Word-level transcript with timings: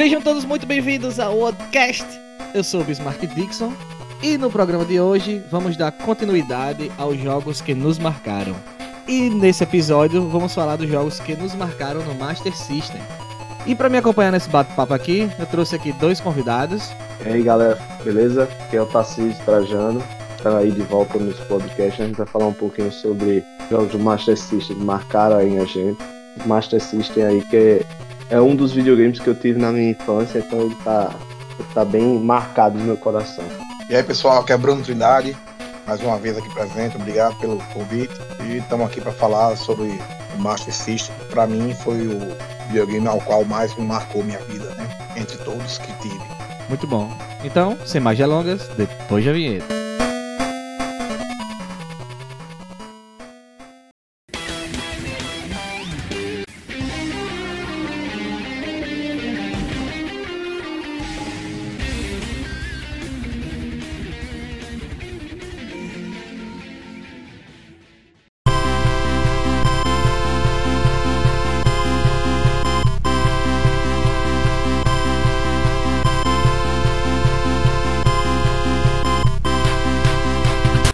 Sejam 0.00 0.22
todos 0.22 0.46
muito 0.46 0.66
bem-vindos 0.66 1.20
ao 1.20 1.36
podcast. 1.36 2.06
Eu 2.54 2.64
sou 2.64 2.80
o 2.80 2.84
Bismarck 2.84 3.20
Dixon 3.34 3.70
e 4.22 4.38
no 4.38 4.50
programa 4.50 4.82
de 4.82 4.98
hoje 4.98 5.44
vamos 5.50 5.76
dar 5.76 5.92
continuidade 5.92 6.90
aos 6.96 7.18
jogos 7.18 7.60
que 7.60 7.74
nos 7.74 7.98
marcaram. 7.98 8.56
E 9.06 9.28
nesse 9.28 9.62
episódio 9.62 10.26
vamos 10.26 10.54
falar 10.54 10.76
dos 10.76 10.88
jogos 10.88 11.20
que 11.20 11.36
nos 11.36 11.54
marcaram 11.54 12.02
no 12.02 12.14
Master 12.14 12.56
System. 12.56 12.98
E 13.66 13.74
para 13.74 13.90
me 13.90 13.98
acompanhar 13.98 14.32
nesse 14.32 14.48
bate-papo 14.48 14.94
aqui, 14.94 15.28
eu 15.38 15.44
trouxe 15.44 15.76
aqui 15.76 15.92
dois 15.92 16.18
convidados. 16.18 16.90
E 17.26 17.28
aí 17.28 17.42
galera, 17.42 17.78
beleza? 18.02 18.44
Aqui 18.44 18.78
é 18.78 18.80
o 18.80 18.86
Tarcísio 18.86 19.44
Trajano. 19.44 20.02
Estamos 20.34 20.60
aí 20.60 20.70
de 20.70 20.80
volta 20.80 21.18
nesse 21.18 21.42
podcast. 21.42 22.00
A 22.00 22.06
gente 22.06 22.16
vai 22.16 22.26
falar 22.26 22.46
um 22.46 22.54
pouquinho 22.54 22.90
sobre 22.90 23.44
jogos 23.70 23.92
do 23.92 23.98
Master 23.98 24.34
System 24.34 24.78
que 24.78 24.82
marcaram 24.82 25.36
aí 25.36 25.58
a 25.58 25.66
gente. 25.66 25.98
Master 26.46 26.80
System 26.82 27.22
aí 27.22 27.42
que 27.42 27.84
é, 28.30 28.40
um 28.40 28.54
dos 28.54 28.72
videogames 28.72 29.18
que 29.18 29.28
eu 29.28 29.34
tive 29.34 29.58
na 29.58 29.72
minha 29.72 29.90
infância, 29.90 30.38
então 30.38 30.60
ele 30.62 30.76
tá, 30.76 31.10
ele 31.58 31.68
tá 31.74 31.84
bem 31.84 32.18
marcado 32.18 32.78
no 32.78 32.84
meu 32.84 32.96
coração. 32.96 33.44
E 33.88 33.96
aí 33.96 34.02
pessoal, 34.02 34.40
aqui 34.40 34.52
é 34.52 34.56
Bruno 34.56 34.82
Trindade, 34.82 35.36
mais 35.86 36.00
uma 36.00 36.16
vez 36.18 36.38
aqui 36.38 36.48
presente, 36.54 36.96
obrigado 36.96 37.36
pelo 37.40 37.56
convite. 37.74 38.14
E 38.46 38.58
estamos 38.58 38.86
aqui 38.86 39.00
para 39.00 39.12
falar 39.12 39.56
sobre 39.56 39.98
o 40.36 40.38
Master 40.38 40.72
System. 40.72 41.14
Para 41.30 41.46
mim 41.46 41.74
foi 41.74 42.06
o 42.06 42.20
videogame 42.68 43.08
ao 43.08 43.20
qual 43.20 43.44
mais 43.44 43.74
me 43.76 43.84
marcou 43.84 44.22
minha 44.22 44.38
vida, 44.40 44.72
né? 44.76 44.88
Entre 45.16 45.36
todos 45.38 45.78
que 45.78 45.92
tive. 45.94 46.20
Muito 46.68 46.86
bom. 46.86 47.10
Então, 47.42 47.76
sem 47.84 48.00
mais 48.00 48.16
delongas, 48.16 48.68
depois 48.76 49.24
da 49.24 49.32
vinheta. 49.32 49.79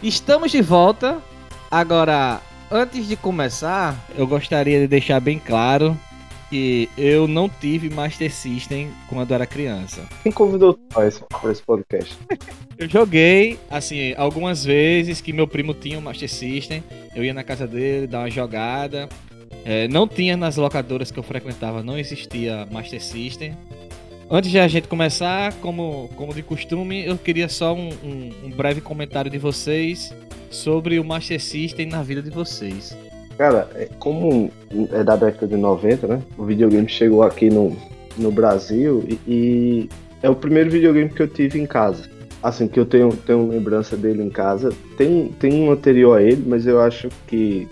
Estamos 0.07 0.53
de 0.53 0.62
volta. 0.62 1.21
Agora, 1.69 2.41
antes 2.71 3.09
de 3.09 3.17
começar, 3.17 3.99
eu 4.17 4.25
gostaria 4.25 4.79
de 4.79 4.87
deixar 4.87 5.19
bem 5.19 5.37
claro 5.37 5.99
que 6.49 6.89
eu 6.97 7.27
não 7.27 7.49
tive 7.49 7.91
Master 7.91 8.33
System 8.33 8.89
quando 9.09 9.34
era 9.34 9.45
criança. 9.45 10.09
Quem 10.23 10.31
convidou 10.31 10.79
para 10.91 11.09
esse, 11.09 11.25
esse 11.51 11.61
podcast? 11.61 12.17
eu 12.79 12.89
joguei, 12.89 13.59
assim, 13.69 14.15
algumas 14.17 14.65
vezes 14.65 15.21
que 15.21 15.33
meu 15.33 15.49
primo 15.49 15.75
tinha 15.75 15.99
um 15.99 16.03
Master 16.03 16.31
System. 16.31 16.84
Eu 17.12 17.25
ia 17.25 17.34
na 17.34 17.43
casa 17.43 17.67
dele, 17.67 18.07
dar 18.07 18.21
uma 18.21 18.31
jogada. 18.31 19.09
É, 19.65 19.89
não 19.89 20.07
tinha 20.07 20.37
nas 20.37 20.55
locadoras 20.55 21.11
que 21.11 21.19
eu 21.19 21.25
frequentava, 21.25 21.83
não 21.83 21.99
existia 21.99 22.65
Master 22.71 23.03
System. 23.03 23.57
Antes 24.28 24.50
de 24.50 24.58
a 24.58 24.66
gente 24.66 24.88
começar, 24.88 25.52
como, 25.60 26.10
como 26.16 26.34
de 26.34 26.42
costume, 26.42 27.06
eu 27.06 27.16
queria 27.16 27.48
só 27.48 27.72
um, 27.72 27.91
um, 28.02 28.30
um 28.46 28.50
breve 28.50 28.80
comentário 28.80 29.30
de 29.30 29.38
vocês 29.38 30.12
sobre 30.50 30.98
o 30.98 31.05
Master 31.05 31.41
System 31.41 31.86
na 31.86 32.02
vida 32.02 32.20
de 32.20 32.30
vocês. 32.30 32.97
Cara, 33.38 33.70
é, 33.77 33.88
como 34.00 34.50
é 34.92 35.04
da 35.04 35.14
década 35.14 35.47
de 35.47 35.56
90, 35.56 36.08
né? 36.08 36.22
O 36.36 36.44
videogame 36.44 36.88
chegou 36.88 37.22
aqui 37.22 37.48
no, 37.48 37.77
no 38.19 38.32
Brasil 38.32 39.04
e, 39.08 39.20
e 39.28 39.88
é 40.20 40.28
o 40.28 40.34
primeiro 40.34 40.70
videogame 40.70 41.08
que 41.08 41.22
eu 41.22 41.28
tive 41.28 41.60
em 41.60 41.66
casa. 41.66 42.10
Assim, 42.42 42.66
que 42.66 42.81
eu 42.81 42.84
tenho, 42.84 43.10
tenho 43.10 43.47
lembrança 43.48 43.97
dele 43.97 44.25
em 44.25 44.31
casa. 44.31 44.72
Tem, 44.98 45.28
tem 45.38 45.62
um 45.62 45.70
anterior 45.70 46.19
a 46.19 46.22
ele, 46.22 46.42
mas 46.44 46.66
eu 46.66 46.81
acho 46.81 47.09
que 47.28 47.69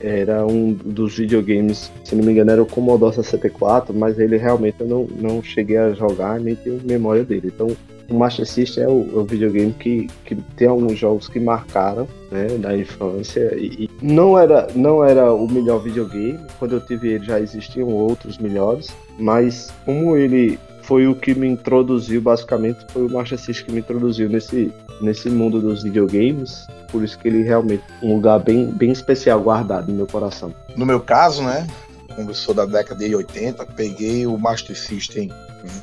era 0.00 0.46
um 0.46 0.72
dos 0.72 1.16
videogames, 1.16 1.92
se 2.04 2.14
não 2.14 2.24
me 2.24 2.32
engano, 2.32 2.50
era 2.50 2.62
o 2.62 2.66
Commodore 2.66 3.14
64, 3.14 3.94
mas 3.94 4.18
ele 4.18 4.36
realmente 4.36 4.80
eu 4.80 4.86
não, 4.86 5.04
não 5.04 5.42
cheguei 5.42 5.76
a 5.76 5.92
jogar 5.92 6.40
nem 6.40 6.54
tenho 6.54 6.80
memória 6.84 7.24
dele. 7.24 7.52
Então, 7.54 7.76
o 8.08 8.14
Master 8.14 8.46
System 8.46 8.84
é 8.84 8.88
o, 8.88 9.10
é 9.14 9.18
o 9.18 9.24
videogame 9.24 9.72
que, 9.72 10.08
que 10.24 10.34
tem 10.56 10.68
alguns 10.68 10.98
jogos 10.98 11.28
que 11.28 11.40
marcaram 11.40 12.06
né, 12.30 12.46
na 12.58 12.76
infância 12.76 13.54
e, 13.56 13.84
e, 13.84 13.90
não 14.02 14.38
era 14.38 14.68
não 14.74 15.04
era 15.04 15.32
o 15.32 15.50
melhor 15.50 15.82
videogame. 15.82 16.38
Quando 16.58 16.76
eu 16.76 16.80
tive 16.80 17.08
ele 17.08 17.24
já 17.24 17.40
existiam 17.40 17.88
outros 17.88 18.38
melhores, 18.38 18.88
mas 19.18 19.72
como 19.84 20.16
ele 20.16 20.58
foi 20.82 21.06
o 21.06 21.14
que 21.14 21.34
me 21.34 21.48
introduziu, 21.48 22.20
basicamente, 22.20 22.84
foi 22.88 23.06
o 23.06 23.10
Master 23.10 23.38
System 23.38 23.66
que 23.66 23.72
me 23.72 23.80
introduziu 23.80 24.28
nesse, 24.28 24.70
nesse 25.00 25.28
mundo 25.28 25.60
dos 25.60 25.82
videogames. 25.82 26.66
Por 26.88 27.02
isso 27.02 27.18
que 27.18 27.28
ele 27.28 27.42
realmente 27.42 27.82
é 28.02 28.06
um 28.06 28.14
lugar 28.14 28.38
bem, 28.40 28.66
bem 28.66 28.92
especial, 28.92 29.40
guardado 29.40 29.88
no 29.88 29.94
meu 29.94 30.06
coração. 30.06 30.54
No 30.76 30.86
meu 30.86 31.00
caso, 31.00 31.42
né, 31.42 31.66
como 32.14 32.30
eu 32.30 32.34
sou 32.34 32.54
da 32.54 32.64
década 32.64 33.06
de 33.06 33.14
80, 33.14 33.66
peguei 33.66 34.26
o 34.26 34.38
Master 34.38 34.78
System 34.78 35.30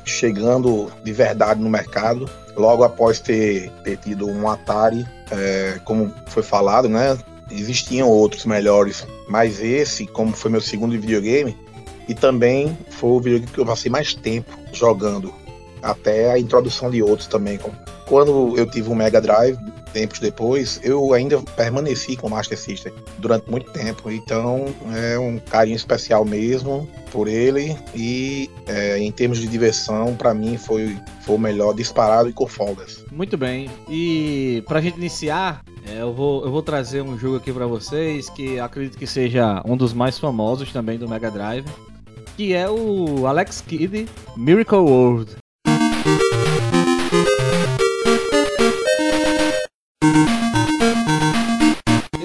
chegando 0.04 0.90
de 1.02 1.12
verdade 1.12 1.60
no 1.60 1.68
mercado, 1.68 2.28
logo 2.56 2.84
após 2.84 3.20
ter, 3.20 3.70
ter 3.84 3.96
tido 3.98 4.28
um 4.28 4.48
Atari, 4.48 5.06
é, 5.30 5.80
como 5.84 6.12
foi 6.26 6.42
falado, 6.42 6.88
né, 6.88 7.18
existiam 7.50 8.08
outros 8.08 8.44
melhores, 8.44 9.06
mas 9.28 9.60
esse, 9.60 10.06
como 10.06 10.32
foi 10.32 10.50
meu 10.50 10.60
segundo 10.60 10.92
videogame, 10.92 11.56
e 12.08 12.14
também 12.14 12.76
foi 12.90 13.10
o 13.10 13.20
videogame 13.20 13.52
que 13.52 13.58
eu 13.58 13.66
passei 13.66 13.90
mais 13.90 14.14
tempo 14.14 14.50
jogando, 14.72 15.32
até 15.82 16.32
a 16.32 16.38
introdução 16.38 16.90
de 16.90 17.02
outros 17.02 17.26
também. 17.26 17.58
Quando 18.12 18.58
eu 18.58 18.66
tive 18.66 18.90
um 18.90 18.94
Mega 18.94 19.22
Drive, 19.22 19.56
tempos 19.90 20.18
depois, 20.18 20.78
eu 20.84 21.14
ainda 21.14 21.40
permaneci 21.56 22.14
com 22.14 22.26
o 22.26 22.30
Master 22.30 22.58
System 22.58 22.92
durante 23.16 23.50
muito 23.50 23.72
tempo. 23.72 24.10
Então 24.10 24.66
é 24.94 25.18
um 25.18 25.38
carinho 25.38 25.76
especial 25.76 26.22
mesmo 26.22 26.86
por 27.10 27.26
ele. 27.26 27.74
E 27.94 28.50
é, 28.66 28.98
em 28.98 29.10
termos 29.10 29.38
de 29.38 29.46
diversão, 29.46 30.14
para 30.14 30.34
mim 30.34 30.58
foi, 30.58 30.94
foi 31.22 31.36
o 31.36 31.38
melhor 31.38 31.72
disparado 31.72 32.28
e 32.28 32.34
com 32.34 32.46
folgas. 32.46 33.02
Muito 33.10 33.38
bem. 33.38 33.70
E 33.88 34.62
pra 34.68 34.82
gente 34.82 34.98
iniciar, 34.98 35.62
é, 35.88 36.02
eu, 36.02 36.12
vou, 36.12 36.44
eu 36.44 36.50
vou 36.50 36.60
trazer 36.60 37.00
um 37.00 37.18
jogo 37.18 37.36
aqui 37.36 37.50
para 37.50 37.66
vocês 37.66 38.28
que 38.28 38.60
acredito 38.60 38.98
que 38.98 39.06
seja 39.06 39.62
um 39.64 39.74
dos 39.74 39.94
mais 39.94 40.18
famosos 40.18 40.70
também 40.70 40.98
do 40.98 41.08
Mega 41.08 41.30
Drive 41.30 41.64
que 42.36 42.54
é 42.54 42.68
o 42.68 43.26
Alex 43.26 43.60
Kidd 43.60 44.06
Miracle 44.36 44.78
World. 44.78 45.41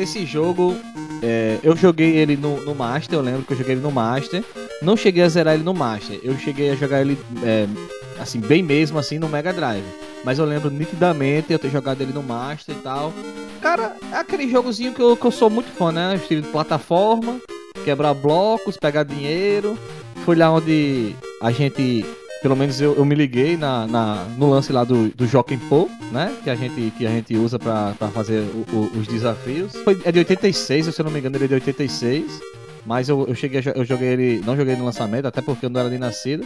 Esse 0.08 0.26
jogo, 0.26 0.74
é, 1.22 1.60
eu 1.62 1.76
joguei 1.76 2.16
ele 2.16 2.38
no, 2.38 2.64
no, 2.64 2.74
Master, 2.74 3.20
eu 3.20 3.22
lembro 3.22 3.42
que 3.42 3.52
eu 3.52 3.58
joguei 3.58 3.74
ele 3.74 3.82
no 3.82 3.92
Master. 3.92 4.42
Não 4.82 4.96
cheguei 4.96 5.22
a 5.22 5.28
zerar 5.28 5.54
ele 5.54 5.64
no 5.64 5.74
Master, 5.74 6.18
eu 6.24 6.38
cheguei 6.38 6.72
a 6.72 6.76
jogar 6.76 7.02
ele, 7.02 7.18
é, 7.44 7.68
assim, 8.18 8.40
bem 8.40 8.64
mesmo 8.64 8.98
assim 8.98 9.20
no 9.20 9.28
Mega 9.28 9.52
Drive. 9.52 9.84
Mas 10.24 10.40
eu 10.40 10.46
lembro 10.46 10.70
nitidamente 10.70 11.52
eu 11.52 11.60
ter 11.60 11.70
jogado 11.70 12.00
ele 12.00 12.14
no 12.14 12.24
Master 12.24 12.74
e 12.74 12.80
tal. 12.80 13.12
Cara, 13.62 13.98
é 14.10 14.16
aquele 14.16 14.50
jogozinho 14.50 14.94
que 14.94 15.02
eu, 15.02 15.18
que 15.18 15.26
eu 15.26 15.32
sou 15.32 15.50
muito 15.50 15.70
fã, 15.72 15.92
né? 15.92 16.16
Estilo 16.16 16.42
de 16.42 16.48
plataforma, 16.48 17.42
quebrar 17.84 18.14
blocos, 18.14 18.78
pegar 18.78 19.04
dinheiro. 19.04 19.78
Foi 20.24 20.38
lá 20.38 20.50
onde 20.50 21.18
a 21.42 21.52
gente, 21.52 22.06
pelo 22.42 22.56
menos 22.56 22.80
eu, 22.80 22.96
eu 22.96 23.06
me 23.06 23.16
liguei 23.16 23.58
na, 23.58 23.88
na, 23.88 24.26
no 24.38 24.50
lance 24.50 24.72
lá 24.72 24.84
do, 24.84 25.10
do 25.10 25.26
Po, 25.70 25.90
né? 26.12 26.36
Que 26.44 26.50
a 26.50 26.56
gente, 26.56 26.92
que 26.98 27.06
a 27.06 27.10
gente 27.10 27.36
usa 27.36 27.58
pra 27.58 27.94
fazer 28.14 28.42
o, 28.42 28.66
o, 28.76 29.00
os 29.00 29.08
desafios. 29.08 29.76
Foi, 29.84 30.00
é 30.04 30.12
de 30.12 30.20
86, 30.20 30.86
se 30.94 31.00
eu 31.00 31.06
não 31.06 31.12
me 31.12 31.20
engano, 31.20 31.36
ele 31.38 31.46
é 31.46 31.48
de 31.48 31.54
86. 31.56 32.40
Mas 32.86 33.10
eu, 33.10 33.28
eu 33.28 33.36
cheguei, 33.36 33.62
eu 33.76 33.84
joguei 33.84 34.08
ele, 34.08 34.42
não 34.46 34.56
joguei 34.56 34.74
no 34.78 34.86
lançamento, 34.86 35.26
até 35.26 35.42
porque 35.42 35.66
eu 35.66 35.70
não 35.70 35.82
era 35.82 35.90
nem 35.90 36.00
nascido. 36.00 36.46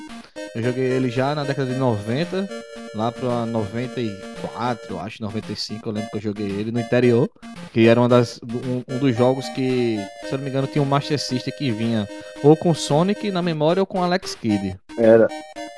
Eu 0.55 0.63
joguei 0.63 0.85
ele 0.85 1.09
já 1.09 1.35
na 1.35 1.43
década 1.43 1.71
de 1.71 1.77
90, 1.77 2.49
lá 2.95 3.11
pra 3.11 3.45
94, 3.45 4.99
acho, 4.99 5.21
95, 5.21 5.88
eu 5.88 5.93
lembro 5.93 6.09
que 6.09 6.17
eu 6.17 6.21
joguei 6.21 6.47
ele 6.47 6.71
no 6.71 6.79
interior, 6.79 7.29
que 7.71 7.88
era 7.88 7.99
uma 7.99 8.09
das, 8.09 8.39
um, 8.43 8.95
um 8.95 8.97
dos 8.97 9.15
jogos 9.15 9.47
que, 9.49 9.99
se 10.27 10.33
eu 10.33 10.39
não 10.39 10.43
me 10.43 10.49
engano, 10.49 10.65
tinha 10.65 10.81
um 10.81 10.85
Master 10.85 11.19
System 11.19 11.53
que 11.55 11.69
vinha 11.69 12.09
ou 12.43 12.57
com 12.57 12.73
Sonic 12.73 13.29
na 13.29 13.43
memória 13.43 13.79
ou 13.79 13.85
com 13.85 14.03
Alex 14.03 14.33
Kidd. 14.33 14.75
Era. 14.97 15.27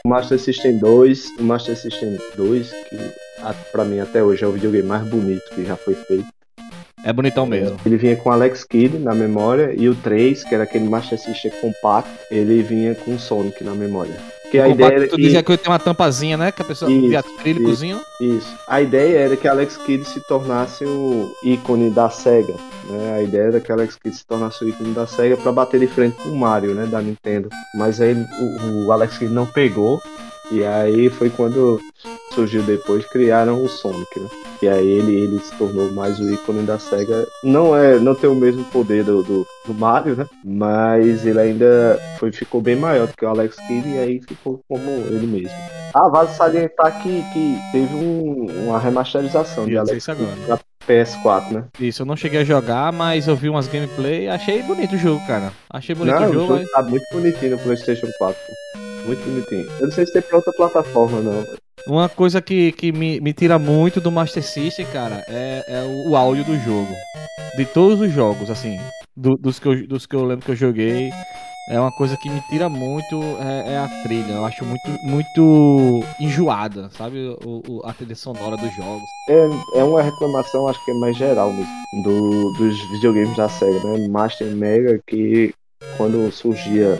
O 0.06 0.10
Master 0.10 0.38
System 0.38 0.80
2, 0.80 1.38
o 1.40 1.44
Master 1.44 1.78
System 1.78 2.18
2, 2.36 2.72
que 2.90 2.98
pra 3.72 3.86
mim 3.86 4.02
até 4.02 4.22
hoje 4.22 4.44
é 4.44 4.48
o 4.48 4.52
videogame 4.52 4.86
mais 4.86 5.08
bonito 5.08 5.50
que 5.56 5.64
já 5.64 5.78
foi 5.78 5.96
feito. 5.96 6.28
É 7.06 7.14
bonitão 7.14 7.46
mesmo. 7.46 7.78
Ele 7.86 7.96
vinha 7.96 8.18
com 8.18 8.30
Alex 8.30 8.66
Kidd 8.66 9.00
na 9.00 9.16
memória 9.16 9.74
e 9.74 9.88
o 9.88 9.96
3, 9.96 10.44
que 10.44 10.54
era 10.54 10.66
aquele 10.66 10.90
Master 10.90 11.18
System 11.18 11.52
compacto, 11.62 12.12
ele 12.30 12.62
vinha 12.62 12.94
com 12.94 13.18
Sonic 13.18 13.64
na 13.64 13.74
memória. 13.74 14.18
Que 14.54 14.60
a 14.60 14.68
ideia 14.68 14.94
era 14.94 15.08
que... 15.08 15.18
dizia 15.18 15.42
que 15.42 15.58
tem 15.58 15.72
uma 15.72 15.80
tampazinha, 15.80 16.38
né? 16.38 16.52
Que 16.52 16.62
a 16.62 16.66
pessoa 16.66 16.92
isso, 16.92 17.10
via 17.10 17.22
acrílicozinho. 17.22 18.00
Isso, 18.22 18.38
isso. 18.38 18.58
A 18.68 18.84
ideia 18.84 19.18
era 19.18 19.36
que 19.36 19.48
Alex 19.48 19.78
Kidd 19.78 20.06
se 20.06 20.20
tornasse 20.28 20.86
o 20.86 21.36
ícone 21.44 21.90
da 21.90 22.08
SEGA. 22.08 22.54
Né? 22.88 23.16
A 23.16 23.24
ideia 23.24 23.48
era 23.48 23.60
que 23.60 23.72
Alex 23.72 23.96
Kidd 23.96 24.16
se 24.16 24.24
tornasse 24.24 24.64
o 24.64 24.70
ícone 24.70 24.94
da 24.94 25.08
SEGA 25.08 25.38
para 25.38 25.52
bater 25.52 25.80
de 25.80 25.88
frente 25.88 26.18
com 26.22 26.30
o 26.30 26.36
Mario, 26.36 26.76
né? 26.76 26.86
Da 26.86 27.02
Nintendo. 27.02 27.50
Mas 27.74 28.00
aí 28.00 28.14
o, 28.14 28.86
o 28.86 28.92
Alex 28.92 29.18
Kidd 29.18 29.34
não 29.34 29.48
pegou 29.48 30.00
E 30.52 30.64
aí 30.64 31.10
foi 31.10 31.30
quando 31.30 31.80
surgiu 32.34 32.62
depois, 32.64 33.06
criaram 33.06 33.64
o 33.64 33.70
Sonic, 33.70 34.20
né? 34.20 34.28
E 34.62 34.68
aí 34.68 34.88
ele, 34.88 35.16
ele 35.16 35.40
se 35.40 35.54
tornou 35.56 35.92
mais 35.92 36.20
o 36.20 36.30
ícone 36.32 36.64
da 36.64 36.80
SEGA. 36.80 37.26
Não 37.44 37.76
é, 37.76 38.00
não 38.00 38.16
tem 38.16 38.30
o 38.30 38.36
mesmo 38.36 38.64
poder 38.66 39.04
do, 39.04 39.22
do, 39.24 39.46
do 39.66 39.74
Mario, 39.74 40.16
né? 40.16 40.26
Mas 40.44 41.26
ele 41.26 41.40
ainda 41.40 42.00
foi, 42.18 42.32
ficou 42.32 42.62
bem 42.62 42.76
maior 42.76 43.08
do 43.08 43.14
que 43.14 43.26
o 43.26 43.30
Alex 43.30 43.56
Kidd 43.68 43.88
e 43.90 43.98
aí 43.98 44.22
ficou 44.22 44.62
como 44.68 44.90
ele 44.90 45.28
mesmo. 45.28 45.58
Ah, 45.94 46.08
vale 46.10 46.30
salientar 46.30 47.02
que, 47.02 47.24
que 47.34 47.58
teve 47.72 47.94
um, 47.94 48.48
uma 48.68 48.80
remasterização 48.80 49.66
de 49.66 49.78
Alex. 49.78 50.06
Kidd 50.06 50.26
pra 50.46 50.60
PS4, 50.88 51.52
né? 51.52 51.66
Isso, 51.80 52.02
eu 52.02 52.06
não 52.06 52.16
cheguei 52.16 52.42
a 52.42 52.46
jogar, 52.46 52.92
mas 52.92 53.28
eu 53.28 53.36
vi 53.36 53.50
umas 53.50 53.68
gameplay 53.68 54.28
achei 54.30 54.62
bonito 54.64 54.96
o 54.96 54.98
jogo, 54.98 55.26
cara. 55.28 55.52
Achei 55.70 55.94
bonito 55.94 56.16
Não, 56.16 56.28
o 56.28 56.30
o 56.30 56.34
jogo. 56.34 56.58
jogo 56.58 56.70
tá 56.72 56.82
muito 56.84 57.06
bonitinho 57.12 57.52
no 57.52 57.60
PlayStation 57.60 58.08
4. 58.18 58.38
Muito 59.06 59.24
bonitinho. 59.26 59.68
Eu 59.80 59.88
não 59.88 59.92
sei 59.92 60.06
se 60.06 60.14
tem 60.14 60.22
pra 60.22 60.38
outra 60.38 60.54
plataforma, 60.54 61.20
não. 61.22 61.46
Uma 61.88 62.08
coisa 62.08 62.42
que, 62.42 62.72
que 62.72 62.92
me, 62.92 63.20
me 63.20 63.34
tira 63.34 63.60
muito 63.60 64.00
do 64.00 64.12
Master 64.12 64.42
System, 64.44 64.86
cara, 64.88 65.24
é, 65.28 65.64
é 65.68 65.82
o, 65.82 66.12
o 66.12 66.16
áudio 66.16 66.46
do 66.46 66.58
jogo. 66.60 66.94
De 67.58 67.66
todos 67.66 68.00
os 68.00 68.12
jogos, 68.12 68.50
assim, 68.50 68.80
do- 69.16 69.36
dos, 69.36 69.60
que 69.60 69.68
eu, 69.68 69.88
dos 69.88 70.06
que 70.06 70.16
eu 70.16 70.24
lembro 70.24 70.46
que 70.46 70.52
eu 70.52 70.56
joguei, 70.56 71.12
é 71.70 71.80
uma 71.80 71.92
coisa 71.92 72.16
que 72.18 72.30
me 72.30 72.42
tira 72.50 72.70
muito 72.70 73.22
é, 73.40 73.74
é 73.74 73.78
a 73.78 73.88
trilha. 74.04 74.32
Eu 74.34 74.46
acho 74.46 74.64
muito, 74.66 74.90
muito 75.04 76.04
enjoada, 76.20 76.90
sabe? 76.92 77.36
O, 77.46 77.62
o- 77.68 77.82
a 77.86 77.94
trilha 77.94 78.16
sonora 78.16 78.56
dos 78.56 78.74
jogos. 78.74 79.04
É, 79.30 79.80
é 79.80 79.84
uma 79.84 80.02
reclamação, 80.02 80.68
acho 80.70 80.84
que 80.86 80.92
é 80.92 80.94
mais 80.96 81.18
geral 81.18 81.52
mesmo, 81.52 82.04
do, 82.04 82.54
dos 82.54 82.80
videogames 82.92 83.36
da 83.36 83.50
SEGA, 83.50 83.80
né? 83.84 84.08
Master 84.08 84.48
Mega, 84.56 85.00
que 85.06 85.54
quando 85.98 86.32
surgia 86.32 87.00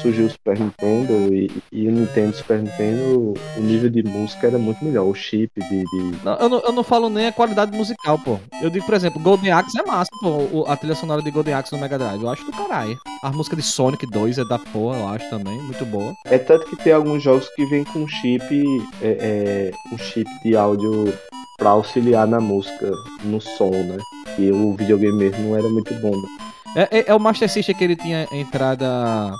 surgiu 0.00 0.26
o 0.26 0.30
Super 0.30 0.58
Nintendo 0.58 1.34
e, 1.34 1.50
e 1.72 1.86
o 1.88 1.90
Nintendo 1.92 2.36
Super 2.36 2.58
Nintendo, 2.62 3.34
o 3.56 3.60
nível 3.60 3.90
de 3.90 4.02
música 4.02 4.46
era 4.46 4.58
muito 4.58 4.84
melhor. 4.84 5.04
O 5.06 5.14
chip 5.14 5.50
de. 5.60 5.84
de- 5.84 6.24
Não, 6.24 6.34
eu, 6.36 6.48
não, 6.48 6.60
eu 6.60 6.72
não 6.72 6.82
falo 6.84 7.08
nem 7.08 7.26
a 7.26 7.32
qualidade 7.32 7.76
musical, 7.76 8.18
pô. 8.18 8.38
Eu 8.62 8.70
digo, 8.70 8.84
por 8.86 8.94
exemplo, 8.94 9.20
Golden 9.20 9.52
Axe 9.52 9.78
é 9.80 9.82
massa, 9.86 10.10
pô. 10.20 10.64
a 10.66 10.76
trilha 10.76 10.94
sonora 10.94 11.22
de 11.22 11.30
Golden 11.30 11.54
Axe 11.54 11.72
no 11.72 11.78
Mega 11.80 11.98
Drive. 11.98 12.22
Eu 12.22 12.30
acho 12.30 12.44
do 12.44 12.52
caralho. 12.52 12.98
A 13.22 13.30
música 13.30 13.56
de 13.56 13.62
Sonic 13.62 14.06
2 14.06 14.38
é 14.38 14.44
da 14.44 14.58
porra, 14.58 14.98
eu 14.98 15.08
acho 15.08 15.28
também. 15.30 15.58
Muito 15.62 15.84
boa. 15.86 16.12
É 16.26 16.38
tanto 16.38 16.66
que 16.66 16.76
tem 16.76 16.92
alguns 16.92 17.22
jogos 17.22 17.48
que 17.54 17.64
vem 17.66 17.84
com 17.84 18.06
chip, 18.06 18.44
é, 19.02 19.70
é, 19.70 19.70
um 19.92 19.98
chip 19.98 20.28
de 20.44 20.56
áudio 20.56 21.12
pra 21.56 21.70
auxiliar 21.70 22.26
na 22.26 22.40
música, 22.40 22.90
no 23.24 23.40
som, 23.40 23.70
né? 23.70 23.96
E 24.38 24.50
o 24.50 24.74
videogame 24.74 25.16
mesmo 25.16 25.44
não 25.50 25.56
era 25.56 25.68
muito 25.68 25.94
bom. 26.00 26.10
né? 26.10 26.28
É, 26.76 26.98
é- 26.98 27.04
é 27.08 27.14
o 27.14 27.20
Master 27.20 27.48
System 27.48 27.74
que 27.76 27.84
ele 27.84 27.94
tinha 27.96 28.26
entrada 28.32 29.32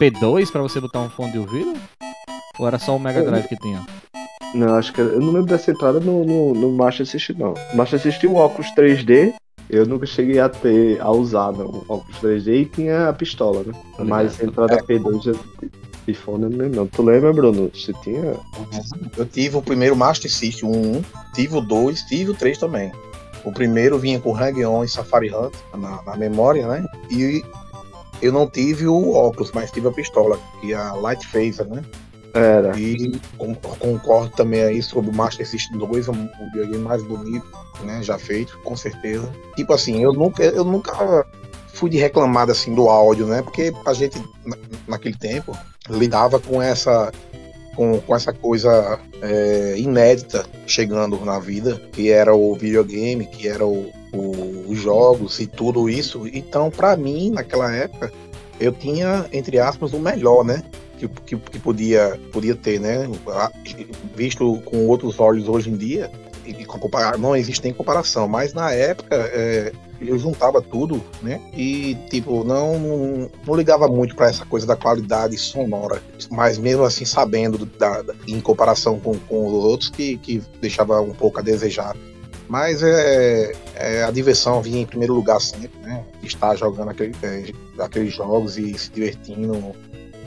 P2 0.00 0.50
pra 0.50 0.62
você 0.62 0.80
botar 0.80 1.00
um 1.00 1.08
fone 1.10 1.32
de 1.32 1.38
ouvido? 1.38 1.74
Ou 2.58 2.66
era 2.66 2.78
só 2.78 2.96
o 2.96 3.00
Mega 3.00 3.22
Drive 3.22 3.48
que 3.48 3.56
tinha? 3.56 3.84
Não, 4.54 4.74
acho 4.76 4.92
que 4.92 5.00
eu 5.00 5.20
não 5.20 5.32
lembro 5.32 5.46
dessa 5.46 5.70
entrada 5.70 6.00
no, 6.00 6.24
no, 6.24 6.54
no 6.54 6.72
Master 6.72 7.06
System, 7.06 7.36
não. 7.38 7.54
O 7.72 7.76
Master 7.76 8.00
System, 8.00 8.30
o 8.30 8.36
óculos 8.36 8.70
3D, 8.74 9.34
eu 9.68 9.84
nunca 9.86 10.06
cheguei 10.06 10.38
a 10.38 10.48
ter, 10.48 11.00
a 11.00 11.10
usar 11.10 11.52
não, 11.52 11.66
o 11.66 11.84
óculos 11.88 12.16
3D 12.22 12.62
e 12.62 12.64
tinha 12.66 13.08
a 13.08 13.12
pistola, 13.12 13.62
né? 13.64 13.72
Mas 13.98 14.40
a 14.40 14.44
entrada 14.44 14.82
P2 14.82 15.26
eu- 15.26 15.38
de 16.06 16.14
fone 16.14 16.44
eu 16.44 16.50
não 16.50 16.58
lembro, 16.58 16.76
não. 16.76 16.86
Tu 16.86 17.02
lembra, 17.02 17.32
Bruno? 17.32 17.70
Você 17.74 17.92
tinha. 18.04 18.36
Eu 19.16 19.26
tive 19.26 19.56
o 19.56 19.62
primeiro 19.62 19.96
Master 19.96 20.30
System 20.30 20.68
1, 20.70 21.02
tive 21.34 21.56
o 21.56 21.60
2, 21.60 22.02
tive 22.02 22.30
o 22.30 22.34
3 22.34 22.56
também. 22.58 22.92
O 23.44 23.52
primeiro 23.52 23.98
vinha 23.98 24.18
com 24.20 24.32
Hang-On 24.34 24.84
e 24.84 24.88
Safari 24.88 25.32
Hunt 25.34 25.52
na, 25.76 26.02
na 26.04 26.16
memória, 26.16 26.66
né? 26.66 26.84
E 27.10 27.44
eu 28.22 28.32
não 28.32 28.48
tive 28.48 28.86
o 28.86 29.12
óculos, 29.12 29.50
mas 29.52 29.70
tive 29.70 29.88
a 29.88 29.92
pistola, 29.92 30.38
que 30.60 30.72
é 30.72 30.76
a 30.76 30.92
Light 30.94 31.26
Phaser, 31.26 31.66
né? 31.68 31.82
Era. 32.34 32.78
E 32.78 33.18
con- 33.38 33.54
concordo 33.54 34.30
também 34.36 34.62
aí 34.62 34.82
sobre 34.82 35.10
o 35.10 35.14
Master 35.14 35.46
System 35.48 35.78
2, 35.78 36.08
um, 36.08 36.12
um 36.12 36.50
videogame 36.52 36.84
mais 36.84 37.02
bonito, 37.02 37.46
né? 37.82 38.02
Já 38.02 38.18
feito, 38.18 38.58
com 38.64 38.76
certeza. 38.76 39.30
Tipo 39.56 39.72
assim, 39.72 40.02
eu 40.02 40.12
nunca, 40.12 40.42
eu 40.42 40.64
nunca 40.64 41.26
fui 41.68 41.88
de 41.88 41.96
reclamar 41.96 42.50
assim 42.50 42.74
do 42.74 42.88
áudio, 42.88 43.26
né? 43.26 43.40
Porque 43.42 43.72
a 43.86 43.92
gente 43.94 44.18
na- 44.44 44.56
naquele 44.86 45.16
tempo 45.16 45.56
lidava 45.88 46.38
com 46.38 46.60
essa 46.60 47.10
com, 47.74 48.00
com 48.00 48.16
essa 48.16 48.32
coisa 48.32 48.98
é, 49.22 49.74
inédita 49.78 50.46
chegando 50.66 51.22
na 51.24 51.38
vida, 51.38 51.80
que 51.92 52.10
era 52.10 52.34
o 52.34 52.54
videogame, 52.54 53.26
que 53.26 53.46
era 53.48 53.66
o, 53.66 53.80
o- 53.80 53.92
os 54.18 54.78
jogos 54.78 55.38
e 55.40 55.46
tudo 55.46 55.88
isso. 55.88 56.26
Então, 56.32 56.70
pra 56.70 56.96
mim, 56.96 57.30
naquela 57.30 57.74
época, 57.74 58.12
eu 58.58 58.72
tinha, 58.72 59.26
entre 59.32 59.58
aspas, 59.58 59.92
o 59.92 59.98
melhor, 59.98 60.44
né? 60.44 60.62
Que, 60.98 61.06
que, 61.08 61.36
que 61.36 61.58
podia, 61.58 62.18
podia 62.32 62.54
ter, 62.54 62.80
né? 62.80 63.06
Visto 64.14 64.60
com 64.64 64.86
outros 64.86 65.20
olhos 65.20 65.48
hoje 65.48 65.70
em 65.70 65.76
dia, 65.76 66.10
e, 66.44 66.50
e 66.50 66.64
com 66.64 66.78
compara- 66.78 67.18
não 67.18 67.36
existe 67.36 67.62
nem 67.64 67.72
comparação, 67.72 68.26
mas 68.28 68.54
na 68.54 68.70
época 68.72 69.14
é, 69.14 69.72
eu 70.00 70.18
juntava 70.18 70.62
tudo, 70.62 71.02
né? 71.22 71.40
E 71.54 71.96
tipo, 72.08 72.44
não, 72.44 72.78
não, 72.78 73.30
não 73.46 73.54
ligava 73.54 73.88
muito 73.88 74.14
para 74.16 74.28
essa 74.28 74.46
coisa 74.46 74.66
da 74.66 74.76
qualidade 74.76 75.36
sonora, 75.36 76.00
mas 76.30 76.56
mesmo 76.58 76.84
assim 76.84 77.04
sabendo 77.04 77.66
da, 77.66 78.00
da- 78.02 78.14
em 78.26 78.40
comparação 78.40 78.98
com, 78.98 79.14
com 79.18 79.46
os 79.46 79.52
outros 79.64 79.90
que, 79.90 80.16
que 80.18 80.42
deixava 80.60 81.00
um 81.02 81.12
pouco 81.12 81.38
a 81.40 81.42
desejar. 81.42 81.94
Mas 82.48 82.82
é, 82.82 83.52
é, 83.74 84.04
a 84.04 84.10
diversão 84.10 84.62
vinha 84.62 84.80
em 84.82 84.86
primeiro 84.86 85.14
lugar 85.14 85.40
sempre, 85.40 85.78
né? 85.82 86.04
Estar 86.22 86.54
jogando 86.56 86.90
aquele, 86.90 87.14
é, 87.22 87.52
aqueles 87.82 88.14
jogos 88.14 88.56
e 88.56 88.76
se 88.78 88.90
divertindo 88.90 89.74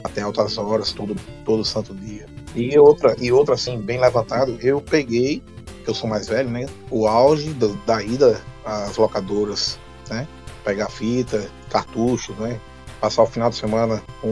até 0.04 0.20
altas 0.22 0.58
horas, 0.58 0.92
todo, 0.92 1.16
todo 1.44 1.64
santo 1.64 1.94
dia. 1.94 2.26
E 2.54 2.78
outra, 2.78 3.16
e 3.18 3.30
outra 3.32 3.54
assim, 3.54 3.78
bem 3.78 3.98
levantado, 4.00 4.58
eu 4.60 4.80
peguei, 4.80 5.42
que 5.84 5.88
eu 5.88 5.94
sou 5.94 6.08
mais 6.08 6.28
velho, 6.28 6.50
né? 6.50 6.66
O 6.90 7.06
auge 7.06 7.50
do- 7.54 7.74
da 7.86 8.02
ida 8.02 8.40
às 8.64 8.96
locadoras, 8.96 9.78
né? 10.10 10.26
Pegar 10.64 10.90
fita, 10.90 11.48
cartucho, 11.70 12.34
né? 12.38 12.58
Passar 13.00 13.22
o 13.22 13.26
final 13.26 13.48
de 13.48 13.56
semana 13.56 14.02
com 14.20 14.28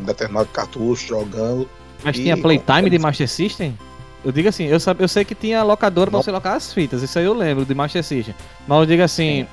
um 0.00 0.04
determinado 0.04 0.48
cartucho 0.50 1.06
jogando. 1.08 1.66
Mas 2.04 2.16
E- 2.18 2.22
tinha 2.24 2.36
Playtime 2.36 2.90
de 2.90 2.98
Master 2.98 3.28
System? 3.28 3.78
Eu 4.24 4.30
digo 4.32 4.48
assim, 4.48 4.66
eu, 4.66 4.78
sabe, 4.78 5.02
eu 5.02 5.08
sei 5.08 5.24
que 5.24 5.34
tinha 5.34 5.62
locadora 5.62 6.10
pra 6.10 6.22
você 6.22 6.30
locar 6.30 6.54
as 6.54 6.72
fitas, 6.72 7.02
isso 7.02 7.18
aí 7.18 7.24
eu 7.24 7.34
lembro 7.34 7.64
de 7.64 7.74
Master 7.74 8.04
System. 8.04 8.34
Mas 8.66 8.80
eu 8.80 8.86
digo 8.86 9.02
assim. 9.02 9.46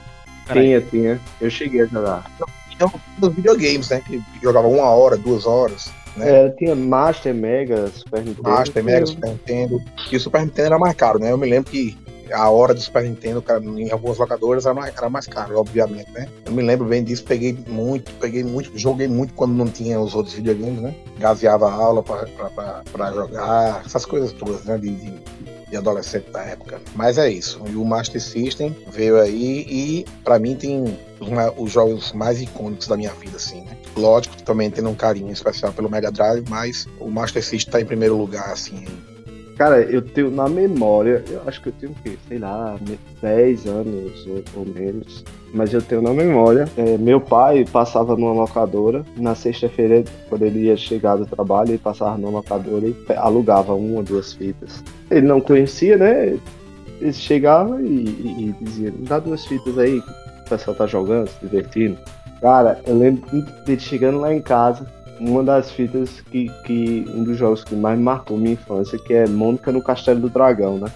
Tinha, 0.51 0.81
tinha. 0.81 1.19
Eu 1.39 1.49
cheguei 1.49 1.81
a 1.81 1.85
jogar. 1.85 2.31
Então, 2.71 2.91
dos 3.17 3.33
videogames, 3.33 3.89
né? 3.89 4.01
Que 4.05 4.21
jogava 4.41 4.67
uma 4.67 4.85
hora, 4.85 5.17
duas 5.17 5.45
horas, 5.45 5.91
né? 6.15 6.45
É, 6.45 6.49
tinha 6.49 6.75
Master, 6.75 7.33
Mega, 7.33 7.87
Super 7.87 8.23
Nintendo. 8.23 8.49
Master, 8.49 8.83
Mega, 8.83 9.05
Super 9.05 9.29
Nintendo. 9.31 9.81
E 10.11 10.15
o 10.15 10.19
Super 10.19 10.41
Nintendo 10.41 10.67
era 10.67 10.79
mais 10.79 10.95
caro, 10.95 11.19
né? 11.19 11.31
Eu 11.31 11.37
me 11.37 11.49
lembro 11.49 11.69
que 11.69 11.97
a 12.33 12.49
hora 12.49 12.73
do 12.73 12.79
Super 12.81 13.03
Nintendo, 13.03 13.41
cara, 13.41 13.63
em 13.63 13.91
algumas 13.91 14.17
locadoras, 14.17 14.65
era 14.65 14.73
mais, 14.73 14.93
era 14.95 15.09
mais 15.09 15.27
caro, 15.27 15.57
obviamente, 15.59 16.11
né? 16.11 16.27
Eu 16.45 16.51
me 16.51 16.61
lembro 16.63 16.85
bem 16.87 17.03
disso, 17.03 17.23
peguei 17.23 17.57
muito, 17.67 18.11
peguei 18.15 18.43
muito, 18.43 18.71
joguei 18.77 19.07
muito 19.07 19.33
quando 19.33 19.53
não 19.53 19.67
tinha 19.67 19.99
os 19.99 20.13
outros 20.15 20.35
videogames, 20.35 20.81
né? 20.81 20.95
Gaseava 21.19 21.67
a 21.69 21.73
aula 21.73 22.03
pra 22.03 23.11
jogar, 23.13 23.83
essas 23.85 24.05
coisas 24.05 24.31
todas, 24.31 24.63
né? 24.65 24.77
De, 24.77 24.89
de, 24.95 25.13
de 25.69 25.77
adolescente 25.77 26.29
da 26.31 26.41
época. 26.43 26.79
Mas 26.95 27.17
é 27.17 27.29
isso. 27.29 27.61
E 27.69 27.75
o 27.75 27.85
Master 27.85 28.21
System 28.21 28.75
veio 28.91 29.19
aí 29.21 29.65
e, 29.69 30.05
pra 30.23 30.39
mim, 30.39 30.55
tem 30.55 30.83
os, 31.19 31.29
ma- 31.29 31.51
os 31.57 31.71
jogos 31.71 32.11
mais 32.13 32.41
icônicos 32.41 32.87
da 32.87 32.97
minha 32.97 33.11
vida, 33.13 33.37
assim, 33.37 33.61
né? 33.61 33.77
Lógico, 33.95 34.41
também 34.43 34.69
tendo 34.71 34.89
um 34.89 34.95
carinho 34.95 35.31
especial 35.31 35.71
pelo 35.73 35.89
Mega 35.89 36.11
Drive, 36.11 36.43
mas 36.49 36.87
o 36.99 37.09
Master 37.09 37.43
System 37.43 37.71
tá 37.71 37.81
em 37.81 37.85
primeiro 37.85 38.17
lugar, 38.17 38.51
assim. 38.51 38.85
Cara, 39.59 39.81
eu 39.81 40.01
tenho 40.01 40.31
na 40.31 40.47
memória, 40.47 41.21
eu 41.29 41.41
acho 41.45 41.61
que 41.61 41.67
eu 41.67 41.73
tenho 41.77 41.91
o 41.91 41.95
quê? 42.01 42.17
Sei 42.29 42.39
lá, 42.39 42.77
me- 42.87 42.97
10 43.21 43.65
anos 43.67 44.25
ou, 44.25 44.61
ou 44.61 44.65
menos. 44.65 45.25
Mas 45.53 45.73
eu 45.73 45.81
tenho 45.81 46.01
na 46.01 46.13
memória. 46.13 46.65
é, 46.77 46.97
meu 46.97 47.19
pai 47.19 47.65
passava 47.69 48.15
numa 48.15 48.31
locadora. 48.31 49.05
Na 49.17 49.35
sexta-feira, 49.35 50.01
quando 50.29 50.43
ele 50.43 50.59
ia 50.67 50.77
chegar 50.77 51.17
do 51.17 51.25
trabalho, 51.25 51.71
ele 51.71 51.77
passava 51.77 52.17
numa 52.17 52.37
locadora 52.37 52.87
e 52.87 52.95
alugava 53.17 53.73
uma, 53.75 54.01
duas 54.01 54.31
fitas. 54.31 54.81
Ele 55.11 55.27
não 55.27 55.41
conhecia, 55.41 55.97
né? 55.97 56.37
Ele 57.01 57.11
chegava 57.11 57.81
e, 57.81 57.85
e- 57.85 58.55
e 58.61 58.63
dizia: 58.63 58.93
dá 58.99 59.19
duas 59.19 59.45
fitas 59.45 59.77
aí, 59.77 59.97
o 59.99 60.49
pessoal 60.49 60.73
tá 60.77 60.87
jogando, 60.87 61.27
se 61.27 61.37
divertindo. 61.41 61.97
Cara, 62.39 62.79
eu 62.87 62.97
lembro 62.97 63.29
dele 63.65 63.81
chegando 63.81 64.21
lá 64.21 64.33
em 64.33 64.41
casa, 64.41 64.87
uma 65.19 65.43
das 65.43 65.71
fitas 65.71 66.21
que, 66.21 66.49
que 66.63 67.05
um 67.09 67.23
dos 67.23 67.37
jogos 67.37 67.63
que 67.63 67.75
mais 67.75 67.99
marcou 67.99 68.37
minha 68.37 68.53
infância, 68.53 68.97
que 68.97 69.13
é 69.13 69.27
Mônica 69.27 69.71
no 69.71 69.83
Castelo 69.83 70.21
do 70.21 70.29
Dragão, 70.29 70.79
né? 70.79 70.87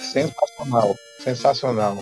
Sensacional, 0.00 0.96
sensacional 1.22 1.98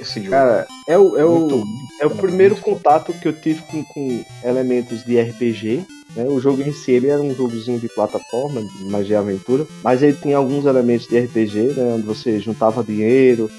esse 0.00 0.20
jogo. 0.20 0.30
Cara, 0.30 0.66
é 0.86 0.96
o, 0.96 1.16
é 1.18 1.24
o, 1.24 1.64
é 2.00 2.06
o 2.06 2.10
primeiro 2.10 2.56
contato 2.56 3.12
que 3.12 3.26
eu 3.26 3.32
tive 3.32 3.62
com, 3.62 3.84
com 3.84 4.24
elementos 4.44 5.04
de 5.04 5.20
RPG 5.20 5.97
Né? 6.14 6.24
O 6.24 6.40
jogo 6.40 6.62
em 6.62 6.72
si 6.72 6.92
ele 6.92 7.08
era 7.08 7.20
um 7.20 7.34
jogozinho 7.34 7.78
de 7.78 7.88
plataforma, 7.88 8.62
mais 8.90 9.06
de 9.06 9.14
aventura, 9.14 9.66
mas 9.82 10.02
ele 10.02 10.16
tinha 10.20 10.36
alguns 10.36 10.64
elementos 10.64 11.06
de 11.06 11.18
RPG, 11.18 11.74
né? 11.76 11.94
onde 11.94 12.06
você 12.06 12.38
juntava 12.40 12.82
dinheiro, 12.82 13.50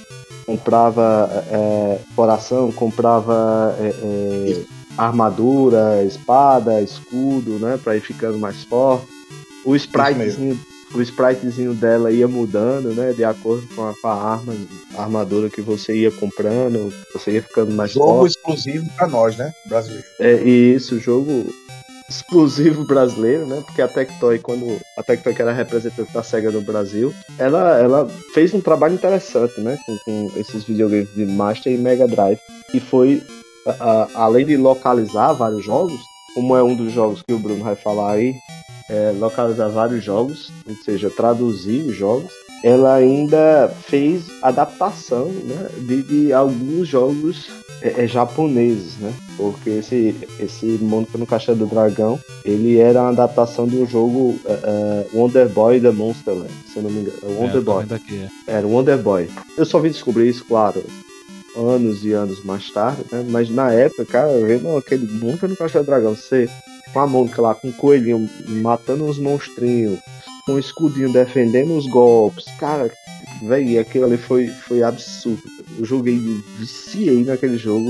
comprava 0.46 1.30
é, 1.52 2.00
coração, 2.16 2.72
comprava 2.72 3.76
é, 3.80 3.88
é, 3.88 4.64
armadura, 4.98 6.04
espada, 6.04 6.82
escudo, 6.82 7.52
né? 7.60 7.80
Pra 7.82 7.96
ir 7.96 8.02
ficando 8.02 8.38
mais 8.38 8.64
forte. 8.64 9.08
O 9.64 9.76
spritezinho, 9.76 10.60
o 10.94 11.02
spritezinho 11.02 11.74
dela 11.76 12.12
ia 12.12 12.28
mudando, 12.28 12.90
né? 12.96 13.14
De 13.14 13.24
acordo 13.24 13.68
com 13.76 13.88
a, 13.88 13.94
com 13.94 14.08
a 14.08 14.14
arma, 14.14 14.56
a 14.98 15.04
armadura 15.04 15.50
que 15.50 15.62
você 15.62 15.96
ia 15.96 16.12
comprando, 16.12 16.92
você 17.14 17.32
ia 17.32 17.44
ficando 17.44 17.72
mais 17.72 17.92
Jogo 17.92 18.08
forte. 18.08 18.36
exclusivo 18.36 18.88
pra 18.98 19.08
nós, 19.08 19.38
né? 19.38 19.52
Brasileiro. 19.68 20.06
É, 20.20 20.42
e 20.44 20.74
isso, 20.74 21.00
jogo 21.00 21.46
exclusivo 22.10 22.84
brasileiro, 22.86 23.46
né? 23.46 23.62
Porque 23.66 23.82
a 23.82 23.88
Tectoy, 23.88 24.40
quando 24.40 24.80
a 24.98 25.04
Tectoy 25.04 25.34
que 25.34 25.42
era 25.42 25.54
representante 25.54 26.12
da 26.12 26.24
SEGA 26.24 26.52
no 26.52 26.62
Brasil, 26.62 27.14
ela, 27.38 27.78
ela 27.78 28.10
fez 28.34 28.54
um 28.54 28.62
trabalho 28.62 28.96
interessante, 28.96 29.60
né? 29.62 29.78
Com, 29.86 29.98
com 30.00 30.32
esses 30.40 30.64
videogames 30.64 31.14
de 31.14 31.26
Master 31.26 31.72
e 31.72 31.78
Mega 31.78 32.08
Drive. 32.08 32.40
E 32.74 32.80
foi, 32.80 33.22
além 34.16 34.46
de 34.46 34.58
localizar 34.58 35.34
vários 35.34 35.64
jogos, 35.64 36.00
como 36.34 36.56
é 36.56 36.64
um 36.64 36.76
dos 36.76 36.92
jogos 36.92 37.22
que 37.22 37.34
o 37.34 37.40
Bruno 37.40 37.64
vai 37.64 37.76
falar 37.76 38.14
aí, 38.14 38.34
é, 38.90 39.14
localizar 39.18 39.70
vários 39.70 40.04
jogos, 40.04 40.52
ou 40.68 40.76
seja, 40.84 41.10
traduzir 41.10 41.84
os 41.84 41.96
jogos, 41.96 42.32
ela 42.64 42.96
ainda 42.96 43.72
fez 43.84 44.24
adaptação 44.42 45.28
né, 45.28 45.70
de, 45.78 46.04
de 46.04 46.34
alguns 46.34 46.88
jogos 46.88 47.50
é, 47.82 48.04
é, 48.04 48.08
japoneses, 48.08 48.98
né? 48.98 49.14
Porque 49.38 49.70
esse, 49.70 50.16
esse 50.40 50.66
Mônica 50.66 51.18
no 51.18 51.26
Caixa 51.26 51.56
do 51.56 51.66
Dragão, 51.66 52.20
ele 52.44 52.78
era 52.78 53.02
uma 53.02 53.10
adaptação 53.10 53.66
um 53.66 53.86
jogo 53.86 54.40
é, 54.46 54.52
é, 54.52 55.06
Wonder 55.14 55.48
Boy 55.50 55.80
da 55.80 55.92
Monsterland, 55.92 56.52
se 56.72 56.78
eu 56.78 56.84
não 56.84 56.90
me 56.90 57.02
engano. 57.02 57.18
É 57.24 57.32
É, 57.32 57.36
Wonder 57.36 57.64
tô 57.64 57.74
Boy. 57.74 57.84
vendo 57.84 57.96
aqui. 57.96 58.28
Era 58.48 58.68
Wonder 58.68 58.98
Boy. 58.98 59.30
Eu 59.58 59.66
só 59.66 59.80
vim 59.80 59.90
descobrir 59.90 60.30
isso, 60.30 60.44
claro, 60.46 60.84
anos 61.56 62.04
e 62.04 62.12
anos 62.12 62.44
mais 62.44 62.70
tarde, 62.72 63.04
né? 63.12 63.26
Mas 63.30 63.50
na 63.50 63.72
época, 63.72 64.06
cara, 64.06 64.38
vendo 64.46 64.76
aquele 64.76 65.08
Mônica 65.08 65.48
no 65.48 65.56
Caixa 65.56 65.80
do 65.80 65.86
Dragão, 65.86 66.16
você 66.16 66.50
com 66.94 67.00
a 67.00 67.08
Mônica 67.08 67.42
lá, 67.42 67.54
com 67.54 67.70
o 67.70 67.74
coelhinho, 67.74 68.30
matando 68.48 69.06
uns 69.06 69.20
monstrinhos, 69.20 70.00
com 70.46 70.54
o 70.54 70.60
escudinho 70.60 71.14
defendendo 71.14 71.78
os 71.78 71.86
golpes, 71.88 72.46
cara, 72.60 72.92
velho, 73.44 73.80
aquilo 73.80 74.06
ali 74.06 74.18
foi, 74.18 74.48
foi 74.48 74.82
absurdo. 74.84 75.59
Eu 75.80 75.86
joguei, 75.86 76.20
viciei 76.58 77.24
naquele 77.24 77.58
jogo 77.58 77.86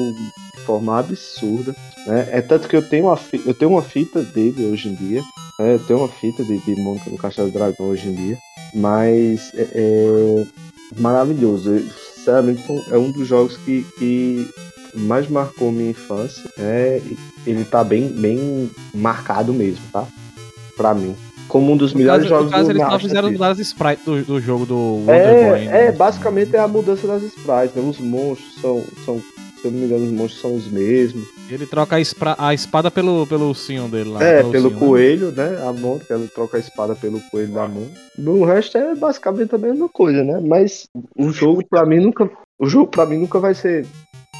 de 0.55 0.61
forma 0.61 0.99
absurda, 0.99 1.75
né? 2.05 2.29
É 2.31 2.41
tanto 2.41 2.67
que 2.69 2.75
eu 2.75 2.87
tenho 2.87 3.05
uma, 3.05 3.17
fi- 3.17 3.41
eu 3.45 3.53
tenho 3.53 3.71
uma 3.71 3.81
fita 3.81 4.21
dele 4.21 4.65
hoje 4.65 4.89
em 4.89 4.93
dia, 4.95 5.21
né? 5.59 5.73
Eu 5.73 5.79
tenho 5.79 5.99
uma 5.99 6.07
fita 6.07 6.43
de, 6.43 6.57
de 6.59 6.75
Mônica 6.81 7.09
no 7.09 7.17
Caixa 7.17 7.43
do 7.43 7.51
Dragão 7.51 7.87
hoje 7.87 8.07
em 8.07 8.13
dia, 8.13 8.37
mas 8.75 9.51
é, 9.55 9.67
é 9.73 10.45
maravilhoso. 10.99 11.71
Eu, 11.71 11.83
sinceramente, 12.15 12.63
é 12.91 12.97
um 12.97 13.11
dos 13.11 13.27
jogos 13.27 13.57
que, 13.57 13.83
que 13.97 14.47
mais 14.93 15.27
marcou 15.27 15.71
minha 15.71 15.89
infância. 15.91 16.43
É, 16.57 17.01
ele 17.47 17.63
tá 17.65 17.83
bem, 17.83 18.07
bem 18.09 18.69
marcado 18.93 19.51
mesmo, 19.53 19.83
tá? 19.91 20.05
Pra 20.77 20.93
mim. 20.93 21.15
Como 21.49 21.73
um 21.73 21.75
dos 21.77 21.91
No 21.93 21.99
melhores 21.99 22.23
caso, 22.29 22.33
no 22.35 22.39
jogos 22.39 22.51
caso 22.53 22.65
do 22.65 22.71
eles 22.71 22.87
só 22.87 22.99
fizeram 22.99 23.31
mudar 23.31 23.49
as 23.49 23.59
sprites 23.59 24.05
do, 24.05 24.23
do 24.23 24.39
jogo 24.39 24.65
do 24.65 24.75
Wonder 24.75 25.05
Boy. 25.49 25.61
É, 25.61 25.65
né? 25.65 25.85
é, 25.87 25.91
basicamente 25.91 26.55
é 26.55 26.59
a 26.59 26.67
mudança 26.67 27.05
das 27.05 27.23
sprites, 27.23 27.75
né? 27.75 27.81
Os 27.89 27.99
monstros 27.99 28.55
são, 28.61 28.83
são, 29.03 29.19
se 29.19 29.65
eu 29.65 29.71
não 29.71 29.79
me 29.79 29.85
engano, 29.87 30.05
os 30.05 30.11
monstros 30.11 30.41
são 30.41 30.55
os 30.55 30.71
mesmos. 30.71 31.27
Ele 31.49 31.65
troca 31.65 31.95
a, 31.95 31.99
espra- 31.99 32.35
a 32.37 32.53
espada 32.53 32.91
pelo, 32.91 33.25
pelo 33.25 33.47
ursinho 33.47 33.87
dele 33.87 34.11
lá. 34.11 34.23
é, 34.23 34.43
pelo 34.43 34.49
ursinho, 34.67 34.69
né? 34.69 34.79
coelho, 34.79 35.31
né? 35.31 35.59
A 35.67 35.73
mão, 35.73 35.97
que 35.97 36.13
ela 36.13 36.27
troca 36.33 36.57
a 36.57 36.59
espada 36.59 36.95
pelo 36.95 37.19
coelho 37.31 37.51
da 37.51 37.67
mão. 37.67 37.87
O 38.19 38.45
resto 38.45 38.77
é 38.77 38.93
basicamente 38.95 39.53
a 39.55 39.57
mesma 39.57 39.89
coisa, 39.89 40.23
né? 40.23 40.39
Mas 40.39 40.87
o 41.17 41.31
jogo 41.31 41.63
pra 41.67 41.85
mim 41.85 41.99
nunca. 41.99 42.29
O 42.59 42.67
jogo 42.67 42.87
pra 42.91 43.05
mim 43.05 43.17
nunca 43.17 43.39
vai 43.39 43.55
ser 43.55 43.85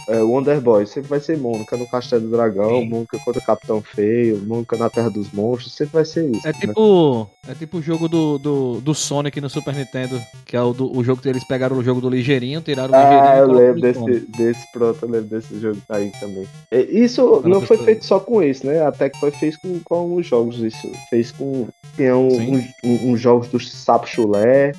é, 0.10 0.22
Wonder 0.24 0.60
Boy, 0.60 0.86
sempre 0.88 1.10
vai 1.10 1.20
ser 1.20 1.38
Mônica 1.38 1.78
no 1.78 1.88
Castelo 1.88 2.24
do 2.24 2.32
Dragão, 2.32 2.80
Sim. 2.80 2.90
Mônica 2.90 3.20
contra 3.20 3.40
o 3.40 3.46
Capitão 3.46 3.82
Feio, 3.82 4.42
Mônica 4.46 4.76
na 4.76 4.90
Terra 4.90 5.10
dos 5.10 5.32
Monstros, 5.32 5.74
sempre 5.76 5.94
vai 5.94 6.06
ser 6.06 6.30
isso. 6.30 6.48
É 6.48 6.52
né? 6.52 6.58
tipo, 6.60 7.30
é 7.48 7.54
tipo 7.54 7.78
o 7.78 7.82
jogo 7.82 8.08
do, 8.08 8.38
do, 8.40 8.82
do 8.82 8.96
Sonic 8.96 9.40
no 9.40 9.50
Super 9.50 9.76
Nintendo, 9.76 10.20
que 10.46 10.58
é 10.58 10.62
o, 10.62 10.74
do, 10.74 10.98
o 10.98 11.04
jogo 11.04 11.22
que 11.22 11.30
eles 11.30 11.44
pegaram 11.44 11.78
o 11.78 11.84
jogo 11.84 12.02
do 12.02 12.10
ligeirinho, 12.10 12.62
tiraram 12.62 12.94
o 12.94 12.98
ligeirinho 12.98 13.24
Ah, 13.24 13.38
eu 13.38 13.52
lembro 13.52 13.82
desse, 13.82 14.00
Sonic. 14.00 14.32
desse, 14.38 14.72
pronto, 14.72 14.98
eu 15.04 15.10
lembro 15.10 15.30
desse 15.30 15.60
jogo 15.60 15.78
aí 15.90 16.12
também. 16.20 16.48
É, 16.72 16.82
Isso 16.82 17.42
não 17.46 17.62
foi 17.62 17.78
feito 17.78 18.04
só 18.06 18.20
com 18.20 18.42
esse, 18.42 18.66
né? 18.66 18.86
Até 18.86 19.10
que 19.10 19.20
foi 19.20 19.32
fez 19.32 19.56
com, 19.58 19.80
com 19.80 19.96
alguns 19.96 20.26
jogos 20.26 20.60
isso. 20.60 20.92
Fez 21.10 21.32
com. 21.32 21.68
Tinha 21.96 22.16
um, 22.16 22.28
uns 22.28 22.66
um, 22.84 23.12
uns 23.12 23.22
jogos 23.22 23.48
do 23.50 23.60
Sapo 23.60 24.08
Chulé, 24.08 24.72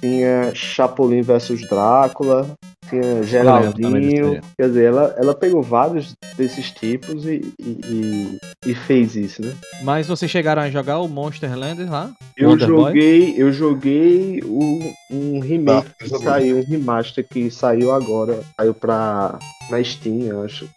tinha 0.00 0.54
Chapolin 0.54 1.22
versus 1.22 1.66
Drácula, 1.68 2.48
tinha 2.88 3.22
Geraldinho. 3.22 4.40
Quer 4.56 4.68
dizer, 4.68 4.84
ela, 4.86 5.14
ela 5.18 5.34
pegou 5.34 5.62
vários 5.62 6.14
desses 6.36 6.70
tipos 6.70 7.24
e, 7.26 7.52
e, 7.60 8.38
e- 8.66 8.74
fez 8.74 9.16
isso, 9.16 9.42
né? 9.42 9.52
Mas 9.82 10.06
vocês 10.06 10.30
chegaram 10.30 10.62
a 10.62 10.70
jogar 10.70 10.98
o 10.98 11.08
Monsterland 11.08 11.84
lá? 11.84 12.10
Eu 12.36 12.50
Wonder 12.50 12.68
Boy? 12.68 12.84
joguei, 12.84 13.34
eu 13.36 13.52
joguei 13.52 14.40
o, 14.44 14.94
um 15.10 15.40
remake 15.40 15.88
Ah, 15.88 16.04
que 16.04 16.08
saiu, 16.18 16.58
um 16.58 16.64
remaster 16.64 17.26
que 17.28 17.50
saiu 17.50 17.92
agora, 17.92 18.40
saiu 18.56 18.74
pra 18.74 19.38
na 19.70 19.82
Steam, 19.82 20.22
eu 20.22 20.42
acho. 20.42 20.68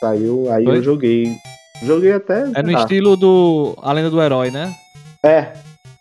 Saiu, 0.00 0.50
aí 0.52 0.64
Foi? 0.64 0.78
eu 0.78 0.82
joguei. 0.82 1.36
Joguei 1.84 2.12
até. 2.12 2.44
É 2.54 2.62
no 2.62 2.76
ah, 2.76 2.80
estilo 2.80 3.16
do 3.16 3.76
A 3.82 3.92
Lenda 3.92 4.10
do 4.10 4.20
Herói, 4.22 4.50
né? 4.50 4.72
É. 5.24 5.52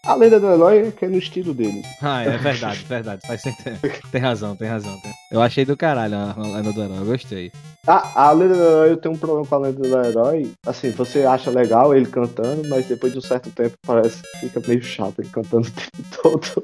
A 0.03 0.15
lenda 0.15 0.39
do 0.39 0.47
herói 0.51 0.87
é 0.87 0.91
que 0.91 1.05
é 1.05 1.07
no 1.07 1.17
estilo 1.19 1.53
dele. 1.53 1.83
Ah, 2.01 2.23
é 2.23 2.35
verdade, 2.35 2.83
verdade. 2.85 3.21
Faz 3.27 3.39
sentido. 3.43 3.77
Tem 4.11 4.19
razão, 4.19 4.55
tem 4.55 4.67
razão. 4.67 4.99
tem- 4.99 5.11
Eu 5.31 5.39
achei 5.43 5.63
do 5.63 5.77
caralho 5.77 6.15
a 6.17 6.31
a 6.31 6.41
Lenda 6.41 6.73
do 6.73 6.81
Herói, 6.83 6.97
eu 6.97 7.05
gostei. 7.05 7.51
A, 7.85 8.27
a 8.29 8.31
lenda 8.31 8.55
do 8.55 8.63
herói, 8.63 8.89
eu 8.91 8.97
tenho 8.97 9.13
um 9.13 9.17
problema 9.17 9.45
com 9.45 9.55
a 9.55 9.57
lenda 9.59 9.79
do 9.79 10.03
herói. 10.05 10.51
Assim, 10.65 10.89
você 10.89 11.23
acha 11.23 11.51
legal 11.51 11.95
ele 11.95 12.07
cantando, 12.07 12.67
mas 12.67 12.87
depois 12.87 13.13
de 13.13 13.19
um 13.19 13.21
certo 13.21 13.51
tempo 13.51 13.75
parece 13.85 14.23
que 14.23 14.39
fica 14.39 14.59
meio 14.67 14.81
chato 14.81 15.19
ele 15.19 15.29
cantando 15.29 15.67
o 15.67 15.71
tempo 15.71 16.03
todo. 16.51 16.63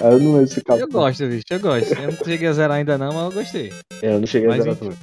Aí 0.00 0.12
eu 0.12 0.18
não 0.20 0.32
lembro 0.34 0.48
se 0.48 0.62
Eu 0.68 0.88
gosto, 0.88 1.26
bicho, 1.26 1.44
eu 1.50 1.60
gosto. 1.60 1.94
Eu 1.94 2.12
não 2.12 2.24
cheguei 2.24 2.48
a 2.48 2.52
zerar 2.52 2.76
ainda 2.76 2.98
não, 2.98 3.12
mas 3.14 3.24
eu 3.24 3.32
gostei. 3.42 3.72
É, 4.02 4.14
eu 4.14 4.20
não 4.20 4.26
cheguei 4.26 4.46
a 4.48 4.50
Mas 4.52 4.62
zerar 4.62 4.76
enfim. 4.76 4.90
tudo. 4.90 4.98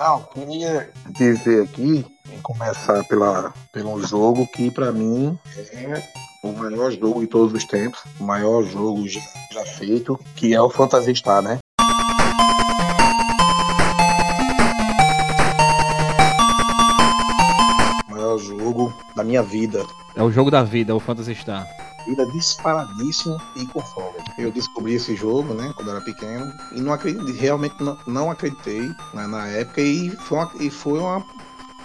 Não, 0.00 0.20
queria 0.24 0.90
dizer 1.16 1.62
aqui, 1.62 2.04
começar 2.42 3.04
pela, 3.04 3.54
pelo 3.72 4.04
jogo 4.04 4.48
que 4.48 4.68
pra 4.72 4.90
mim 4.90 5.38
é 5.72 6.02
o 6.44 6.52
melhor 6.52 6.92
jogo 6.92 7.20
de 7.20 7.26
todos 7.26 7.54
os 7.54 7.64
tempos, 7.64 7.98
o 8.20 8.24
maior 8.24 8.62
jogo 8.64 9.08
já, 9.08 9.20
já 9.50 9.64
feito, 9.64 10.20
que 10.36 10.52
é 10.52 10.60
o 10.60 10.68
Phantasy 10.68 11.14
Star, 11.16 11.40
né? 11.40 11.58
O 18.06 18.12
maior 18.12 18.38
jogo 18.38 18.92
da 19.16 19.24
minha 19.24 19.42
vida. 19.42 19.82
É 20.14 20.22
o 20.22 20.30
jogo 20.30 20.50
da 20.50 20.62
vida, 20.62 20.94
o 20.94 21.00
Phantasy 21.00 21.34
Star. 21.34 21.66
Vida 22.06 22.26
disparadíssimo 22.26 23.40
e 23.56 23.66
com 23.68 23.80
folga. 23.80 24.22
Eu 24.36 24.52
descobri 24.52 24.92
esse 24.92 25.16
jogo, 25.16 25.54
né, 25.54 25.72
quando 25.74 25.90
era 25.92 26.02
pequeno, 26.02 26.52
e 26.72 26.80
não 26.82 26.92
acreditei, 26.92 27.34
realmente 27.36 27.82
não, 27.82 27.96
não 28.06 28.30
acreditei 28.30 28.82
né, 29.14 29.26
na 29.26 29.48
época, 29.48 29.80
e 29.80 30.10
foi 30.10 30.38
uma, 30.38 30.50
e 30.60 30.68
foi 30.68 30.98
uma, 30.98 31.24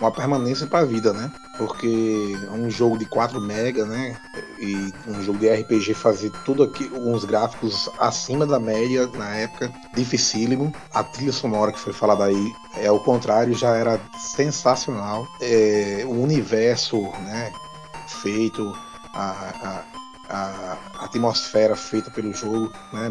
uma 0.01 0.11
permanência 0.11 0.67
pra 0.67 0.83
vida, 0.83 1.13
né? 1.13 1.31
Porque 1.59 2.37
um 2.53 2.71
jogo 2.71 2.97
de 2.97 3.05
4 3.05 3.41
mega, 3.41 3.85
né? 3.85 4.17
E 4.57 4.93
um 5.05 5.21
jogo 5.21 5.39
de 5.39 5.49
RPG 5.49 5.93
fazer 5.93 6.31
tudo 6.45 6.63
aqui, 6.63 6.89
uns 6.95 7.25
gráficos 7.25 7.89
acima 7.99 8.47
da 8.47 8.57
média 8.57 9.05
na 9.07 9.35
época, 9.35 9.69
dificílimo. 9.93 10.73
A 10.93 11.03
trilha 11.03 11.33
sonora 11.33 11.73
que 11.73 11.79
foi 11.79 11.91
falada 11.91 12.23
aí 12.23 12.53
é 12.77 12.87
ao 12.87 13.01
contrário, 13.01 13.53
já 13.53 13.75
era 13.75 13.99
sensacional. 14.17 15.27
É, 15.41 16.03
o 16.05 16.23
universo, 16.23 17.01
né? 17.01 17.51
Feito, 18.07 18.73
a, 19.13 19.83
a, 20.29 20.77
a 20.97 21.03
atmosfera 21.03 21.75
feita 21.75 22.09
pelo 22.09 22.33
jogo, 22.33 22.71
né? 22.93 23.09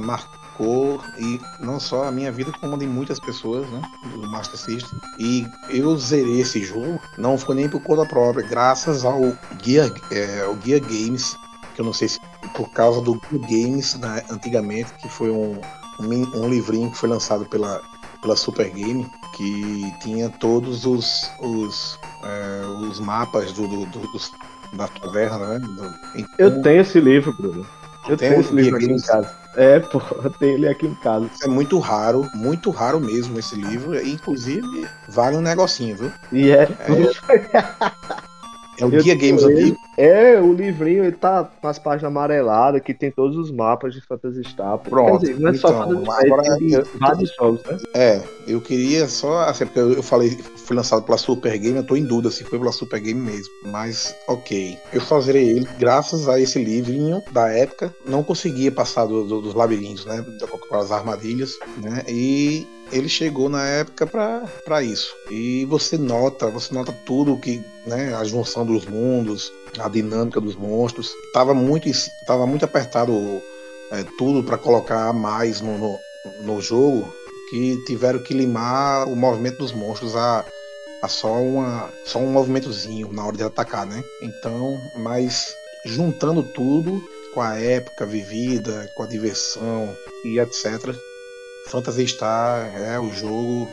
Marcou 0.59 1.01
e 1.19 1.41
não 1.61 1.79
só 1.79 2.05
a 2.05 2.11
minha 2.11 2.33
vida, 2.33 2.53
como 2.61 2.75
a 2.75 2.79
de 2.79 2.87
muitas 2.87 3.21
pessoas, 3.21 3.69
né? 3.71 3.81
Do 4.13 4.29
Master 4.29 4.59
System. 4.59 4.99
E 5.19 5.47
eu 5.71 5.97
zerei 5.97 6.41
esse 6.41 6.63
jogo, 6.63 7.01
não 7.17 7.39
foi 7.39 7.55
nem 7.55 7.69
por 7.69 7.81
conta 7.83 8.05
própria, 8.07 8.47
graças 8.47 9.05
ao 9.05 9.21
Gear, 9.63 9.91
é, 10.11 10.41
ao 10.43 10.57
Gear 10.61 10.81
Games, 10.81 11.37
que 11.75 11.81
eu 11.81 11.85
não 11.85 11.93
sei 11.93 12.09
se 12.09 12.19
por 12.55 12.69
causa 12.71 13.01
do 13.01 13.21
Gear 13.31 13.43
Games 13.43 13.95
né, 13.97 14.23
antigamente, 14.31 14.93
que 14.95 15.09
foi 15.09 15.31
um, 15.31 15.61
um, 16.01 16.37
um 16.45 16.49
livrinho 16.49 16.91
que 16.91 16.99
foi 16.99 17.09
lançado 17.09 17.47
pela, 17.47 17.81
pela 18.21 18.37
Super 18.37 18.69
Game, 18.71 19.09
que 19.37 19.93
tinha 20.03 20.29
todos 20.29 20.85
os, 20.85 21.31
os, 21.41 21.99
é, 22.25 22.67
os 22.89 22.99
mapas 23.01 23.53
do, 23.53 23.67
do- 23.69 23.87
do- 23.87 24.13
dos, 24.13 24.33
da 24.73 24.89
caverna, 24.89 25.47
né? 25.59 25.59
Do- 25.61 25.95
Eu 26.39 26.49
então, 26.49 26.63
tenho 26.63 26.81
esse 26.81 27.01
livro, 27.01 27.33
Bruno. 27.37 27.67
Eu 28.09 28.17
tenho 28.17 28.41
esse 28.41 28.55
livro 28.55 28.77
aqui 28.77 28.87
em 28.87 29.01
casa. 29.01 29.31
É, 29.59 29.81
pô, 29.81 30.01
eu 30.23 30.31
tenho 30.31 30.55
ele 30.55 30.69
aqui 30.69 30.87
em 30.87 30.95
casa. 30.95 31.29
É 31.43 31.49
muito 31.49 31.79
raro, 31.81 32.31
muito 32.33 32.71
raro 32.71 33.01
mesmo 33.01 33.39
esse 33.39 33.57
livro. 33.57 34.01
Inclusive, 34.07 34.87
vale 35.09 35.37
um 35.37 35.41
negocinho, 35.41 35.97
viu? 35.97 36.13
E 36.31 36.53
é. 36.53 36.69
É 38.81 38.85
o 38.85 38.93
Eu 38.95 39.03
Guia 39.03 39.15
Games 39.15 39.43
antigo. 39.43 39.77
É, 39.97 40.41
o 40.41 40.53
livrinho 40.53 41.05
ele 41.05 41.17
tá 41.17 41.45
com 41.61 41.67
as 41.67 41.79
páginas 41.79 42.05
amareladas, 42.05 42.81
que 42.83 42.95
tem 42.95 43.11
todos 43.11 43.37
os 43.37 43.51
mapas 43.51 43.93
de 43.95 44.01
Phantasy 44.07 44.45
Star. 44.45 44.79
Pronto, 44.79 45.21
dizer, 45.21 45.39
não 45.41 45.51
é 45.51 45.55
só 45.55 45.69
então, 45.71 45.81
Phantasy 45.83 46.05
Star, 46.05 46.25
agora 46.25 46.59
tem 46.59 46.73
eu- 46.73 46.87
vários 47.01 47.35
jogos, 47.37 47.61
né? 47.65 47.79
É, 47.95 48.23
eu 48.47 48.61
queria 48.61 49.09
só. 49.09 49.41
Assim, 49.41 49.67
porque 49.67 49.81
eu 49.81 50.03
falei, 50.03 50.31
foi 50.57 50.77
lançado 50.77 51.03
pela 51.03 51.19
Super 51.19 51.59
Game, 51.59 51.77
eu 51.77 51.85
tô 51.85 51.97
em 51.97 52.05
dúvida 52.05 52.31
se 52.31 52.45
foi 52.45 52.59
pela 52.59 52.71
Super 52.73 53.01
Game 53.01 53.21
mesmo. 53.21 53.53
Mas, 53.67 54.15
ok. 54.29 54.77
Eu 54.93 55.01
só 55.01 55.21
zerei 55.21 55.49
ele 55.51 55.69
graças 55.79 56.29
a 56.29 56.39
esse 56.41 56.63
livrinho 56.63 57.21
da 57.33 57.49
época. 57.49 57.93
Não 58.07 58.23
conseguia 58.23 58.71
passar 58.71 59.05
do- 59.07 59.25
do- 59.25 59.41
dos 59.43 59.55
labirintos, 59.55 60.05
né? 60.07 60.25
Com 60.69 60.77
as 60.77 60.93
armadilhas, 60.93 61.53
né? 61.83 62.03
E 62.07 62.67
ele 62.93 63.09
chegou 63.09 63.49
na 63.49 63.65
época 63.67 64.07
pra 64.07 64.83
isso. 64.83 65.15
E 65.31 65.65
você 65.67 65.97
nota, 65.99 66.51
você 66.51 66.73
nota 66.75 66.93
tudo 67.05 67.39
que, 67.39 67.63
né? 67.87 68.15
A 68.15 68.25
junção 68.25 68.65
dos 68.65 68.87
mundos, 68.87 69.53
a 69.79 69.89
dinâmica 69.89 70.41
dos 70.41 70.57
monstros. 70.57 71.13
Tava 71.33 71.55
muito, 71.55 71.89
tava 72.27 72.47
muito 72.47 72.65
apertado 72.65 73.13
é, 73.91 74.05
tudo 74.17 74.43
pra 74.43 74.59
colocar 74.59 75.13
mais 75.13 75.61
no, 75.61 75.79
no, 75.79 75.99
no 76.43 76.61
jogo 76.61 77.13
que 77.51 77.83
tiveram 77.87 78.23
que 78.23 78.35
limar 78.35 79.09
o 79.09 79.17
movimento 79.17 79.59
dos 79.59 79.73
monstros 79.73 80.15
a, 80.15 80.45
a 81.03 81.09
só, 81.09 81.33
uma, 81.35 81.91
só 82.05 82.19
um 82.19 82.31
movimentozinho 82.31 83.11
na 83.13 83.25
hora 83.25 83.37
de 83.37 83.43
atacar, 83.43 83.87
né? 83.87 84.03
Então, 84.23 84.79
mas 84.97 85.55
juntando 85.87 86.43
tudo 86.43 87.03
com 87.33 87.41
a 87.41 87.59
época 87.59 88.05
vivida, 88.05 88.91
com 88.95 89.03
a 89.03 89.07
diversão 89.07 89.95
e 90.25 90.39
etc. 90.39 90.95
Phantasy 91.69 92.09
Star 92.09 92.67
é 92.77 92.99
o 92.99 93.13
jogo 93.13 93.69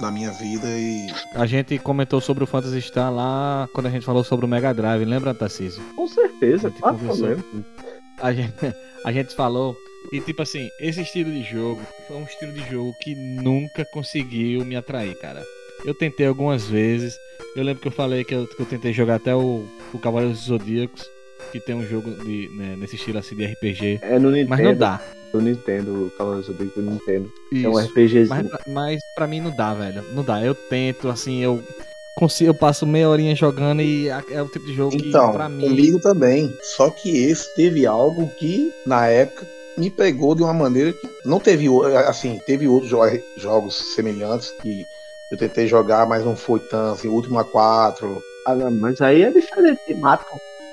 da 0.00 0.10
minha 0.10 0.30
vida 0.32 0.66
e 0.68 1.06
A 1.34 1.44
gente 1.46 1.78
comentou 1.78 2.20
sobre 2.20 2.42
o 2.44 2.46
Phantasy 2.46 2.80
Star 2.80 3.12
lá 3.12 3.68
quando 3.74 3.86
a 3.86 3.90
gente 3.90 4.06
falou 4.06 4.24
sobre 4.24 4.46
o 4.46 4.48
Mega 4.48 4.72
Drive, 4.72 5.04
lembra, 5.04 5.34
Tarcísio? 5.34 5.82
Com 5.94 6.08
certeza, 6.08 6.68
A 6.68 6.70
gente 6.70 6.80
claro. 6.80 7.44
A 8.20 8.32
gente, 8.32 8.54
a 9.04 9.12
gente 9.12 9.34
falou. 9.34 9.76
E 10.12 10.20
tipo 10.20 10.40
assim, 10.40 10.68
esse 10.80 11.02
estilo 11.02 11.30
de 11.30 11.42
jogo 11.42 11.82
foi 12.08 12.16
um 12.16 12.24
estilo 12.24 12.52
de 12.52 12.70
jogo 12.70 12.94
que 13.02 13.14
nunca 13.14 13.84
conseguiu 13.92 14.64
me 14.64 14.74
atrair, 14.74 15.14
cara. 15.18 15.44
Eu 15.84 15.94
tentei 15.94 16.26
algumas 16.26 16.66
vezes. 16.66 17.18
Eu 17.54 17.64
lembro 17.64 17.82
que 17.82 17.88
eu 17.88 17.92
falei 17.92 18.24
que 18.24 18.34
eu, 18.34 18.46
que 18.46 18.60
eu 18.60 18.66
tentei 18.66 18.92
jogar 18.92 19.16
até 19.16 19.34
o, 19.34 19.66
o 19.92 19.98
Cavaleiros 19.98 20.38
dos 20.38 20.46
Zodíacos, 20.46 21.06
que 21.52 21.60
tem 21.60 21.74
um 21.74 21.86
jogo 21.86 22.10
de, 22.24 22.48
né, 22.56 22.76
nesse 22.78 22.96
estilo 22.96 23.18
assim 23.18 23.34
de 23.34 23.44
RPG. 23.44 23.98
É 24.02 24.18
no 24.18 24.30
Nintendo. 24.30 24.50
Mas 24.50 24.60
não 24.60 24.76
dá. 24.76 25.00
No 25.34 25.40
Nintendo, 25.40 26.06
o 26.06 26.10
Cavaleiros 26.12 26.46
do 26.46 26.52
Zodíaco 26.52 26.80
do 26.80 26.90
Nintendo. 26.90 27.30
É 27.52 27.68
um 27.68 27.78
Isso. 27.78 27.88
RPGzinho. 27.90 28.28
Mas, 28.28 28.48
pra- 28.48 28.60
mas 28.66 29.00
pra 29.14 29.26
mim 29.26 29.40
não 29.40 29.50
dá, 29.54 29.74
velho. 29.74 30.02
Não 30.12 30.22
dá. 30.24 30.42
Eu 30.42 30.54
tento, 30.54 31.08
assim, 31.08 31.42
eu 31.42 31.62
consigo, 32.16 32.50
eu 32.50 32.54
passo 32.54 32.86
meia 32.86 33.08
horinha 33.08 33.34
jogando 33.34 33.82
e 33.82 34.08
é 34.08 34.42
o 34.42 34.48
tipo 34.48 34.64
de 34.66 34.74
jogo 34.74 34.94
Então, 34.96 35.30
que 35.30 35.36
pra 35.36 35.48
mim. 35.48 35.68
comigo 35.68 36.00
também. 36.00 36.50
Só 36.76 36.88
que 36.90 37.10
esse 37.24 37.54
teve 37.54 37.86
algo 37.86 38.28
que, 38.38 38.70
na 38.86 39.06
época, 39.08 39.46
me 39.76 39.90
pegou 39.90 40.34
de 40.34 40.42
uma 40.42 40.54
maneira 40.54 40.92
que 40.92 41.06
não 41.24 41.38
teve, 41.38 41.68
o- 41.68 41.82
assim, 41.84 42.38
teve 42.46 42.66
outros 42.66 42.88
jo- 42.90 43.22
jogos 43.36 43.94
semelhantes 43.94 44.50
que 44.62 44.86
eu 45.30 45.36
tentei 45.36 45.66
jogar, 45.66 46.06
mas 46.06 46.24
não 46.24 46.34
foi 46.36 46.60
tanto, 46.60 46.94
assim, 46.94 47.08
Última 47.08 47.44
4. 47.44 48.22
Ah, 48.46 48.54
não, 48.54 48.70
mas 48.70 49.00
aí 49.00 49.22
é 49.22 49.30
diferente 49.30 49.80
de 49.86 49.94
mata. 49.94 50.24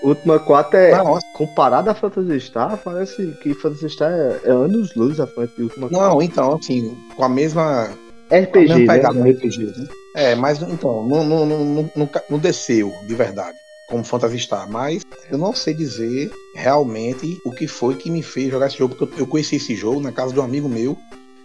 Última 0.04 0.38
4 0.38 0.78
é. 0.78 0.92
Não, 0.98 1.18
Comparado 1.34 1.90
a 1.90 1.96
Phantasy 1.96 2.40
Star, 2.42 2.78
parece 2.78 3.32
que 3.42 3.54
Phantasy 3.54 3.90
Star 3.90 4.12
é, 4.12 4.42
é 4.44 4.52
anos 4.52 4.94
luz 4.96 5.20
à 5.20 5.26
frente 5.26 5.56
de 5.56 5.64
Última 5.64 5.90
4. 5.90 6.08
não, 6.08 6.22
então, 6.22 6.56
assim, 6.56 6.96
com 7.16 7.24
a 7.24 7.30
mesma, 7.30 7.90
RPG, 8.30 8.58
a 8.58 8.60
mesma 8.60 8.78
né? 8.78 8.86
pegada 8.88 9.30
RPG, 9.30 9.64
né? 9.66 9.88
É, 10.16 10.36
mas 10.36 10.62
então, 10.62 11.08
não, 11.08 11.24
não, 11.24 11.46
não, 11.46 11.90
não, 11.96 12.10
não 12.30 12.38
desceu 12.38 12.94
de 13.08 13.16
verdade, 13.16 13.58
como 13.88 14.04
Phantasy 14.04 14.40
Star, 14.40 14.70
mas 14.70 15.04
eu 15.32 15.38
não 15.38 15.54
sei 15.54 15.74
dizer 15.74 16.30
realmente 16.56 17.40
o 17.46 17.52
que 17.52 17.68
foi 17.68 17.96
que 17.96 18.12
me 18.12 18.22
fez 18.22 18.52
jogar 18.52 18.68
esse 18.68 18.78
jogo, 18.78 18.96
porque 18.96 19.22
eu, 19.22 19.26
conheci 19.26 19.56
esse 19.56 19.76
jogo 19.76 20.02
na 20.02 20.12
casa 20.12 20.34
de 20.34 20.40
um 20.40 20.44
amigo 20.44 20.68
meu, 20.68 20.98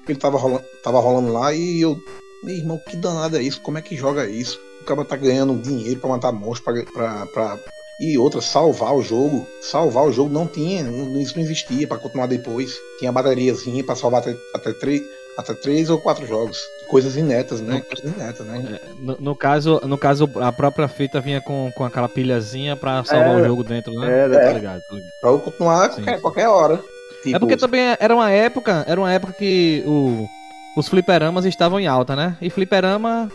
que 0.05 0.13
ele 0.13 0.19
tava 0.19 0.37
rolando, 0.37 0.65
tava 0.83 0.99
rolando 0.99 1.33
lá 1.33 1.55
e 1.55 1.81
eu, 1.81 1.97
meu 2.43 2.57
irmão, 2.57 2.81
que 2.89 2.97
danado 2.97 3.37
é 3.37 3.43
isso? 3.43 3.61
Como 3.61 3.79
é 3.79 3.83
que 3.83 3.97
joga 3.97 4.29
isso? 4.29 4.61
O 4.81 4.85
cara 4.85 5.05
tá 5.05 5.17
ganhando 5.17 5.61
dinheiro 5.61 6.01
pra 6.01 6.11
matar 6.11 6.33
monstros, 6.33 6.85
pra, 6.85 6.93
pra, 6.93 7.27
pra... 7.27 7.59
E 8.01 8.17
outra, 8.17 8.41
salvar 8.41 8.95
o 8.95 9.03
jogo. 9.03 9.47
Salvar 9.61 10.05
o 10.05 10.13
jogo 10.13 10.31
não 10.33 10.47
tinha, 10.47 10.85
não- 10.85 11.21
isso 11.21 11.35
não 11.37 11.43
existia 11.43 11.87
pra 11.87 11.99
continuar 11.99 12.27
depois. 12.27 12.77
Tinha 12.99 13.11
bateriazinha 13.11 13.83
pra 13.83 13.97
salvar 13.97 14.21
até, 14.21 14.37
até, 14.55 14.73
três, 14.73 15.03
até 15.37 15.53
três 15.55 15.91
ou 15.91 15.99
quatro 15.99 16.25
jogos. 16.27 16.61
Coisas 16.89 17.17
inéditas, 17.17 17.61
né? 17.61 17.83
Coisas 17.91 18.17
inéditas, 18.17 18.47
né? 18.47 18.79
No, 19.01 19.17
no 19.19 19.35
caso, 19.37 19.81
no 19.85 19.99
caso, 19.99 20.31
a 20.41 20.53
própria 20.53 20.87
fita 20.87 21.21
vinha 21.21 21.41
com, 21.41 21.73
com 21.75 21.85
aquela 21.85 22.09
pilhazinha 22.09 22.77
pra 22.77 23.03
salvar 23.05 23.39
É. 23.39 23.43
o 23.43 23.45
jogo 23.45 23.65
dentro, 23.65 23.93
né? 23.95 24.07
Era. 24.25 24.41
Tá 24.41 24.53
ligado, 24.53 24.81
tá 24.81 24.95
ligado. 24.95 25.11
Pra 25.21 25.31
eu 25.31 25.39
continuar 25.41 25.89
qualquer, 25.91 26.21
qualquer 26.21 26.49
hora. 26.49 26.75
É 26.75 27.23
Tipo, 27.25 27.41
porque 27.41 27.57
também 27.57 27.97
era 27.99 28.15
uma 28.15 28.31
época, 28.31 28.85
era 28.87 29.01
uma 29.01 29.13
época 29.13 29.33
que 29.33 29.83
o, 29.85 30.29
os 30.77 30.87
fliperamas 30.89 31.45
estavam 31.45 31.81
em 31.81 31.89
alta, 31.89 32.15
né? 32.15 32.37
E 32.41 32.49
fliperama 32.49 33.29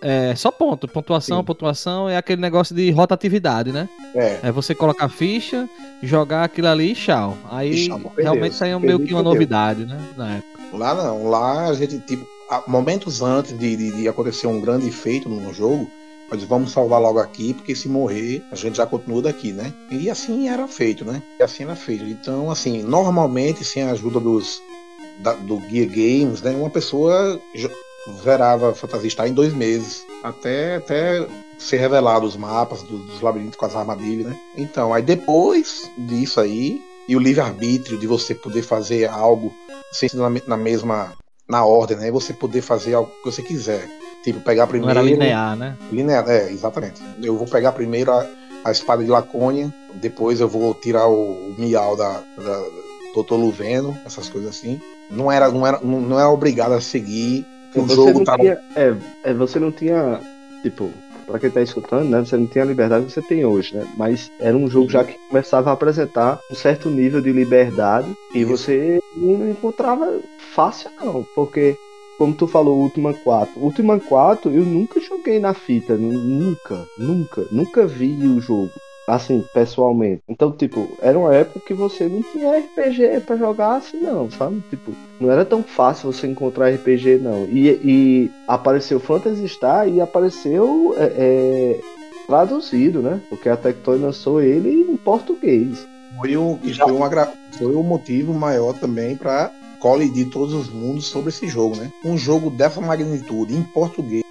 é 0.00 0.34
só 0.34 0.50
ponto, 0.50 0.88
pontuação, 0.88 1.38
Sim. 1.38 1.44
pontuação 1.44 2.08
é 2.08 2.16
aquele 2.16 2.40
negócio 2.40 2.74
de 2.74 2.90
rotatividade, 2.90 3.72
né? 3.72 3.88
É, 4.14 4.40
É 4.44 4.52
você 4.52 4.74
colocar 4.74 5.08
ficha, 5.08 5.68
jogar 6.02 6.44
aquilo 6.44 6.68
ali 6.68 6.92
e 6.92 6.94
tchau. 6.94 7.36
Aí 7.50 7.86
E 7.86 8.22
realmente 8.22 8.54
saiu 8.54 8.80
meio 8.80 8.98
que 8.98 9.12
uma 9.12 9.22
novidade, 9.22 9.84
né? 9.84 9.98
Na 10.16 10.36
época. 10.36 10.60
lá 10.72 10.94
não. 10.94 11.28
Lá 11.28 11.68
a 11.68 11.74
gente, 11.74 11.98
tipo, 12.00 12.26
momentos 12.66 13.22
antes 13.22 13.56
de, 13.58 13.76
de, 13.76 13.90
de 13.92 14.08
acontecer 14.08 14.46
um 14.46 14.60
grande 14.60 14.90
feito 14.90 15.28
no 15.28 15.52
jogo, 15.52 15.88
nós 16.30 16.42
vamos 16.44 16.72
salvar 16.72 17.00
logo 17.00 17.18
aqui, 17.20 17.54
porque 17.54 17.74
se 17.74 17.88
morrer, 17.88 18.42
a 18.50 18.56
gente 18.56 18.76
já 18.78 18.86
continua 18.86 19.22
daqui, 19.22 19.52
né? 19.52 19.72
E 19.90 20.10
assim 20.10 20.48
era 20.48 20.66
feito, 20.66 21.04
né? 21.04 21.22
E 21.38 21.42
assim 21.42 21.62
era 21.64 21.76
feito. 21.76 22.04
Então, 22.04 22.50
assim, 22.50 22.82
normalmente, 22.82 23.64
sem 23.64 23.82
a 23.84 23.90
ajuda 23.92 24.18
dos 24.18 24.58
da- 25.22 25.34
do 25.34 25.58
Guia 25.58 25.86
Games, 25.86 26.42
né? 26.42 26.50
Uma 26.52 26.68
pessoa 26.70 27.40
zerava 28.22 28.74
Phantasy 28.74 29.10
Star 29.10 29.26
em 29.28 29.32
dois 29.34 29.52
meses. 29.54 30.04
Até, 30.22 30.76
até 30.76 31.26
ser 31.58 31.78
revelado 31.78 32.26
os 32.26 32.36
mapas 32.36 32.82
do- 32.82 32.98
dos 32.98 33.20
labirintos 33.20 33.56
com 33.56 33.64
as 33.66 33.74
armadilhas, 33.76 34.26
né? 34.26 34.36
Então, 34.56 34.92
aí 34.92 35.02
depois 35.02 35.90
disso 35.98 36.40
aí, 36.40 36.80
e 37.08 37.14
o 37.16 37.20
livre-arbítrio 37.20 37.98
de 37.98 38.06
você 38.06 38.34
poder 38.34 38.62
fazer 38.62 39.08
algo 39.08 39.52
sem 39.92 40.08
ser 40.08 40.16
na, 40.16 40.30
na 40.46 40.56
mesma 40.56 41.12
na 41.48 41.64
ordem, 41.64 41.96
né? 41.96 42.10
Você 42.10 42.32
poder 42.32 42.60
fazer 42.60 42.94
algo 42.94 43.10
que 43.22 43.30
você 43.30 43.42
quiser. 43.42 43.88
Tipo, 44.24 44.40
pegar 44.40 44.62
Não 44.64 44.70
primeiro. 44.70 44.98
era 44.98 45.02
linear, 45.08 45.56
né? 45.56 45.76
Linear, 45.92 46.28
é, 46.28 46.50
exatamente. 46.50 47.00
Eu 47.22 47.36
vou 47.36 47.46
pegar 47.46 47.70
primeiro 47.70 48.10
a, 48.10 48.26
a 48.64 48.72
espada 48.72 49.04
de 49.04 49.08
Lacônia, 49.10 49.72
depois 49.94 50.40
eu 50.40 50.48
vou 50.48 50.74
tirar 50.74 51.06
o, 51.06 51.14
o 51.14 51.54
miau 51.56 51.96
da, 51.96 52.20
da 52.36 52.64
Dr. 53.14 53.34
Luveno, 53.34 53.96
essas 54.04 54.28
coisas 54.28 54.50
assim. 54.50 54.80
Não 55.08 55.30
era, 55.30 55.48
não 55.50 55.64
era, 55.64 55.78
não, 55.80 56.00
não 56.00 56.18
era 56.18 56.28
obrigado 56.28 56.72
a 56.72 56.80
seguir. 56.80 57.46
O 57.80 57.86
você 57.86 57.94
jogo 57.94 58.18
não 58.18 58.24
tava. 58.24 58.38
tinha, 58.38 58.58
é, 58.76 58.94
é, 59.24 59.34
você 59.34 59.58
não 59.60 59.70
tinha, 59.72 60.20
tipo, 60.62 60.90
pra 61.26 61.38
quem 61.38 61.50
tá 61.50 61.60
escutando, 61.62 62.08
né? 62.08 62.18
Você 62.20 62.36
não 62.36 62.46
tinha 62.46 62.64
a 62.64 62.66
liberdade 62.66 63.06
que 63.06 63.12
você 63.12 63.22
tem 63.22 63.44
hoje, 63.44 63.74
né? 63.76 63.84
Mas 63.96 64.28
era 64.40 64.56
um 64.56 64.68
jogo 64.68 64.88
já 64.88 65.04
que 65.04 65.16
começava 65.28 65.70
a 65.70 65.72
apresentar 65.72 66.38
um 66.50 66.54
certo 66.54 66.88
nível 66.90 67.20
de 67.20 67.32
liberdade 67.32 68.12
e 68.34 68.44
você 68.44 68.98
não 69.16 69.48
encontrava 69.50 70.20
fácil, 70.54 70.90
não. 71.00 71.24
Porque, 71.34 71.74
como 72.18 72.34
tu 72.34 72.46
falou, 72.46 72.78
Ultima 72.78 73.12
4. 73.24 73.60
Ultima 73.60 73.98
4 74.00 74.50
eu 74.50 74.64
nunca 74.64 75.00
joguei 75.00 75.38
na 75.38 75.52
fita. 75.54 75.96
nu- 75.96 76.12
Nunca, 76.12 76.86
nunca, 76.98 77.46
nunca 77.50 77.86
vi 77.86 78.16
o 78.28 78.40
jogo. 78.40 78.70
Assim, 79.06 79.44
pessoalmente. 79.54 80.22
Então, 80.28 80.50
tipo, 80.50 80.88
era 81.00 81.16
uma 81.16 81.32
época 81.32 81.60
que 81.64 81.74
você 81.74 82.08
não 82.08 82.22
tinha 82.22 82.56
RPG 82.58 83.20
pra 83.24 83.36
jogar 83.36 83.76
assim, 83.76 83.98
não, 84.00 84.28
sabe? 84.30 84.60
Tipo, 84.68 84.90
não 85.20 85.30
era 85.30 85.44
tão 85.44 85.62
fácil 85.62 86.12
você 86.12 86.26
encontrar 86.26 86.70
RPG, 86.70 87.18
não. 87.18 87.44
E, 87.44 87.68
e 87.84 88.30
apareceu 88.48 88.98
Phantasy 88.98 89.48
Star 89.48 89.88
e 89.88 90.00
apareceu 90.00 90.94
é, 90.98 91.04
é, 91.16 91.80
traduzido, 92.26 93.00
né? 93.00 93.20
Porque 93.28 93.48
a 93.48 93.56
Tectoy 93.56 93.98
lançou 93.98 94.40
ele 94.42 94.70
em 94.90 94.96
português. 94.96 95.86
Foi 96.18 96.36
o, 96.36 96.58
que 96.62 96.74
foi, 96.74 96.92
uma, 96.92 97.08
gra- 97.08 97.32
foi 97.58 97.74
o 97.74 97.82
motivo 97.82 98.32
maior 98.34 98.72
também 98.74 99.14
para 99.16 99.50
colidir 99.78 100.30
todos 100.30 100.52
os 100.54 100.68
mundos 100.68 101.06
sobre 101.06 101.28
esse 101.28 101.46
jogo, 101.46 101.76
né? 101.76 101.90
Um 102.04 102.16
jogo 102.16 102.50
dessa 102.50 102.80
magnitude 102.80 103.54
em 103.54 103.62
português 103.62 104.22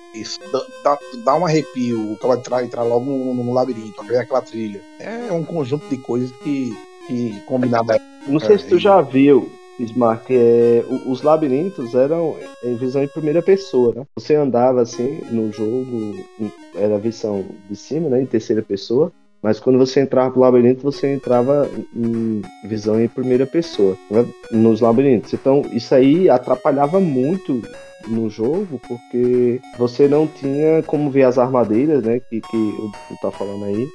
dá, 0.51 0.61
dá, 0.83 0.99
dá 1.23 1.35
um 1.35 1.45
arrepio, 1.45 2.13
o 2.13 2.17
cara 2.17 2.35
entrar, 2.35 2.63
entrar 2.63 2.83
logo 2.83 3.05
no, 3.05 3.33
no 3.33 3.53
labirinto, 3.53 4.01
aquela 4.01 4.41
trilha. 4.41 4.81
É 4.99 5.31
um 5.31 5.43
conjunto 5.43 5.87
de 5.87 5.97
coisas 5.97 6.31
que, 6.43 6.75
que 7.07 7.39
combinada. 7.45 7.99
Não 8.27 8.39
sei 8.39 8.55
É, 8.55 8.57
se 8.57 8.67
tu 8.67 8.79
já 8.79 9.01
viu, 9.01 9.51
Smart, 9.79 10.25
é, 10.29 10.83
os 11.05 11.21
labirintos 11.21 11.93
eram 11.93 12.35
em 12.63 12.75
visão 12.75 13.03
em 13.03 13.07
primeira 13.07 13.41
pessoa, 13.41 13.93
né? 13.95 14.03
Você 14.15 14.35
andava 14.35 14.81
assim 14.81 15.19
no 15.31 15.51
jogo, 15.51 16.15
era 16.75 16.95
a 16.95 16.99
visão 16.99 17.45
de 17.69 17.75
cima, 17.75 18.09
né? 18.09 18.21
Em 18.21 18.25
terceira 18.25 18.61
pessoa. 18.61 19.11
Mas 19.43 19.59
quando 19.59 19.77
você 19.77 19.99
entrava 19.99 20.31
pro 20.31 20.41
labirinto, 20.41 20.81
você 20.81 21.13
entrava 21.13 21.69
em 21.95 22.41
visão 22.63 22.99
em 22.99 23.07
primeira 23.07 23.45
pessoa, 23.45 23.95
né? 24.09 24.25
nos 24.49 24.81
labirintos. 24.81 25.33
Então, 25.33 25.61
isso 25.71 25.93
aí 25.93 26.27
atrapalhava 26.27 26.99
muito 26.99 27.61
no 28.07 28.29
jogo, 28.29 28.79
porque 28.87 29.59
você 29.77 30.07
não 30.07 30.27
tinha 30.27 30.83
como 30.83 31.09
ver 31.09 31.23
as 31.23 31.37
armadilhas, 31.37 32.03
né? 32.03 32.19
Que, 32.19 32.41
que 32.41 32.57
o 32.57 32.91
tá 33.21 33.31
falando 33.31 33.65
aí. 33.65 33.87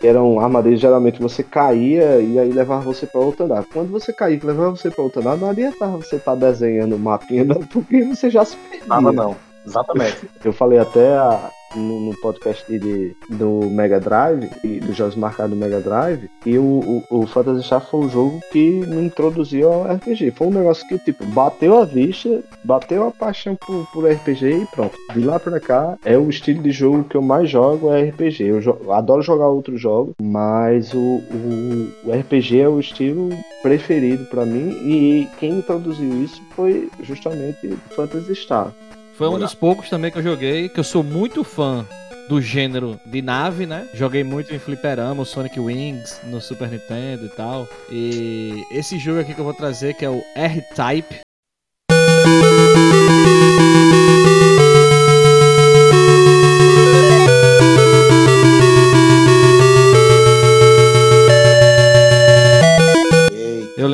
Que 0.00 0.08
eram 0.08 0.40
armadilhas, 0.40 0.80
geralmente 0.80 1.20
você 1.20 1.42
caía 1.42 2.20
e 2.20 2.38
aí 2.38 2.50
levava 2.50 2.82
você 2.82 3.06
pra 3.06 3.20
outro 3.20 3.44
andar. 3.44 3.64
Quando 3.72 3.90
você 3.90 4.12
caía 4.12 4.36
e 4.36 4.46
levava 4.46 4.70
você 4.70 4.90
pra 4.90 5.04
outro 5.04 5.20
andar, 5.20 5.36
não 5.36 5.50
adiantava 5.50 5.96
você 5.96 6.16
estar 6.16 6.36
tá 6.36 6.46
desenhando 6.50 6.96
o 6.96 6.98
mapinha, 6.98 7.44
não, 7.44 7.60
porque 7.62 8.02
você 8.02 8.28
já 8.28 8.44
se 8.44 8.56
perdia. 8.56 8.86
Nada 8.88 9.12
não. 9.12 9.36
Exatamente. 9.64 10.28
Eu 10.44 10.52
falei 10.52 10.78
até 10.78 11.16
a, 11.16 11.50
no, 11.74 12.00
no, 12.00 12.16
podcast 12.20 12.64
de, 12.78 13.16
do 13.28 13.68
Mega 13.70 14.00
Drive 14.00 14.50
e 14.64 14.80
dos 14.80 14.96
jogos 14.96 15.16
marcados 15.16 15.52
do 15.52 15.56
Mega 15.56 15.80
Drive 15.80 16.28
e 16.44 16.58
o, 16.58 17.04
o, 17.10 17.20
o 17.20 17.26
Phantasy 17.26 17.64
Star 17.64 17.80
foi 17.80 18.00
um 18.00 18.08
jogo 18.08 18.40
que 18.50 18.70
me 18.86 19.04
introduziu 19.04 19.72
ao 19.72 19.84
RPG. 19.84 20.32
Foi 20.32 20.46
um 20.48 20.50
negócio 20.50 20.86
que, 20.88 20.98
tipo, 20.98 21.24
bateu 21.26 21.78
a 21.78 21.84
vista, 21.84 22.42
bateu 22.64 23.06
a 23.06 23.10
paixão 23.10 23.56
por, 23.56 23.86
por 23.92 24.10
RPG 24.10 24.62
e 24.62 24.66
pronto. 24.66 24.96
De 25.14 25.20
lá 25.20 25.38
pra 25.38 25.60
cá, 25.60 25.96
é 26.04 26.16
o 26.16 26.28
estilo 26.28 26.62
de 26.62 26.70
jogo 26.70 27.04
que 27.04 27.16
eu 27.16 27.22
mais 27.22 27.48
jogo, 27.48 27.92
é 27.92 28.02
RPG. 28.08 28.44
Eu, 28.44 28.60
jo 28.60 28.78
adoro 28.90 29.22
jogar 29.22 29.48
outros 29.48 29.80
jogos, 29.80 30.14
mas 30.20 30.92
o, 30.92 30.98
o, 30.98 31.92
o 32.04 32.12
RPG 32.12 32.60
é 32.60 32.68
o 32.68 32.80
estilo 32.80 33.30
preferido 33.62 34.24
para 34.26 34.44
mim 34.44 34.70
e 34.84 35.28
quem 35.38 35.58
introduziu 35.58 36.22
isso 36.22 36.42
foi 36.54 36.88
justamente 37.02 37.66
o 37.66 37.76
Phantasy 37.94 38.34
Star. 38.34 38.72
Foi 39.22 39.28
um 39.28 39.38
dos 39.38 39.54
poucos 39.54 39.88
também 39.88 40.10
que 40.10 40.18
eu 40.18 40.22
joguei, 40.22 40.68
que 40.68 40.80
eu 40.80 40.82
sou 40.82 41.04
muito 41.04 41.44
fã 41.44 41.86
do 42.28 42.42
gênero 42.42 42.98
de 43.06 43.22
nave, 43.22 43.66
né? 43.66 43.86
Joguei 43.94 44.24
muito 44.24 44.52
em 44.52 44.58
Fliperama, 44.58 45.22
o 45.22 45.24
Sonic 45.24 45.60
Wings 45.60 46.20
no 46.24 46.40
Super 46.40 46.68
Nintendo 46.68 47.26
e 47.26 47.28
tal. 47.28 47.68
E 47.88 48.64
esse 48.72 48.98
jogo 48.98 49.20
aqui 49.20 49.32
que 49.32 49.40
eu 49.40 49.44
vou 49.44 49.54
trazer, 49.54 49.94
que 49.94 50.04
é 50.04 50.10
o 50.10 50.20
R-Type, 50.34 51.20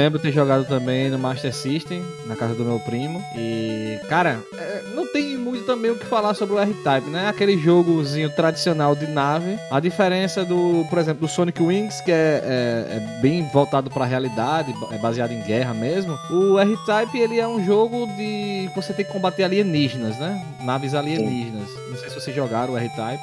lembro 0.09 0.19
ter 0.19 0.33
jogado 0.33 0.65
também 0.67 1.11
no 1.11 1.19
Master 1.19 1.55
System, 1.55 2.03
na 2.27 2.35
casa 2.35 2.55
do 2.55 2.65
meu 2.65 2.81
primo. 2.81 3.23
E, 3.37 4.01
cara, 4.09 4.41
é, 4.55 4.83
não 4.95 5.07
tem 5.13 5.37
muito 5.37 5.67
também 5.67 5.91
o 5.91 5.99
que 5.99 6.07
falar 6.07 6.33
sobre 6.33 6.55
o 6.55 6.59
R-Type, 6.59 7.11
né? 7.11 7.29
Aquele 7.29 7.59
jogozinho 7.59 8.31
tradicional 8.35 8.97
de 8.97 9.07
nave. 9.07 9.59
A 9.71 9.79
diferença 9.79 10.47
do, 10.47 10.87
por 10.89 10.99
exemplo, 10.99 11.27
do 11.27 11.29
Sonic 11.29 11.63
Wings, 11.63 12.01
que 12.01 12.11
é, 12.11 12.41
é, 12.43 12.97
é 12.97 13.21
bem 13.21 13.47
voltado 13.53 13.91
para 13.91 14.05
a 14.05 14.07
realidade, 14.07 14.75
é 14.91 14.97
baseado 14.97 15.33
em 15.33 15.43
guerra 15.43 15.75
mesmo. 15.75 16.19
O 16.31 16.59
R-Type, 16.59 17.19
ele 17.19 17.39
é 17.39 17.47
um 17.47 17.63
jogo 17.63 18.07
de 18.17 18.71
você 18.75 18.95
tem 18.95 19.05
que 19.05 19.13
combater 19.13 19.45
alienígenas, 19.45 20.19
né? 20.19 20.43
Naves 20.65 20.95
alienígenas. 20.95 21.69
Sim. 21.69 21.91
Não 21.91 21.99
sei 21.99 22.09
se 22.09 22.15
vocês 22.15 22.35
jogaram 22.35 22.73
o 22.73 22.79
R-Type. 22.79 23.23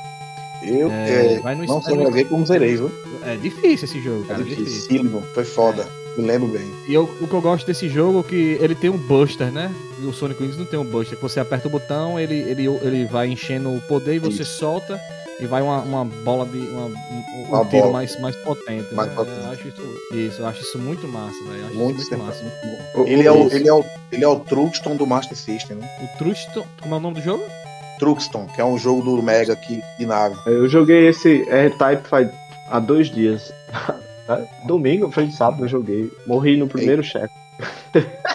Eu 0.61 0.91
é, 0.91 1.41
é, 1.43 1.55
não 1.55 1.81
só 1.81 1.95
joguei 1.95 2.25
como 2.25 2.45
zerei, 2.45 2.75
viu? 2.75 2.91
É 3.23 3.35
difícil 3.35 3.85
esse 3.85 4.01
jogo, 4.01 4.25
cara. 4.25 4.41
É 4.41 4.43
difícil. 4.43 4.87
difícil. 4.87 5.23
Foi 5.33 5.43
foda. 5.43 5.83
É. 6.01 6.04
Me 6.17 6.25
lembro 6.25 6.47
bem. 6.47 6.71
E 6.87 6.93
eu, 6.93 7.03
o 7.03 7.27
que 7.27 7.33
eu 7.33 7.41
gosto 7.41 7.65
desse 7.65 7.89
jogo 7.89 8.19
é 8.19 8.23
que 8.23 8.57
ele 8.61 8.75
tem 8.75 8.89
um 8.89 8.97
buster, 8.97 9.51
né? 9.51 9.73
E 9.99 10.05
o 10.05 10.13
Sonic 10.13 10.41
Wings 10.41 10.57
não 10.57 10.65
tem 10.65 10.79
um 10.79 10.85
buster. 10.85 11.17
Que 11.17 11.21
você 11.21 11.39
aperta 11.39 11.67
o 11.67 11.71
botão, 11.71 12.19
ele, 12.19 12.35
ele, 12.35 12.65
ele 12.67 13.05
vai 13.05 13.27
enchendo 13.27 13.69
o 13.69 13.81
poder 13.81 14.15
e 14.15 14.19
você 14.19 14.43
Isso. 14.43 14.57
solta 14.57 14.99
e 15.39 15.45
vai 15.45 15.61
uma, 15.61 15.79
uma 15.81 16.05
bola 16.05 16.45
de. 16.45 16.57
Uma, 16.57 16.85
um, 16.85 17.43
uma 17.49 17.65
tiro 17.65 17.81
bola. 17.81 17.93
mais, 17.93 18.19
mais 18.19 18.35
potente. 18.37 18.93
Mais 18.93 19.09
né? 19.09 19.15
potente. 19.15 19.39
Eu 19.39 19.51
acho 19.51 19.67
isso, 19.67 19.81
isso, 20.13 20.41
eu 20.41 20.47
acho 20.47 20.61
isso 20.61 20.79
muito 20.79 21.07
massa, 21.07 21.37
velho. 21.43 21.75
Muito, 21.75 21.97
muito 21.97 22.17
massa. 22.17 22.43
Muito 22.43 23.09
ele, 23.09 23.27
é 23.27 23.31
o, 23.31 23.47
ele, 23.51 23.67
é 23.67 23.73
o, 23.73 23.83
ele 24.11 24.23
é 24.23 24.27
o 24.27 24.39
Truxton 24.39 24.95
do 24.95 25.05
Master 25.05 25.37
System, 25.37 25.77
né? 25.77 25.89
O 26.01 26.17
Truxton. 26.17 26.65
Como 26.81 26.95
é 26.95 26.97
o 26.97 27.01
nome 27.01 27.15
do 27.15 27.21
jogo? 27.21 27.43
Truxton, 27.99 28.47
que 28.47 28.61
é 28.61 28.65
um 28.65 28.77
jogo 28.77 29.01
do 29.01 29.21
Mega 29.21 29.53
aqui 29.53 29.81
de 29.97 30.05
nave. 30.05 30.35
Eu 30.45 30.67
joguei 30.67 31.07
esse 31.07 31.43
R-Type 31.49 32.07
faz 32.07 32.29
há 32.69 32.79
dois 32.79 33.09
dias. 33.09 33.53
Domingo, 34.65 35.11
foi 35.11 35.29
sábado, 35.31 35.63
eu 35.63 35.67
joguei. 35.67 36.11
Morri 36.25 36.57
no 36.57 36.67
primeiro 36.67 37.03
chefe. 37.03 37.33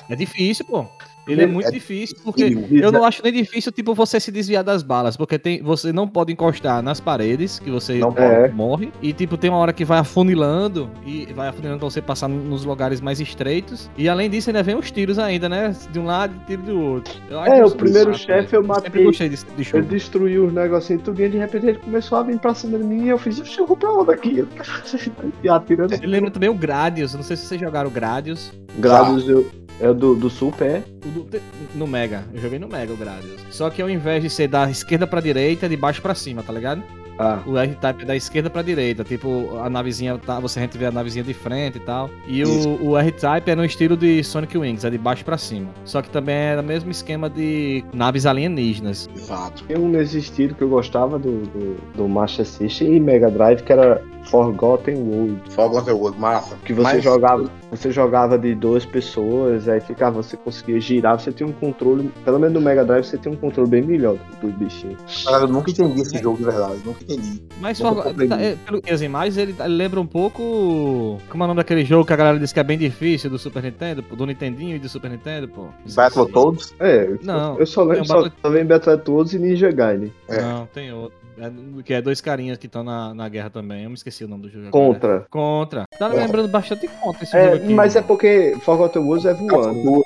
É 0.09 0.17
difícil, 0.17 0.65
pô. 0.65 0.87
Ele 1.27 1.43
é 1.43 1.47
muito 1.47 1.69
é 1.69 1.71
difícil, 1.71 2.17
porque 2.25 2.57
eu 2.71 2.91
não 2.91 3.05
acho 3.05 3.23
nem 3.23 3.33
difícil, 3.33 3.71
tipo, 3.73 3.95
você 3.95 4.19
se 4.19 4.31
desviar 4.33 4.65
das 4.65 4.83
balas, 4.83 5.17
porque 5.17 5.39
tem, 5.39 5.63
você 5.63 5.93
não 5.93 6.09
pode 6.09 6.33
encostar 6.33 6.83
nas 6.83 7.01
paredes, 7.01 7.59
que 7.59 7.71
você 7.71 7.99
não 7.99 8.15
é. 8.17 8.49
morre, 8.49 8.93
e 9.03 9.13
tipo, 9.13 9.37
tem 9.37 9.51
uma 9.51 9.59
hora 9.59 9.73
que 9.73 9.85
vai 9.85 9.99
afunilando, 9.99 10.91
e 11.05 11.27
vai 11.35 11.49
afunilando 11.49 11.81
pra 11.81 11.91
você 11.91 12.03
passar 12.03 12.29
nos 12.29 12.65
lugares 12.65 13.01
mais 13.01 13.21
estreitos, 13.21 13.91
e 13.97 14.09
além 14.09 14.29
disso 14.29 14.51
ainda 14.51 14.63
vem 14.63 14.77
os 14.77 14.91
tiros 14.91 15.19
ainda, 15.19 15.49
né, 15.49 15.75
de 15.91 15.99
um 15.99 16.07
lado 16.07 16.35
e 16.43 16.47
tiro 16.47 16.63
do 16.63 16.81
outro. 16.81 17.15
É, 17.47 17.65
o 17.65 17.71
primeiro 17.71 18.17
chefe 18.17 18.57
eu 18.57 18.63
matei, 18.63 19.07
eu, 19.07 19.11
de, 19.11 19.29
de 19.29 19.75
eu 19.75 19.83
destruí 19.83 20.39
os 20.39 20.53
negocinhos 20.53 21.03
tudo, 21.03 21.21
e 21.23 21.29
de 21.29 21.39
repente 21.39 21.67
ele 21.67 21.79
começou 21.79 22.19
a 22.19 22.23
vir 22.23 22.39
pra 22.39 22.55
cima 22.55 22.79
de 22.79 22.85
mim, 22.85 23.05
e 23.05 23.09
eu 23.09 23.19
fiz, 23.19 23.39
eu 23.57 23.67
vou 23.67 23.77
pra 23.77 23.93
onde 23.93 24.13
aqui? 24.13 24.47
e 25.43 25.49
atirando. 25.49 25.93
Ele 25.93 26.07
lembra 26.07 26.31
também 26.31 26.49
o 26.49 26.55
Gradius, 26.55 27.15
não 27.15 27.23
sei 27.23 27.37
se 27.37 27.47
vocês 27.47 27.61
jogaram 27.61 27.89
o 27.89 27.93
Gradius. 27.93 28.53
Gradius 28.79 29.29
eu... 29.29 29.51
É 29.81 29.93
do, 29.93 30.15
do 30.15 30.29
Super, 30.29 30.67
é? 30.67 30.83
Do, 31.07 31.27
no 31.75 31.87
Mega. 31.87 32.25
Eu 32.35 32.41
joguei 32.41 32.59
no 32.59 32.69
Mega 32.69 32.93
o 32.93 32.97
Gradius. 32.97 33.41
Só 33.51 33.71
que 33.71 33.81
ao 33.81 33.89
invés 33.89 34.23
de 34.23 34.29
ser 34.31 34.49
da 34.49 34.71
esquerda 34.71 35.07
pra 35.07 35.21
direita, 35.21 35.67
é 35.67 35.69
de 35.69 35.77
baixo 35.77 36.03
pra 36.03 36.15
cima, 36.15 36.43
tá 36.43 36.53
ligado? 36.53 36.83
Ah. 37.19 37.43
O 37.47 37.59
R-Type 37.59 38.03
é 38.03 38.07
da 38.07 38.17
esquerda 38.17 38.49
pra 38.49 38.63
direita. 38.63 39.05
Tipo, 39.05 39.59
a 39.59 39.69
navezinha, 39.69 40.17
tá, 40.17 40.41
você 40.41 40.59
a 40.59 40.63
gente 40.63 40.79
vê 40.79 40.87
a 40.87 40.91
navezinha 40.91 41.23
de 41.23 41.35
frente 41.35 41.77
e 41.77 41.81
tal. 41.81 42.09
E 42.27 42.43
o, 42.43 42.83
o 42.83 42.97
R-Type 42.97 43.51
é 43.51 43.55
no 43.55 43.63
estilo 43.63 43.95
de 43.95 44.25
Sonic 44.25 44.57
Wings, 44.57 44.87
é 44.87 44.91
de 44.91 44.97
baixo 44.97 45.23
pra 45.23 45.37
cima. 45.37 45.69
Só 45.85 46.01
que 46.01 46.09
também 46.09 46.35
é 46.35 46.59
o 46.59 46.63
mesmo 46.63 46.91
esquema 46.91 47.29
de 47.29 47.85
naves 47.93 48.25
alienígenas. 48.25 49.07
Exato. 49.15 49.65
Tem 49.65 49.77
um 49.77 49.91
nesse 49.91 50.19
estilo 50.19 50.55
que 50.55 50.63
eu 50.63 50.71
gostava 50.71 51.19
do, 51.19 51.43
do, 51.43 51.77
do 51.95 52.09
Master 52.09 52.47
System 52.47 52.97
e 52.97 53.01
Mega 53.01 53.31
Drive, 53.31 53.63
que 53.65 53.73
era 53.73 54.03
Forgotten 54.25 54.97
World. 54.97 55.41
Forgotten 55.51 55.95
World, 55.95 56.19
massa. 56.19 56.57
Que 56.65 56.73
você 56.73 56.95
Mas... 56.95 57.05
jogava, 57.05 57.51
você 57.71 57.91
jogava 57.91 58.39
de 58.39 58.55
duas 58.55 58.85
pessoas, 58.85 59.69
aí 59.69 59.81
ficava, 59.81 60.23
você 60.23 60.37
conseguia 60.37 60.81
girar, 60.81 61.19
você 61.19 61.33
tinha 61.33 61.49
um 61.49 61.53
controle, 61.53 62.11
pelo 62.25 62.39
menos 62.39 62.55
no 62.55 62.61
Mega 62.61 62.85
Drive 62.85 63.05
você 63.05 63.19
tinha 63.19 63.33
um 63.33 63.37
controle 63.37 63.69
bem 63.69 63.83
melhor 63.83 64.17
do, 64.41 64.49
do 64.49 64.59
bichinho. 64.59 64.97
eu 65.27 65.49
nunca 65.49 65.71
entendi 65.71 66.01
esse 66.01 66.19
jogo 66.19 66.39
de 66.39 66.45
verdade, 66.45 66.81
nunca 66.85 67.03
entendi. 67.03 67.43
Mas 67.61 67.79
tá, 67.79 67.93
é, 68.41 68.57
pelo 68.57 68.81
que 68.81 68.93
as 68.93 69.01
imagens, 69.01 69.37
ele, 69.37 69.55
ele, 69.59 69.75
lembra 69.75 70.01
um 70.01 70.07
pouco. 70.07 71.19
Como 71.29 71.43
é 71.43 71.45
o 71.45 71.49
nome 71.49 71.59
daquele 71.59 71.85
jogo 71.85 72.05
que 72.05 72.13
a 72.13 72.17
galera 72.17 72.39
disse 72.39 72.55
que 72.55 72.61
é 72.61 72.65
bem 72.65 72.79
difícil 72.79 73.31
do 73.31 73.39
Super 73.39 73.63
Nintendo, 73.63 74.03
do 74.03 74.27
Nintendinho 74.27 74.77
e 74.77 74.79
do 74.79 74.89
Super 74.89 75.11
Nintendo, 75.11 75.49
pô? 75.49 75.69
Battletoads? 75.95 76.75
É, 76.79 77.17
não. 77.23 77.59
Eu 77.59 77.67
só 77.67 77.83
lembro, 77.83 78.07
só 78.07 78.23
Battle... 78.23 78.65
Battletoads 78.65 79.35
e 79.35 79.39
Ninja 79.39 79.71
Gaiden. 79.71 80.13
É. 80.29 80.41
Não, 80.41 80.67
tem 80.67 80.93
outro. 80.93 81.20
É, 81.41 81.83
que 81.83 81.95
é 81.95 82.03
dois 82.03 82.21
carinhas 82.21 82.59
que 82.59 82.67
estão 82.67 82.85
na, 82.85 83.15
na 83.15 83.29
guerra 83.29 83.51
também. 83.51 83.85
Eu 83.85 83.91
me 83.91 83.97
esqueci 83.97 84.25
o 84.25 84.29
nome 84.29 84.43
do 84.43 84.51
jogo. 84.51 84.71
Contra. 84.71 85.09
Agora. 85.09 85.27
Contra. 85.31 85.85
Tá 85.99 86.09
lembrando 86.09 86.49
bastante 86.49 86.87
contra 86.89 87.25
esse 87.25 87.37
é, 87.37 87.45
jogo 87.45 87.57
aqui. 87.57 87.75
Mas 87.75 87.97
é 87.97 88.03
porque 88.03 88.57
Forgotten 88.63 89.03
Wars 89.03 89.25
é 89.25 89.35
voando. 89.35 90.03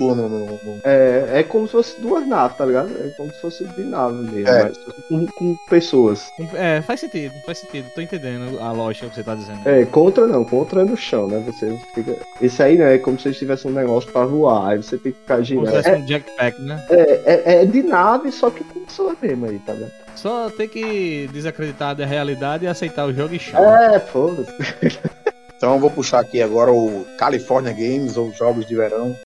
No, 0.00 0.14
no, 0.14 0.28
no... 0.28 0.58
É, 0.82 1.40
é 1.40 1.42
como 1.42 1.66
se 1.66 1.72
fosse 1.72 2.00
duas 2.00 2.26
naves, 2.26 2.56
tá 2.56 2.64
ligado? 2.64 2.88
É 2.88 3.10
como 3.16 3.30
se 3.30 3.40
fosse 3.40 3.64
de 3.64 3.82
nave 3.82 4.14
mesmo, 4.30 4.48
é. 4.48 4.72
com, 5.08 5.26
com, 5.26 5.56
pessoas. 5.68 6.32
É, 6.54 6.80
faz 6.82 7.00
sentido, 7.00 7.34
faz 7.44 7.58
sentido. 7.58 7.90
Tô 7.94 8.00
entendendo 8.00 8.58
a 8.60 8.72
lógica 8.72 9.08
que 9.08 9.14
você 9.14 9.22
tá 9.22 9.34
dizendo. 9.34 9.60
É, 9.68 9.84
contra 9.84 10.26
não, 10.26 10.44
contra 10.44 10.80
é 10.80 10.84
no 10.84 10.96
chão, 10.96 11.28
né? 11.28 11.42
Você 11.46 11.78
fica. 11.94 12.16
Esse 12.40 12.62
aí, 12.62 12.78
né? 12.78 12.94
É 12.94 12.98
como 12.98 13.20
se 13.20 13.30
tivesse 13.32 13.68
um 13.68 13.72
negócio 13.72 14.10
pra 14.10 14.24
voar, 14.24 14.70
aí 14.70 14.78
você 14.78 14.96
tem 14.96 15.12
que 15.12 15.18
ficar 15.18 15.42
girando. 15.42 15.66
Como 15.66 15.76
se 15.76 15.82
fosse 15.82 15.96
é, 15.96 16.02
um 16.02 16.06
jetpack, 16.06 16.62
né? 16.62 16.86
É, 16.88 17.20
é, 17.24 17.62
é 17.62 17.66
de 17.66 17.82
nave, 17.82 18.32
só 18.32 18.48
que 18.48 18.64
com 18.64 18.84
pessoa 18.84 19.14
mesmo 19.20 19.46
aí, 19.46 19.58
tá 19.58 19.74
vendo? 19.74 20.03
Só 20.24 20.48
tem 20.48 20.66
que 20.66 21.28
desacreditar 21.34 21.94
da 21.94 22.06
realidade 22.06 22.64
e 22.64 22.66
aceitar 22.66 23.04
o 23.04 23.12
jogo 23.12 23.34
e 23.34 23.38
show. 23.38 23.60
É, 23.60 24.00
foda-se. 24.00 24.54
Então 25.56 25.78
vou 25.78 25.90
puxar 25.90 26.20
aqui 26.20 26.42
agora 26.42 26.70
o 26.70 27.06
California 27.16 27.72
Games, 27.72 28.18
ou 28.18 28.30
Jogos 28.32 28.66
de 28.66 28.74
Verão. 28.74 29.16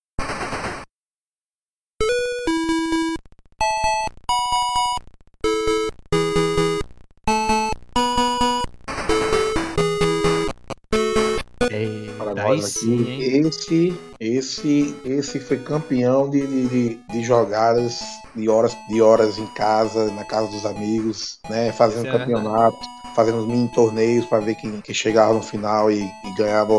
Sim, 12.57 13.19
esse, 13.21 13.99
esse, 14.19 14.95
esse 15.05 15.39
foi 15.39 15.57
campeão 15.57 16.29
de, 16.29 16.45
de, 16.67 16.95
de, 16.95 17.23
jogadas 17.23 17.99
de 18.35 18.49
horas, 18.49 18.75
de 18.89 19.01
horas 19.01 19.37
em 19.37 19.47
casa, 19.47 20.11
na 20.11 20.23
casa 20.23 20.47
dos 20.47 20.65
amigos, 20.65 21.39
né? 21.49 21.71
Fazendo 21.71 22.07
é 22.07 22.11
campeonato, 22.11 22.77
fazendo 23.15 23.45
mini 23.45 23.69
torneios 23.69 24.25
para 24.25 24.39
ver 24.39 24.55
quem, 24.55 24.81
quem 24.81 24.95
chegava 24.95 25.33
no 25.33 25.41
final 25.41 25.91
e, 25.91 26.01
e 26.01 26.35
ganhava 26.37 26.73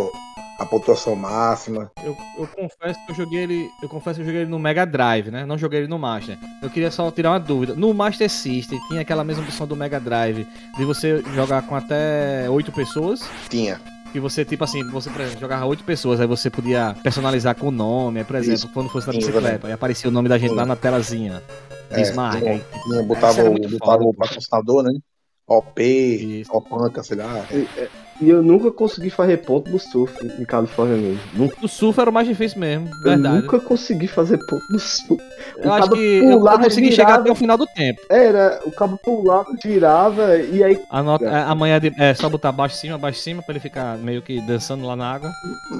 a 0.60 0.66
pontuação 0.66 1.16
máxima. 1.16 1.90
Eu, 2.04 2.14
eu, 2.38 2.46
confesso 2.46 2.98
que 3.06 3.12
eu 3.12 3.16
joguei 3.16 3.40
ele. 3.40 3.70
Eu 3.82 3.88
confesso 3.88 4.16
que 4.16 4.20
eu 4.20 4.26
joguei 4.26 4.42
ele 4.42 4.50
no 4.50 4.58
Mega 4.58 4.84
Drive, 4.84 5.30
né? 5.30 5.46
Não 5.46 5.56
joguei 5.56 5.80
ele 5.80 5.88
no 5.88 5.98
Master. 5.98 6.38
Eu 6.62 6.68
queria 6.68 6.90
só 6.90 7.10
tirar 7.10 7.30
uma 7.30 7.40
dúvida. 7.40 7.74
No 7.74 7.94
Master 7.94 8.28
System 8.28 8.78
tinha 8.88 9.00
aquela 9.00 9.24
mesma 9.24 9.42
opção 9.42 9.66
do 9.66 9.74
Mega 9.74 9.98
Drive 9.98 10.46
de 10.76 10.84
você 10.84 11.22
jogar 11.34 11.62
com 11.62 11.74
até 11.74 12.48
oito 12.50 12.70
pessoas? 12.70 13.22
Tinha. 13.48 13.80
Que 14.12 14.18
você, 14.18 14.44
tipo 14.44 14.64
assim, 14.64 14.82
você, 14.90 15.08
por 15.08 15.20
exemplo, 15.20 15.40
jogava 15.40 15.64
oito 15.66 15.84
pessoas, 15.84 16.20
aí 16.20 16.26
você 16.26 16.50
podia 16.50 16.96
personalizar 17.02 17.54
com 17.54 17.68
o 17.68 17.70
nome, 17.70 18.18
aí, 18.18 18.24
por 18.24 18.34
exemplo, 18.36 18.54
Isso. 18.54 18.68
quando 18.68 18.88
fosse 18.88 19.06
na 19.06 19.12
bicicleta, 19.12 19.68
aí 19.68 19.72
aparecia 19.72 20.08
o 20.10 20.12
nome 20.12 20.28
da 20.28 20.36
gente 20.36 20.50
Sim. 20.50 20.56
lá 20.56 20.66
na 20.66 20.74
telazinha. 20.74 21.40
É, 21.90 21.94
Desmarca. 21.96 22.40
tinha- 22.40 23.02
botava 23.04 23.42
botava 23.50 23.98
foda, 23.98 24.04
o 24.04 24.14
patrocinador, 24.14 24.82
né? 24.82 24.92
OP, 25.46 25.82
Isso. 26.40 26.52
Opanca, 26.52 27.02
sei 27.04 27.16
lá. 27.18 27.44
E 28.20 28.28
eu 28.28 28.42
nunca 28.42 28.70
consegui 28.70 29.08
fazer 29.10 29.38
ponto 29.38 29.70
no 29.70 29.78
surf 29.78 30.14
em 30.38 30.44
Califórnia 30.44 30.96
mesmo. 30.96 31.20
Nunca, 31.32 31.56
O 31.62 31.68
surf 31.68 31.98
era 32.00 32.10
o 32.10 32.12
mais 32.12 32.28
difícil 32.28 32.58
mesmo, 32.60 32.88
eu 32.88 33.02
verdade. 33.02 33.42
nunca 33.42 33.58
consegui 33.60 34.06
fazer 34.06 34.36
ponto 34.46 34.62
no 34.70 34.78
surf. 34.78 35.22
Eu 35.56 35.70
o 35.70 35.72
acho 35.72 35.82
cabo 35.84 35.96
que 35.96 36.02
eu, 36.18 36.30
eu 36.30 36.38
pulava, 36.38 36.64
consegui 36.64 36.90
chegar 36.92 37.04
virava. 37.06 37.22
até 37.22 37.32
o 37.32 37.34
final 37.34 37.56
do 37.56 37.66
tempo. 37.66 38.00
Era, 38.10 38.60
o 38.66 38.70
cabo 38.72 38.98
pulava, 39.02 39.46
girava, 39.62 40.36
e 40.36 40.62
aí 40.62 40.78
A 40.90 41.02
nota, 41.02 41.24
É. 41.24 41.42
amanhã 41.44 41.80
de, 41.80 41.92
é 41.98 42.12
só 42.14 42.28
botar 42.28 42.52
baixo 42.52 42.76
cima, 42.76 42.98
baixo 42.98 43.20
cima, 43.20 43.42
pra 43.42 43.52
ele 43.52 43.60
ficar 43.60 43.96
meio 43.98 44.20
que 44.20 44.40
dançando 44.42 44.86
lá 44.86 44.94
na 44.94 45.10
água. 45.12 45.30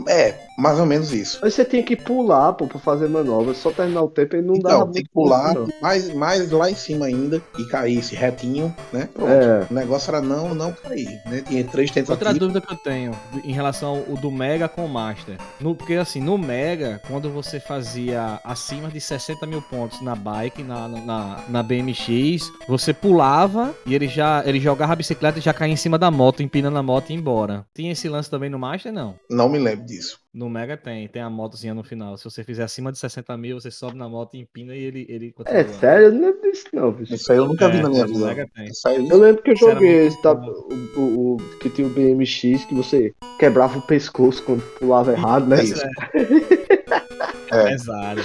É, 0.09 0.35
mais 0.57 0.79
ou 0.79 0.87
menos 0.87 1.13
isso. 1.13 1.39
aí 1.43 1.51
você 1.51 1.65
tinha 1.65 1.83
que 1.83 1.95
pular, 1.97 2.53
pô, 2.55 2.67
pra 2.67 2.79
fazer 2.79 3.09
manobra. 3.09 3.53
Só 3.55 3.71
terminar 3.71 4.03
o 4.03 4.09
tempo 4.09 4.37
e 4.37 4.43
não 4.43 4.55
dava 4.55 4.77
Então, 4.77 4.93
tem 4.93 5.03
que 5.03 5.11
pular 5.11 5.55
mais, 5.83 6.13
mais 6.15 6.51
lá 6.51 6.71
em 6.71 6.75
cima 6.75 7.07
ainda 7.07 7.41
e 7.59 7.65
caísse 7.65 8.15
retinho, 8.15 8.75
né? 8.93 9.09
não. 9.15 9.27
Pronto. 9.27 9.31
É, 9.31 9.67
O 9.71 9.75
negócio 9.75 10.11
era 10.11 10.21
não, 10.23 10.55
não 10.55 10.73
cair, 10.73 11.21
né? 11.27 11.43
Tinha 11.47 11.65
três 11.65 11.91
Outra 12.09 12.30
tentativas. 12.33 12.39
dúvida 12.39 12.61
que 12.61 12.73
eu 12.73 12.77
tenho 12.77 13.13
em 13.45 13.53
relação 13.53 14.05
ao 14.09 14.17
do 14.17 14.31
Mega 14.31 14.69
com 14.69 14.85
o 14.85 14.89
Master. 14.89 15.37
No, 15.61 15.75
porque 15.75 15.95
assim, 15.95 16.21
no 16.21 16.39
Mega, 16.39 17.01
quando 17.07 17.31
você 17.31 17.61
fazia 17.61 18.41
acima 18.45 18.89
de 18.89 19.01
60 19.01 19.47
mil 19.47 19.63
pontos 19.63 20.01
na 20.01 20.15
bike, 20.15 20.63
na, 20.63 20.89
na, 20.89 21.45
na 21.49 21.63
BMX, 21.63 22.51
você 22.69 22.93
pulava 22.93 23.75
e 23.87 23.95
ele 23.95 24.09
já 24.09 24.43
ele 24.47 24.61
jogava 24.61 24.93
a 24.93 24.97
bicicleta 24.97 25.39
e 25.39 25.43
já 25.43 25.53
caía 25.53 25.73
em 25.73 25.77
cima 25.77 25.99
da 25.99 26.11
moto, 26.11 26.43
empinando 26.43 26.79
a 26.79 26.83
moto 26.83 27.11
e 27.11 27.13
ia 27.13 27.19
embora. 27.19 27.67
Tinha 27.75 27.93
esse 27.93 28.09
lance 28.09 28.31
também 28.31 28.51
no 28.51 28.59
Master, 28.59 28.93
não? 28.93 29.15
Não 29.31 29.49
me 29.49 29.59
lembro 29.59 29.87
disso. 29.87 30.19
No 30.33 30.49
Mega 30.49 30.77
tem, 30.77 31.09
tem 31.09 31.21
a 31.23 31.29
motozinha 31.29 31.75
no 31.75 31.83
final. 31.83 32.17
Se 32.17 32.23
você 32.23 32.45
fizer 32.45 32.63
acima 32.63 32.93
de 32.93 32.99
60 32.99 33.37
mil, 33.37 33.61
você 33.61 33.69
sobe 33.69 33.97
na 33.97 34.09
moto 34.09 34.35
e 34.37 34.39
empina 34.41 34.77
e 34.77 34.79
ele, 34.85 35.05
ele 35.09 35.33
continua. 35.33 35.59
é 35.59 35.65
sério, 35.67 36.05
eu 36.07 36.13
não 36.13 36.21
lembro 36.21 36.53
disso 36.53 36.67
não, 36.73 36.93
bicho. 36.93 37.15
Isso 37.15 37.33
aí 37.33 37.39
eu 37.39 37.47
nunca 37.49 37.69
vi 37.69 37.79
É, 37.79 37.83
na 37.83 37.89
minha 37.89 38.07
no 38.07 38.15
vida. 38.15 38.27
Mega 38.27 38.49
tem. 38.55 38.67
Isso 38.67 38.87
aí, 38.89 39.09
Eu 39.09 39.19
lembro 39.19 39.43
que 39.43 39.51
eu 39.51 39.57
joguei 39.57 40.07
esse, 40.07 40.23
tá, 40.23 40.33
o, 40.33 41.01
o- 41.01 41.35
o- 41.35 41.59
que 41.59 41.69
tinha 41.69 41.85
o 41.85 41.91
BMX, 41.91 42.65
que 42.65 42.75
você 42.77 43.13
quebrava 43.41 43.79
o 43.79 43.83
pescoço 43.83 44.41
quando 44.45 44.63
pulava 44.79 45.11
errado, 45.13 45.49
né? 45.49 45.65
Isso. 45.65 45.83
É. 45.85 45.91
É. 47.53 47.69
Pesado. 47.71 48.21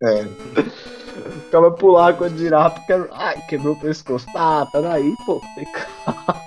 é, 0.00 0.24
Ficava 1.44 1.72
pular 1.72 2.16
quando 2.16 2.38
girava, 2.38 2.70
porque 2.76 2.92
ai, 3.12 3.40
quebrou 3.48 3.74
o 3.74 3.80
pescoço. 3.80 4.24
Tá, 4.32 4.64
peraí, 4.66 5.12
pô. 5.26 5.40
tem 5.56 5.64
calma. 5.72 6.42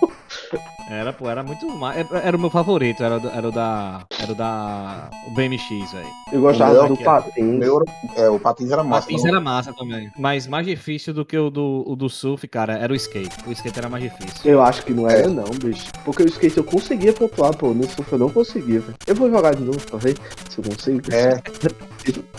Era, 0.90 1.12
pô, 1.12 1.28
era 1.30 1.42
muito. 1.42 1.66
Era, 1.96 2.20
era 2.20 2.38
o 2.38 2.40
meu 2.40 2.50
favorito, 2.52 3.04
era, 3.04 3.18
o 3.18 3.20
do- 3.20 3.30
era 3.30 3.48
o 3.48 3.52
da. 3.52 4.06
Era 4.20 4.32
o 4.32 4.36
da. 4.36 5.10
O 5.28 5.32
BMX, 5.32 5.92
velho. 5.92 6.08
Eu 6.32 6.42
gostava 6.42 6.74
meu 6.74 6.88
do 6.96 7.02
era- 7.02 7.04
patins. 7.22 7.44
meu, 7.60 7.84
é, 8.16 8.30
o 8.30 8.40
patins 8.40 8.70
era 8.72 8.84
O 8.84 8.86
massa. 8.86 9.02
Patins 9.08 9.24
não? 9.24 9.30
era 9.32 9.40
massa 9.42 9.74
também. 9.74 10.12
Mas 10.18 10.46
mais 10.46 10.68
difícil 10.68 11.12
do 11.14 11.26
que 11.26 11.36
o 11.38 11.50
do, 11.50 11.84
o 11.88 11.96
do 11.96 12.08
surf, 12.08 12.48
cara, 12.48 12.74
era 12.78 12.94
o 12.94 12.96
skate. 12.96 13.36
O 13.48 13.52
skate 13.52 13.80
era 13.80 13.90
mais 13.90 14.04
difícil. 14.04 14.40
Eu 14.52 14.62
acho 14.62 14.86
que 14.86 14.94
não 14.94 15.10
era 15.10 15.22
É. 15.26 15.28
não, 15.28 15.46
bicho. 15.46 15.88
Porque 16.04 16.22
o 16.22 16.28
skate 16.28 16.58
eu 16.58 16.64
conseguia 16.64 17.14
pontuar, 17.14 17.56
pô. 17.58 17.74
No 17.74 17.84
surf 17.90 18.12
eu 18.12 18.20
não 18.20 18.30
conseguia, 18.30 18.80
velho. 18.80 18.96
Eu 19.08 19.16
vou 19.16 19.30
jogar 19.30 19.56
de 19.56 19.64
novo 19.64 19.80
pra 19.88 19.98
ver 19.98 20.16
se 20.50 20.60
eu 20.60 20.64
consigo. 20.64 21.02
É. 21.12 21.42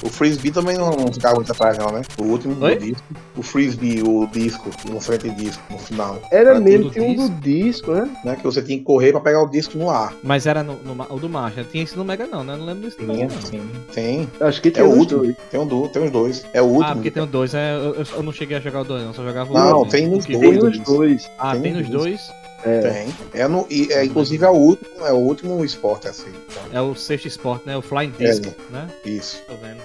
O 0.02 0.08
frisbee 0.08 0.52
também 0.52 0.76
não, 0.78 0.90
não 0.90 1.12
ficava 1.12 1.34
muito 1.34 1.50
atrás, 1.50 1.76
não, 1.76 1.90
né? 1.90 2.02
O 2.16 2.22
último 2.22 2.56
Oi? 2.64 2.76
do 2.76 2.84
disco. 2.84 3.02
O 3.36 3.42
frisbee, 3.42 4.02
o 4.02 4.26
disco, 4.28 4.70
no 4.88 5.00
frente 5.00 5.28
disco, 5.30 5.60
no 5.68 5.78
final. 5.78 6.16
Era 6.30 6.50
Era 6.50 6.60
mesmo, 6.60 6.90
tinha 6.90 7.04
um 7.04 7.16
do 7.16 7.28
disco, 7.40 7.90
né? 7.92 8.08
Né? 8.24 8.35
Que 8.36 8.44
você 8.44 8.62
tinha 8.62 8.78
que 8.78 8.84
correr 8.84 9.12
pra 9.12 9.20
pegar 9.20 9.42
o 9.42 9.48
disco 9.48 9.76
no 9.78 9.90
ar. 9.90 10.14
Mas 10.22 10.46
era 10.46 10.62
no, 10.62 10.74
no 10.76 11.06
o 11.10 11.18
do 11.18 11.28
Marcha. 11.28 11.64
Tinha 11.64 11.82
esse 11.84 11.96
no 11.96 12.04
Mega, 12.04 12.26
não, 12.26 12.44
né? 12.44 12.54
Eu 12.54 12.58
não 12.58 12.66
lembro 12.66 12.82
desse 12.82 12.96
Tinha, 12.96 13.26
não. 13.28 13.40
sim. 13.42 13.62
Tem. 13.92 14.28
Acho 14.40 14.60
que 14.62 14.68
É 14.68 14.70
tinha 14.72 14.86
o 14.86 14.90
os 14.92 14.98
último. 14.98 15.20
dois. 15.22 15.36
Tem, 15.50 15.60
um 15.60 15.66
do, 15.66 15.88
tem 15.88 16.04
os 16.04 16.10
dois. 16.10 16.44
É 16.52 16.62
o 16.62 16.66
último. 16.66 16.84
Ah, 16.84 16.94
porque 16.94 17.10
tem 17.10 17.22
o 17.22 17.26
dois, 17.26 17.54
é, 17.54 17.74
eu, 17.76 17.94
eu- 18.16 18.22
não 18.22 18.32
cheguei 18.32 18.56
a 18.56 18.60
jogar 18.60 18.80
o 18.82 18.84
dois, 18.84 19.02
não, 19.04 19.12
só 19.14 19.22
jogava 19.24 19.50
o 19.50 19.54
Não, 19.54 19.80
um, 19.80 19.84
né? 19.84 19.90
tem 19.90 20.06
O 20.06 20.10
nos 20.16 20.24
dois. 20.26 20.38
Tem 20.40 20.50
veio- 20.50 20.66
os 20.66 20.78
dois. 20.80 21.30
Ah, 21.38 21.52
tem 21.52 21.62
tem 21.62 21.72
nos 21.74 21.88
nos 21.88 21.90
dois? 22.02 22.20
É. 22.64 22.80
Tem. 22.80 23.14
É, 23.42 23.46
no, 23.46 23.66
e, 23.70 23.92
é, 23.92 24.04
inclusive 24.04 24.44
é 24.44 24.48
o 24.48 24.54
último, 24.54 25.06
é 25.06 25.12
o 25.12 25.16
último 25.16 25.64
esporte 25.64 26.08
assim. 26.08 26.30
Então, 26.50 26.62
É 26.72 26.80
o 26.80 26.94
sexto 26.94 27.28
sport, 27.28 27.64
né? 27.66 27.76
O 27.76 27.82
Flying 27.82 28.12
É. 28.18 28.24
Disc, 28.30 28.46
né? 28.70 28.88
isso. 29.04 29.40
Tô 29.46 29.54
vendo. 29.54 29.80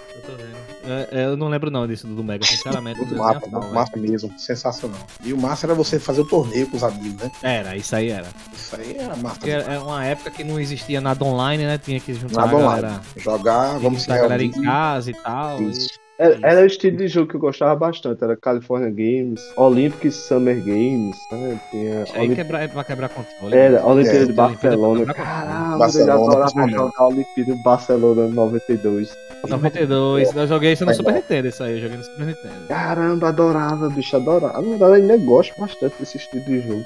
É, 0.91 1.08
é, 1.12 1.25
eu 1.25 1.38
não 1.38 1.47
lembro 1.47 1.71
não 1.71 1.88
disso 1.88 2.06
do 2.08 2.23
Mega, 2.23 2.45
sinceramente. 2.45 2.97
Muito 2.99 3.15
massa, 3.15 3.39
muito 3.47 3.73
massa 3.73 3.97
mesmo. 3.97 4.34
Sensacional. 4.38 4.99
E 5.23 5.34
o 5.34 5.38
massa 5.38 5.65
era 5.65 5.73
você 5.73 5.99
fazer 5.99 6.21
o 6.21 6.25
torneio 6.25 6.67
com 6.69 6.77
os 6.77 6.84
amigos, 6.84 7.13
né? 7.21 7.32
velho. 7.41 7.56
Era, 7.56 7.75
isso 7.75 7.95
aí 7.95 8.10
era. 8.10 8.27
Isso 8.54 8.75
aí 8.75 8.95
era 8.97 9.15
massa. 9.15 9.36
Porque 9.36 9.49
era 9.49 9.71
era 9.71 9.84
uma 9.84 10.04
época 10.06 10.30
que 10.32 10.43
não 10.43 10.60
existia 10.60 10.99
nada 11.01 11.23
online, 11.23 11.63
né? 11.65 11.77
Tinha 11.77 11.99
que 11.99 12.13
juntar 12.13 12.41
Nada 12.45 12.51
a 12.51 12.56
online. 12.60 12.82
galera, 12.82 13.01
Jogar, 13.17 13.80
vamos 13.80 14.04
tinha 14.04 14.15
a 14.17 14.19
galera 14.21 14.43
em 14.43 14.51
casa 14.51 15.12
e 15.12 15.13
tal. 15.13 15.62
e- 15.62 15.69
Isso. 15.71 15.89
Era, 16.24 16.38
era 16.44 16.62
o 16.62 16.66
estilo 16.68 16.98
de 16.98 17.08
jogo 17.08 17.28
que 17.30 17.36
eu 17.36 17.40
gostava 17.40 17.76
bastante. 17.76 18.24
Era 18.24 18.38
California 18.38 18.90
Games, 18.92 19.42
Olympic 19.58 20.12
Summer 20.12 20.56
Games, 20.64 21.18
né? 21.32 21.60
Tinha 21.72 22.04
Isso 22.04 22.14
aí 22.16 22.20
Olimp... 22.26 22.36
quebra, 22.36 22.60
é 22.64 22.68
pra 22.68 22.84
quebrar 22.84 23.10
controle. 23.10 23.56
Era 23.58 23.84
Olimpíada 23.86 24.18
É, 24.18 24.26
de 24.26 24.40
Olimpíada 24.40 24.78
Barcelona. 24.78 25.06
pra- 25.06 25.14
Caramba, 25.16 25.74
eu 25.74 25.80
Barcelona, 25.80 26.14
adorava 26.14 26.42
principalmente. 26.42 26.76
jogar 26.76 27.08
Olimpíada 27.08 27.56
de 27.56 27.64
Barcelona 27.64 28.28
92. 28.28 29.18
92, 29.50 30.36
eu 30.36 30.48
joguei 30.48 30.74
isso 30.74 30.86
no 30.86 30.92
Legal. 30.92 31.04
Super 31.06 31.14
Nintendo, 31.16 31.48
isso 31.48 31.64
aí, 31.64 31.74
eu 31.78 31.82
joguei 31.82 31.98
no 31.98 32.04
Super 32.04 32.26
Nintendo. 32.28 32.68
Caramba, 32.68 33.28
adorava, 33.30 33.90
bicho, 33.90 34.16
adorava. 34.16 34.62
Na 34.62 34.70
verdade, 34.70 34.94
ainda 35.02 35.18
gosto 35.18 35.60
bastante 35.60 35.96
desse 36.00 36.18
estilo 36.18 36.44
de 36.46 36.62
jogo. 36.62 36.86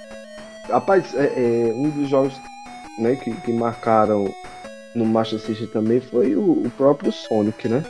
Rapaz, 0.70 1.14
é, 1.16 1.26
é, 1.26 1.74
um 1.74 1.90
dos 1.90 2.08
jogos 2.10 2.34
né, 2.98 3.16
que, 3.18 3.34
que 3.42 3.52
marcaram 3.52 4.34
no 4.96 5.06
Master 5.06 5.40
System 5.40 5.68
também 5.68 6.00
foi 6.00 6.36
o, 6.36 6.40
o 6.66 6.72
próprio 6.78 7.12
Sonic, 7.12 7.68
né? 7.68 7.84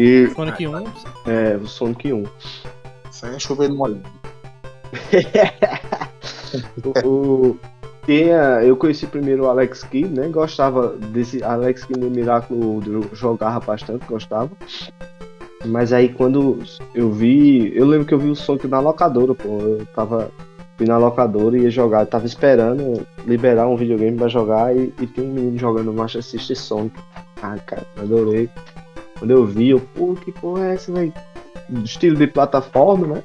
Que 0.00 0.30
Sonic 0.34 0.66
1, 0.66 0.84
é 1.26 1.56
o 1.56 1.66
Sonic 1.66 2.12
1. 2.12 2.24
Isso 3.10 3.26
aí 3.26 3.34
é 3.34 3.38
chover 3.38 3.68
no 3.68 3.76
molho. 3.76 4.00
O, 7.04 7.08
o- 7.08 7.56
tinha, 8.04 8.60
eu 8.64 8.76
conheci 8.76 9.06
primeiro 9.06 9.44
o 9.44 9.48
Alex 9.48 9.84
Kidd, 9.84 10.08
né? 10.08 10.26
Gostava 10.28 10.88
desse 10.96 11.44
Alex 11.44 11.84
Kidd 11.84 12.00
no 12.00 12.10
Miracle, 12.10 12.56
eu 12.86 13.08
jogava 13.12 13.60
bastante, 13.64 14.04
gostava. 14.06 14.50
Mas 15.66 15.92
aí 15.92 16.08
quando 16.08 16.58
eu 16.94 17.12
vi, 17.12 17.70
eu 17.76 17.86
lembro 17.86 18.06
que 18.06 18.14
eu 18.14 18.18
vi 18.18 18.30
o 18.30 18.34
Sonic 18.34 18.66
na 18.66 18.80
locadora, 18.80 19.34
pô. 19.34 19.58
Eu 19.60 19.86
tava 19.94 20.30
fui 20.76 20.86
na 20.88 20.96
locadora 20.98 21.56
e 21.56 21.62
ia 21.62 21.70
jogar, 21.70 22.00
eu 22.00 22.06
tava 22.06 22.26
esperando 22.26 23.06
liberar 23.26 23.68
um 23.68 23.76
videogame 23.76 24.16
pra 24.16 24.26
jogar 24.28 24.74
e, 24.74 24.92
e 25.00 25.06
tinha 25.06 25.24
um 25.26 25.32
menino 25.32 25.58
jogando 25.58 25.92
Master 25.92 26.22
System 26.22 26.56
Sonic. 26.56 26.96
Ah, 27.42 27.56
cara, 27.64 27.86
adorei. 27.96 28.48
Quando 29.20 29.30
eu 29.30 29.46
vi, 29.46 29.70
eu, 29.70 29.80
pô, 29.94 30.14
que 30.14 30.32
porra 30.32 30.66
é 30.70 30.74
essa, 30.74 30.90
velho? 30.92 31.12
Estilo 31.84 32.16
de 32.16 32.26
plataforma, 32.26 33.06
né? 33.06 33.22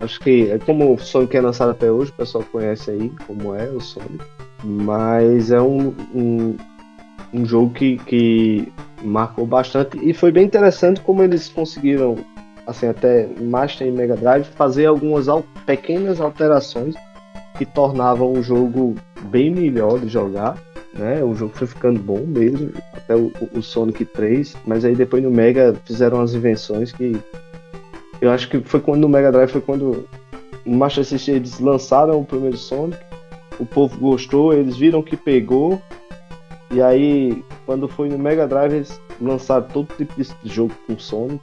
Acho 0.00 0.20
que 0.20 0.50
é 0.50 0.58
como 0.58 0.92
o 0.92 0.98
Sonic 0.98 1.34
é 1.36 1.40
lançado 1.40 1.70
até 1.70 1.90
hoje, 1.90 2.10
o 2.10 2.14
pessoal 2.14 2.44
conhece 2.52 2.90
aí 2.90 3.10
como 3.26 3.54
é 3.54 3.64
o 3.70 3.80
Sonic. 3.80 4.18
Mas 4.62 5.50
é 5.50 5.60
um, 5.62 5.94
um, 6.14 6.56
um 7.32 7.46
jogo 7.46 7.72
que, 7.72 7.96
que 7.98 8.70
marcou 9.02 9.46
bastante 9.46 9.98
e 10.02 10.12
foi 10.12 10.30
bem 10.32 10.44
interessante 10.44 11.00
como 11.00 11.22
eles 11.22 11.48
conseguiram, 11.48 12.16
assim, 12.66 12.88
até 12.88 13.28
Master 13.40 13.86
e 13.86 13.90
Mega 13.90 14.16
Drive, 14.16 14.44
fazer 14.44 14.86
algumas 14.86 15.28
al- 15.28 15.44
pequenas 15.64 16.20
alterações 16.20 16.94
que 17.56 17.64
tornavam 17.64 18.32
o 18.32 18.42
jogo 18.42 18.96
bem 19.30 19.50
melhor 19.50 19.98
de 20.00 20.08
jogar. 20.08 20.58
Né? 20.96 21.22
O 21.22 21.34
jogo 21.34 21.52
foi 21.54 21.66
ficando 21.66 22.00
bom 22.00 22.24
mesmo, 22.26 22.72
até 22.94 23.14
o, 23.14 23.30
o 23.52 23.62
Sonic 23.62 24.04
3, 24.04 24.56
mas 24.66 24.84
aí 24.84 24.94
depois 24.94 25.22
no 25.22 25.30
Mega 25.30 25.74
fizeram 25.84 26.20
as 26.20 26.32
invenções 26.32 26.90
que 26.90 27.16
eu 28.20 28.30
acho 28.30 28.48
que 28.48 28.60
foi 28.60 28.80
quando 28.80 29.02
no 29.02 29.08
Mega 29.08 29.30
Drive 29.30 29.50
foi 29.50 29.60
quando 29.60 30.08
no 30.64 30.76
Master 30.76 31.04
System 31.04 31.36
eles 31.36 31.60
lançaram 31.60 32.20
o 32.20 32.24
primeiro 32.24 32.56
Sonic, 32.56 32.98
o 33.58 33.66
povo 33.66 33.98
gostou, 33.98 34.52
eles 34.54 34.76
viram 34.76 35.02
que 35.02 35.16
pegou, 35.16 35.80
e 36.70 36.80
aí 36.80 37.44
quando 37.66 37.88
foi 37.88 38.08
no 38.08 38.18
Mega 38.18 38.46
Drive 38.46 38.74
eles 38.74 39.00
lançaram 39.20 39.66
todo 39.68 39.94
tipo 39.96 40.14
de 40.14 40.26
jogo 40.44 40.74
com 40.86 40.98
Sonic, 40.98 41.42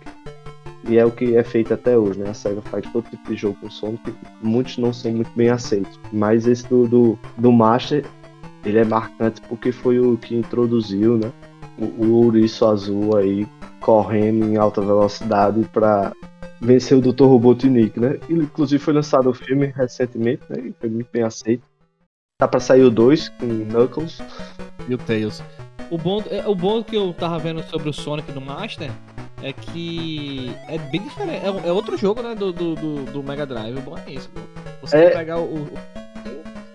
e 0.88 0.98
é 0.98 1.06
o 1.06 1.12
que 1.12 1.36
é 1.38 1.44
feito 1.44 1.74
até 1.74 1.98
hoje, 1.98 2.20
né? 2.20 2.30
A 2.30 2.34
SEGA 2.34 2.62
faz 2.64 2.86
todo 2.92 3.10
tipo 3.10 3.30
de 3.30 3.36
jogo 3.36 3.58
com 3.62 3.70
Sonic, 3.70 4.14
muitos 4.42 4.78
não 4.78 4.92
são 4.92 5.12
muito 5.12 5.32
bem 5.36 5.50
aceitos, 5.50 6.00
mas 6.12 6.48
esse 6.48 6.68
do, 6.68 6.88
do, 6.88 7.20
do 7.38 7.52
Master, 7.52 8.04
ele 8.66 8.80
é 8.80 8.84
marcante 8.86 9.42
porque 9.42 9.72
foi 9.72 10.00
o 10.00 10.18
que 10.18 10.36
introduziu, 10.36 11.18
né? 11.18 11.32
O, 11.78 11.86
o 12.06 12.24
ouriço 12.26 12.66
azul 12.66 13.18
aí 13.18 13.48
correndo 13.80 14.46
em 14.46 14.58
alta 14.58 14.82
velocidade 14.82 15.68
para 15.74 16.14
venceu 16.62 17.00
o 17.00 17.02
Dr. 17.02 17.26
Robotnik, 17.26 18.00
né? 18.00 18.20
Ele, 18.30 18.44
inclusive 18.44 18.82
foi 18.82 18.94
lançado 18.94 19.30
o 19.30 19.34
filme 19.34 19.68
recentemente, 19.76 20.44
né? 20.50 20.58
E 20.68 20.74
foi 20.80 20.90
muito 20.90 21.10
bem 21.12 21.24
aceito. 21.24 21.64
Tá 22.40 22.48
pra 22.48 22.60
sair 22.60 22.84
o 22.84 22.90
2 22.92 23.30
com 23.30 23.46
Knuckles. 23.48 24.20
e 24.88 24.94
o 24.94 24.98
Tails. 24.98 25.44
O 25.92 25.98
bom, 25.98 26.24
é, 26.30 26.48
o 26.48 26.56
bom 26.56 26.82
que 26.84 26.96
eu 26.96 27.14
tava 27.14 27.38
vendo 27.38 27.62
sobre 27.64 27.90
o 27.90 27.94
Sonic 27.94 28.32
no 28.32 28.42
Master 28.42 28.90
é 29.42 29.52
que 29.52 30.52
é 30.68 30.78
bem 30.78 31.02
diferente. 31.04 31.46
É, 31.46 31.68
é 31.68 31.72
outro 31.72 31.98
jogo, 31.98 32.22
né? 32.22 32.34
Do, 32.34 32.52
do, 32.54 32.76
do, 32.76 33.24
Mega 33.24 33.46
Drive. 33.46 33.78
O 33.78 33.82
bom 33.82 33.98
é 33.98 34.12
isso, 34.12 34.30
pô. 34.30 34.40
Você 34.82 34.96
É. 34.98 35.04
vai 35.06 35.14
pegar 35.18 35.40
o. 35.40 35.44
o- 35.64 36.03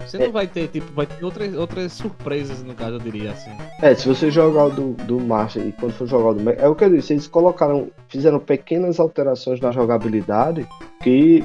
você 0.09 0.18
não 0.18 0.33
vai 0.33 0.47
ter, 0.47 0.68
tipo, 0.68 0.90
vai 0.92 1.07
ter 1.07 1.23
outras, 1.23 1.55
outras 1.55 1.92
surpresas, 1.92 2.62
no 2.62 2.75
caso, 2.75 2.94
eu 2.94 2.99
diria 2.99 3.33
assim. 3.33 3.51
É, 3.83 3.94
se 3.94 4.09
você 4.09 4.31
jogar 4.31 4.64
o 4.64 4.71
do, 4.71 4.92
do 5.05 5.21
Master 5.21 5.66
e 5.66 5.73
quando 5.73 5.92
for 5.92 6.07
jogar 6.07 6.31
o 6.31 6.35
do 6.35 6.51
é 6.51 6.66
o 6.66 6.75
que 6.75 6.85
eu 6.85 6.90
disse, 6.90 7.12
eles 7.12 7.27
colocaram, 7.27 7.90
fizeram 8.09 8.38
pequenas 8.38 8.99
alterações 8.99 9.61
na 9.61 9.71
jogabilidade 9.71 10.66
que, 11.03 11.44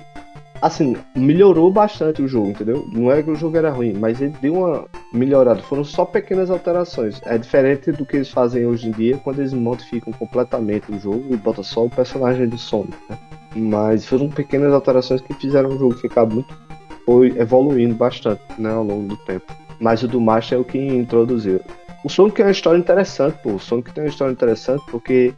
assim, 0.62 0.95
melhorou 1.13 1.69
bastante 1.71 2.21
o 2.21 2.28
jogo, 2.28 2.52
entendeu? 2.52 2.88
Não 2.91 3.12
é 3.12 3.21
que 3.21 3.30
o 3.30 3.36
jogo 3.36 3.58
era 3.58 3.69
ruim, 3.69 3.93
mas 3.93 4.21
ele 4.21 4.34
deu 4.41 4.54
uma 4.54 4.86
melhorada, 5.13 5.62
foram 5.62 5.84
só 5.84 6.06
pequenas 6.06 6.49
alterações. 6.49 7.19
É 7.26 7.38
diferente 7.38 7.91
do 7.91 8.06
que 8.06 8.15
eles 8.15 8.30
fazem 8.30 8.65
hoje 8.65 8.88
em 8.88 8.91
dia, 8.91 9.17
quando 9.17 9.39
eles 9.39 9.54
modificam 9.54 10.13
completamente 10.13 10.89
o 10.89 10.97
jogo 10.97 11.26
e 11.30 11.36
botam 11.36 11.63
só 11.63 11.86
o 11.86 11.89
personagem 11.89 12.47
do 12.47 12.58
Sonic, 12.58 12.97
né? 13.10 13.17
Mas 13.56 14.06
foram 14.06 14.30
pequenas 14.30 14.73
alterações 14.73 15.21
que 15.21 15.34
fizeram 15.36 15.69
o 15.69 15.78
jogo 15.78 15.93
ficar 15.95 16.26
muito, 16.26 16.56
foi 17.05 17.27
evoluindo 17.37 17.95
bastante, 17.95 18.41
né, 18.57 18.71
ao 18.71 18.83
longo 18.83 19.09
do 19.09 19.17
tempo. 19.17 19.53
Mas 19.79 20.03
o 20.03 20.07
do 20.07 20.21
Master 20.21 20.57
é 20.57 20.61
o 20.61 20.63
que 20.63 20.77
introduziu. 20.77 21.59
O 22.03 22.09
Sonic 22.09 22.41
é 22.41 22.45
uma 22.45 22.51
história 22.51 22.77
interessante, 22.77 23.37
pô. 23.41 23.51
O 23.53 23.59
Sonic 23.59 23.93
tem 23.93 24.03
uma 24.03 24.09
história 24.09 24.31
interessante 24.31 24.83
porque 24.91 25.33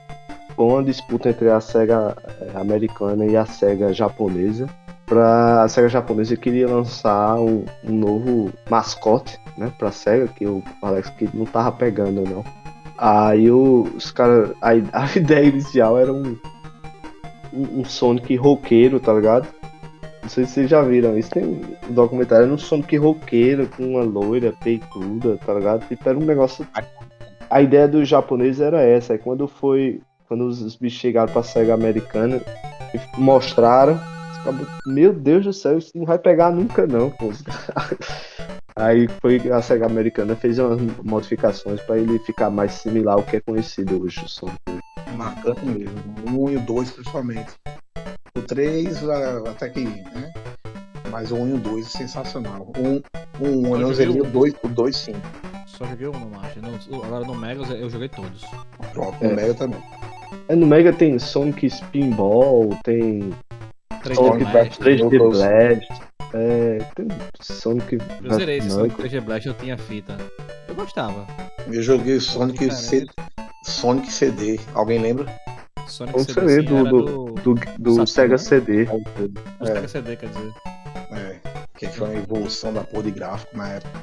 foi 0.56 0.66
uma 0.66 0.84
disputa 0.84 1.30
entre 1.30 1.50
a 1.50 1.60
SEGA 1.60 2.16
eh, 2.28 2.52
americana 2.56 3.26
e 3.26 3.38
a 3.38 3.46
SEGA 3.46 3.94
japonesa. 3.94 4.68
Pra, 5.06 5.64
a 5.64 5.68
SEGA 5.68 5.90
japonesa 5.90 6.36
queria 6.36 6.68
lançar 6.68 7.36
um, 7.36 7.66
um 7.84 7.92
novo 7.92 8.52
mascote, 8.70 9.40
né, 9.58 9.72
pra 9.78 9.92
SEGA, 9.92 10.28
que 10.28 10.46
o 10.46 10.64
Alex 10.82 11.10
Kidd 11.12 11.38
não 11.38 11.46
tava 11.46 11.72
pegando, 11.72 12.24
não. 12.24 12.44
Aí 12.98 13.52
os 13.52 14.12
caras. 14.12 14.52
A, 14.62 14.70
a 15.04 15.18
ideia 15.18 15.46
inicial 15.46 16.00
era 16.00 16.12
um, 16.12 16.36
um, 17.54 17.82
um 17.82 17.86
Sonic 17.86 18.36
roqueiro, 18.36 19.00
tá 19.00 19.14
ligado? 19.14 19.48
Não 20.26 20.30
sei 20.30 20.44
se 20.44 20.54
vocês 20.54 20.70
já 20.72 20.82
viram 20.82 21.16
isso. 21.16 21.30
Tem 21.30 21.46
um 21.46 21.94
documentário, 21.94 22.46
era 22.46 22.54
um 22.54 22.58
Sonic 22.58 22.98
roqueiro 22.98 23.68
com 23.68 23.92
uma 23.92 24.02
loira 24.02 24.52
peituda, 24.64 25.38
tá 25.46 25.54
ligado? 25.54 25.88
Tipo, 25.88 26.10
era 26.10 26.18
um 26.18 26.26
negócio. 26.26 26.68
A 27.48 27.62
ideia 27.62 27.88
dos 27.88 28.10
japoneses 28.10 28.60
era 28.60 28.82
essa. 28.82 29.14
Aí 29.14 29.20
quando 29.20 29.48
foi. 29.48 30.02
Quando 30.28 30.48
os, 30.48 30.64
os 30.64 30.76
bichos 30.76 31.00
chegaram 31.00 31.32
pra 31.32 31.44
SEGA 31.44 31.76
americana 31.76 32.42
e 32.92 33.20
mostraram. 33.22 34.00
Meu 34.88 35.14
Deus 35.14 35.46
do 35.46 35.54
céu, 35.54 35.78
isso 35.78 35.92
não 35.94 36.06
vai 36.06 36.18
pegar 36.18 36.52
nunca 36.52 36.88
não, 36.88 37.12
pô. 37.12 37.32
Aí 38.76 39.08
foi 39.22 39.40
a 39.52 39.62
SEGA 39.62 39.86
americana 39.86 40.36
fez 40.36 40.58
umas 40.58 40.82
modificações 41.04 41.80
pra 41.82 42.00
ele 42.00 42.18
ficar 42.20 42.50
mais 42.50 42.74
similar 42.74 43.14
ao 43.14 43.24
que 43.24 43.38
é 43.38 43.42
conhecido 43.42 44.04
hoje 44.04 44.26
o 44.26 44.28
Sonic. 44.28 44.58
Marcante 45.16 45.64
mesmo. 45.66 45.94
1 46.28 46.50
e 46.50 46.58
2 46.58 46.92
principalmente. 46.92 47.54
O 48.36 48.42
3 48.42 49.08
a- 49.10 49.38
até 49.50 49.70
que, 49.70 49.86
né? 49.86 50.34
Mas 51.10 51.32
o 51.32 51.36
1 51.36 51.48
e 51.50 51.54
o 51.54 51.58
2 51.58 51.86
é 51.86 51.90
sensacional. 51.98 52.72
O 52.78 52.82
1, 52.82 53.02
o 53.40 53.48
1 53.70 53.74
eu 53.76 53.80
não 53.80 53.94
zerei 53.94 54.20
o 54.20 54.24
o 54.26 54.30
2, 54.30 54.54
o 54.64 54.68
2 54.68 54.96
sim. 54.98 55.14
Só 55.68 55.86
joguei 55.86 56.08
um 56.08 56.12
no 56.12 56.30
Master. 56.30 56.62
No- 56.90 57.04
agora 57.04 57.26
no 57.26 57.36
Mega 57.36 57.62
eu- 57.74 57.90
joguei 57.90 58.10
todos. 58.10 58.42
Pronto, 58.94 59.16
É. 59.24 59.28
o 59.28 59.36
Mega 59.36 59.54
também. 59.54 59.82
É, 60.48 60.56
no 60.56 60.66
Mega 60.68 60.92
tem 60.94 61.18
Sonic 61.20 61.70
Spinball, 61.70 62.78
tem 62.84 63.34
3D 64.04 64.16
Sonic 64.16 64.52
Blast. 64.52 64.80
3D 64.80 65.18
Knuckles. 65.18 65.38
Blast, 65.40 65.88
é, 66.34 66.78
tem 66.96 67.08
Sonic 67.42 67.98
Eu 68.24 68.34
zerei 68.36 68.58
esse 68.58 68.70
Sonic 68.70 68.90
Knuckles. 68.96 69.12
3D 69.12 69.22
Blast, 69.26 69.48
eu 69.48 69.54
tinha 69.54 69.78
fita. 69.78 70.18
Eu 70.68 70.76
gostava. 70.76 71.26
Eu 71.72 71.82
joguei 71.82 72.20
Sonic. 72.20 72.72
C... 72.74 73.06
Sonic 73.64 74.12
CD. 74.12 74.60
Alguém 74.74 75.00
lembra? 75.00 75.26
Sonic 75.88 76.20
CD, 76.24 76.34
CD 76.50 76.62
sim, 76.62 76.84
do- 76.84 76.84
do- 76.84 77.26
do, 77.34 77.56
do, 77.80 78.08
Sega 78.08 78.32
né? 78.34 78.38
CD. 78.38 78.86
do 78.86 79.66
Sega 79.66 79.88
CD, 79.88 80.16
quer 80.16 80.30
dizer. 80.30 80.54
É, 81.12 81.40
que 81.78 81.88
foi 81.88 82.10
uma 82.10 82.20
evolução 82.20 82.74
da 82.74 82.84
porra 82.84 83.04
de 83.04 83.12
gráfico 83.12 83.56
na 83.58 83.70
época. 83.70 84.02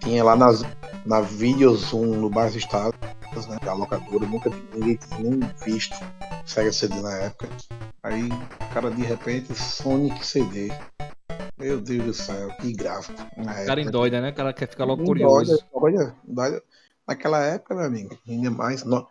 Tinha 0.00 0.22
lá 0.22 0.36
nas, 0.36 0.62
na 1.06 1.20
Videozoom 1.20 2.16
no 2.16 2.28
bairro 2.30 2.56
Estados, 2.56 2.98
né, 3.48 3.56
da 3.64 3.72
locadora, 3.72 4.26
nunca 4.26 4.50
ninguém 4.74 4.96
tinha 4.96 5.18
nem 5.30 5.40
visto 5.64 5.96
Sega 6.44 6.72
CD 6.72 7.00
na 7.00 7.12
época. 7.18 7.48
Aí, 8.02 8.28
cara, 8.72 8.90
de 8.90 9.02
repente, 9.02 9.54
Sonic 9.54 10.24
CD. 10.24 10.70
Meu 11.58 11.80
Deus 11.80 12.04
do 12.04 12.12
céu, 12.14 12.48
que 12.60 12.72
gráfico. 12.72 13.18
Na 13.36 13.62
O 13.62 13.66
cara 13.66 13.80
endoida, 13.80 14.20
né? 14.20 14.30
O 14.30 14.34
cara 14.34 14.52
quer 14.52 14.68
ficar 14.68 14.84
logo 14.84 15.04
curioso. 15.04 15.64
Olha, 15.72 15.96
olha, 15.98 16.14
olha, 16.36 16.62
naquela 17.08 17.42
época, 17.44 17.74
meu 17.74 17.84
amigo, 17.86 18.18
ainda 18.28 18.50
mais. 18.50 18.84
no- 18.84 19.06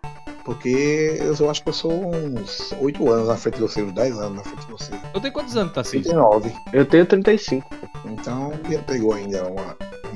porque 0.45 1.19
eu 1.39 1.49
acho 1.49 1.63
que 1.63 1.69
eu 1.69 1.73
sou 1.73 2.13
uns 2.13 2.73
8 2.79 3.12
anos 3.12 3.27
na 3.27 3.38
frente 3.38 3.56
de 3.56 3.62
você, 3.62 3.82
uns 3.82 3.93
10 3.93 4.19
anos 4.19 4.38
na 4.38 4.43
frente 4.43 4.65
de 4.65 4.71
você. 4.71 4.91
Eu 5.13 5.21
tenho 5.21 5.34
quantos 5.34 5.56
anos, 5.56 5.73
Tarcísio? 5.73 6.12
39. 6.12 6.53
Eu 6.73 6.86
tenho 6.86 7.06
35. 7.06 7.69
Então 8.06 8.51
ele 8.65 8.77
pegou 8.79 9.13
ainda 9.13 9.47
uma, 9.47 9.75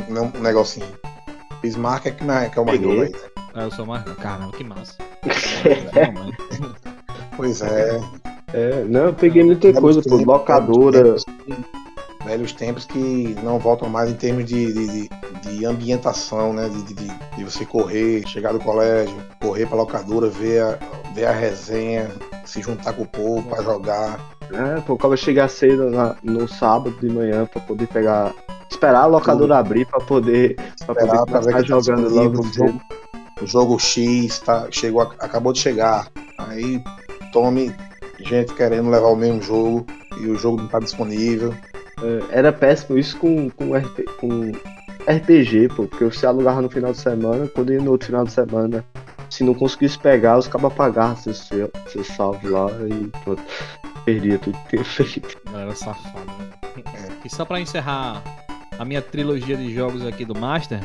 um, 0.09 0.41
negocinho. 0.41 0.87
Bismarck 1.61 2.05
é 2.07 2.11
que, 2.11 2.23
não 2.23 2.37
é, 2.37 2.49
que 2.49 2.59
é 2.59 2.61
o 2.61 2.65
mais 2.65 2.79
novo 2.79 3.01
ainda. 3.01 3.17
Ah, 3.53 3.63
eu 3.63 3.71
sou 3.71 3.85
mais. 3.85 4.03
Caramba, 4.15 4.51
que 4.51 4.63
massa. 4.63 4.95
Pois 7.35 7.61
é. 7.61 8.01
É, 8.51 8.83
não, 8.85 9.05
eu 9.05 9.13
peguei 9.13 9.43
muita 9.43 9.71
coisa, 9.73 10.01
pô, 10.01 10.15
locadora. 10.15 11.15
Velhos 12.27 12.51
tempos, 12.51 12.83
que 12.83 13.35
não 13.41 13.57
voltam 13.57 13.87
mais 13.87 14.09
em 14.11 14.13
termos 14.15 14.43
de, 14.45 14.73
de, 14.73 15.09
de- 15.41 15.65
ambientação, 15.65 16.51
né? 16.51 16.67
De, 16.67 16.83
de- 16.83 16.93
de- 17.37 17.43
você 17.45 17.65
correr, 17.65 18.27
chegar 18.27 18.51
do 18.51 18.59
colégio, 18.59 19.15
correr 19.41 19.65
pra 19.65 19.77
locadora, 19.77 20.27
ver 20.27 20.61
a, 20.61 20.77
ver 21.13 21.25
a 21.25 21.31
resenha, 21.31 22.09
se 22.43 22.61
juntar 22.61 22.91
com 22.91 23.03
o 23.03 23.07
povo 23.07 23.43
pra 23.43 23.63
jogar. 23.63 24.19
É, 24.51 24.81
pô, 24.81 24.97
quando 24.97 25.13
eu 25.13 25.17
chegar 25.17 25.47
cedo 25.49 25.89
na- 25.89 26.17
no 26.21 26.47
sábado 26.49 26.97
de 26.99 27.07
manhã 27.09 27.45
pra 27.45 27.61
poder 27.61 27.87
pegar. 27.87 28.33
Esperar 28.69 29.03
a 29.03 29.05
locadora 29.05 29.57
abrir 29.57 29.85
pra 29.85 30.01
poder, 30.01 30.55
pra 30.85 30.93
Esperar 30.93 31.11
ver 31.11 31.31
começar 31.31 31.51
tá 31.53 31.61
jogando 31.63 32.03
disponível 32.09 32.41
logo 32.41 32.41
o 32.41 32.53
jogo, 32.53 32.81
o 33.41 33.47
jogo 33.47 33.79
X 33.79 34.39
tá, 34.39 34.67
chegou, 34.69 35.01
acabou 35.01 35.53
de 35.53 35.59
chegar. 35.59 36.09
Aí 36.37 36.83
tome 37.31 37.73
gente 38.19 38.53
querendo 38.53 38.89
levar 38.89 39.07
o 39.07 39.15
mesmo 39.15 39.41
jogo 39.41 39.85
e 40.19 40.27
o 40.27 40.35
jogo 40.35 40.57
não 40.57 40.67
tá 40.67 40.79
disponível. 40.79 41.53
É, 42.01 42.37
Era 42.39 42.53
péssimo 42.53 42.97
isso 42.97 43.17
com, 43.17 43.49
com, 43.49 43.73
RP, 43.75 44.03
com 44.19 44.51
RPG, 45.09 45.69
pô, 45.75 45.87
porque 45.87 46.05
você 46.05 46.25
alugava 46.25 46.61
no 46.61 46.69
final 46.69 46.91
de 46.91 46.99
semana, 46.99 47.47
quando 47.47 47.71
ia 47.73 47.81
no 47.81 47.91
outro 47.91 48.07
final 48.07 48.23
de 48.25 48.31
semana, 48.31 48.83
se 49.29 49.43
não 49.43 49.53
conseguisse 49.53 49.97
pegar, 49.97 50.37
os 50.37 50.47
cabas 50.47 50.73
pagavam 50.73 51.15
seu, 51.17 51.33
seu, 51.33 51.71
seu 51.87 52.03
salvo 52.03 52.49
lá 52.49 52.67
e 52.89 53.07
pronto, 53.23 53.41
perdia 54.05 54.37
tudo 54.39 54.57
que 54.69 54.69
tinha 54.77 54.83
feito. 54.85 55.37
Galera 55.51 55.75
safada. 55.75 56.19
né? 56.75 57.17
E 57.25 57.29
só 57.29 57.43
pra 57.45 57.59
encerrar 57.59 58.21
a 58.77 58.85
minha 58.85 59.01
trilogia 59.01 59.57
de 59.57 59.73
jogos 59.73 60.05
aqui 60.05 60.23
do 60.23 60.37
Master, 60.37 60.79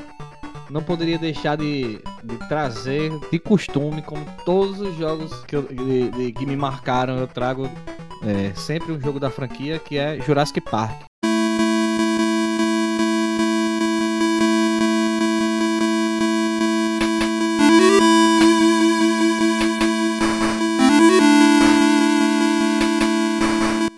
não 0.71 0.83
poderia 0.83 1.19
deixar 1.19 1.57
de, 1.57 2.01
de 2.25 2.37
trazer 2.49 3.13
de 3.31 3.39
costume, 3.39 4.01
como 4.03 4.25
todos 4.45 4.81
os 4.81 4.97
jogos 4.97 5.33
que, 5.45 5.55
eu- 5.55 5.63
de- 5.63 6.09
de- 6.11 6.33
que 6.33 6.47
me 6.47 6.57
marcaram, 6.57 7.17
eu 7.19 7.27
trago 7.27 7.69
é, 8.25 8.53
sempre 8.55 8.93
um 8.93 9.01
jogo 9.01 9.19
da 9.19 9.31
franquia 9.31 9.79
que 9.79 9.99
é 9.99 10.21
Jurassic 10.21 10.61
Park. 10.61 11.03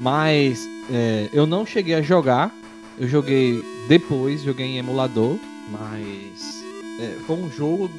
Mas 0.01 0.69
é, 0.91 1.31
eu 1.33 1.47
não 1.47 1.65
cheguei 1.65 1.95
a 1.95 2.03
jogar. 2.03 2.55
Eu 2.99 3.09
joguei 3.09 3.63
depois, 3.89 4.43
joguei 4.43 4.67
em 4.67 4.79
emulador. 4.79 5.39
Mas 5.71 6.63
é, 7.01 7.17
foi 7.27 7.37
um 7.37 7.51
jogo. 7.51 7.91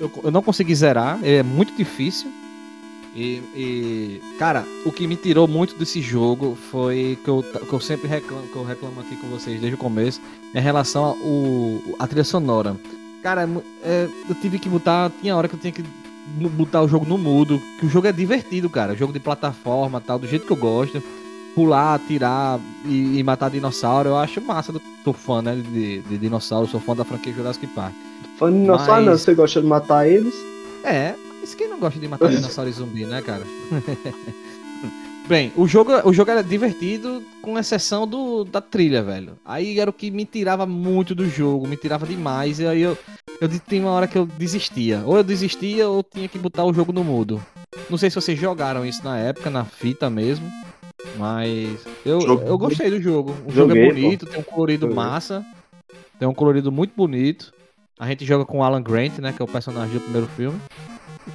Eu, 0.00 0.10
eu 0.24 0.30
não 0.30 0.42
consegui 0.42 0.74
zerar, 0.74 1.18
é 1.22 1.42
muito 1.42 1.76
difícil. 1.76 2.30
E, 3.14 3.42
e, 3.54 4.20
cara, 4.38 4.64
o 4.84 4.90
que 4.90 5.06
me 5.06 5.14
tirou 5.16 5.46
muito 5.46 5.76
desse 5.76 6.00
jogo 6.00 6.58
foi 6.70 7.16
que 7.22 7.28
eu, 7.30 7.42
que 7.44 7.72
eu 7.72 7.78
sempre 7.80 8.08
reclamo, 8.08 8.48
que 8.48 8.56
eu 8.56 8.64
reclamo 8.64 9.00
aqui 9.00 9.14
com 9.16 9.28
vocês 9.28 9.60
desde 9.60 9.76
o 9.76 9.78
começo, 9.78 10.20
é 10.52 10.58
em 10.58 10.62
relação 10.62 11.04
ao 11.04 11.16
a 11.98 12.06
trilha 12.08 12.24
sonora. 12.24 12.76
Cara, 13.22 13.42
é 13.44 13.48
é, 13.88 14.08
eu 14.28 14.34
tive 14.34 14.58
que 14.58 14.68
botar. 14.68 15.10
Tinha 15.20 15.36
hora 15.36 15.46
que 15.48 15.54
eu 15.54 15.60
tinha 15.60 15.72
que 15.72 15.84
botar 16.56 16.82
o 16.82 16.88
jogo 16.88 17.06
no 17.06 17.16
mudo. 17.16 17.60
Que 17.78 17.86
o 17.86 17.88
jogo 17.88 18.06
é 18.08 18.12
divertido, 18.12 18.68
cara. 18.68 18.94
Jogo 18.96 19.12
de 19.12 19.20
plataforma 19.20 20.00
tal, 20.00 20.18
do 20.18 20.26
jeito 20.26 20.44
que 20.46 20.52
eu 20.52 20.56
gosto. 20.56 21.02
Pular, 21.54 21.94
atirar 21.94 22.58
e, 22.84 23.18
e 23.18 23.22
matar 23.22 23.48
dinossauro, 23.48 24.08
eu 24.08 24.16
acho 24.18 24.40
massa. 24.40 24.72
do- 24.72 24.82
Sou 25.04 25.12
fã, 25.12 25.40
né? 25.40 25.54
De, 25.54 26.00
de 26.00 26.18
dinossauro, 26.18 26.66
sou 26.66 26.80
fã 26.80 26.96
da 26.96 27.04
franquia 27.04 27.32
Jurassic 27.32 27.66
Park. 27.68 27.94
Fã 28.38 28.50
de 28.52 28.58
dinossauro, 28.58 28.92
Mas- 28.92 29.06
não, 29.06 29.18
você 29.18 29.34
gosta 29.34 29.60
de 29.62 29.66
matar 29.68 30.08
eles? 30.08 30.34
É, 30.82 31.14
mas 31.44 31.54
quem 31.54 31.68
não 31.68 31.78
gosta 31.78 32.00
de 32.00 32.08
matar 32.08 32.30
dinossauro 32.30 32.70
e 32.70 32.72
zumbi, 32.72 33.04
né, 33.04 33.20
cara? 33.20 33.42
Bem, 35.28 35.52
o 35.54 35.68
jogo, 35.68 35.92
o 36.08 36.12
jogo 36.12 36.30
era 36.30 36.42
divertido, 36.42 37.22
com 37.42 37.58
exceção 37.58 38.06
do, 38.06 38.44
da 38.44 38.62
trilha, 38.62 39.02
velho. 39.02 39.38
Aí 39.44 39.78
era 39.78 39.90
o 39.90 39.92
que 39.92 40.10
me 40.10 40.24
tirava 40.24 40.64
muito 40.64 41.14
do 41.14 41.28
jogo, 41.28 41.68
me 41.68 41.76
tirava 41.76 42.06
demais, 42.06 42.60
e 42.60 42.66
aí 42.66 42.80
eu, 42.80 42.96
eu 43.42 43.48
tinha 43.68 43.82
uma 43.82 43.90
hora 43.90 44.06
que 44.06 44.16
eu 44.16 44.24
desistia. 44.24 45.02
Ou 45.04 45.18
eu 45.18 45.22
desistia, 45.22 45.86
ou 45.86 46.02
tinha 46.02 46.28
que 46.28 46.38
botar 46.38 46.64
o 46.64 46.72
jogo 46.72 46.92
no 46.92 47.04
mudo. 47.04 47.44
Não 47.90 47.98
sei 47.98 48.08
se 48.08 48.16
vocês 48.16 48.38
jogaram 48.38 48.86
isso 48.86 49.04
na 49.04 49.18
época, 49.18 49.50
na 49.50 49.66
fita 49.66 50.08
mesmo. 50.08 50.50
Mas 51.18 51.78
eu, 52.06 52.22
Joguei. 52.22 52.48
eu 52.48 52.56
gostei 52.56 52.90
do 52.90 53.02
jogo. 53.02 53.32
O 53.46 53.52
jogo 53.52 53.68
Joguei, 53.68 53.82
é 53.82 53.88
bonito, 53.88 54.24
tem 54.26 54.40
um 54.40 54.42
colorido 54.42 54.86
Joguei. 54.86 54.96
massa. 54.96 55.44
Tem 56.18 56.26
um 56.26 56.34
colorido 56.34 56.72
muito 56.72 56.94
bonito. 56.96 57.52
A 57.98 58.06
gente 58.06 58.24
joga 58.24 58.46
com 58.46 58.58
o 58.58 58.62
Alan 58.62 58.82
Grant, 58.82 59.18
né? 59.18 59.32
Que 59.32 59.42
é 59.42 59.44
o 59.44 59.48
personagem 59.48 59.92
do 59.94 60.00
primeiro 60.00 60.26
filme. 60.28 60.58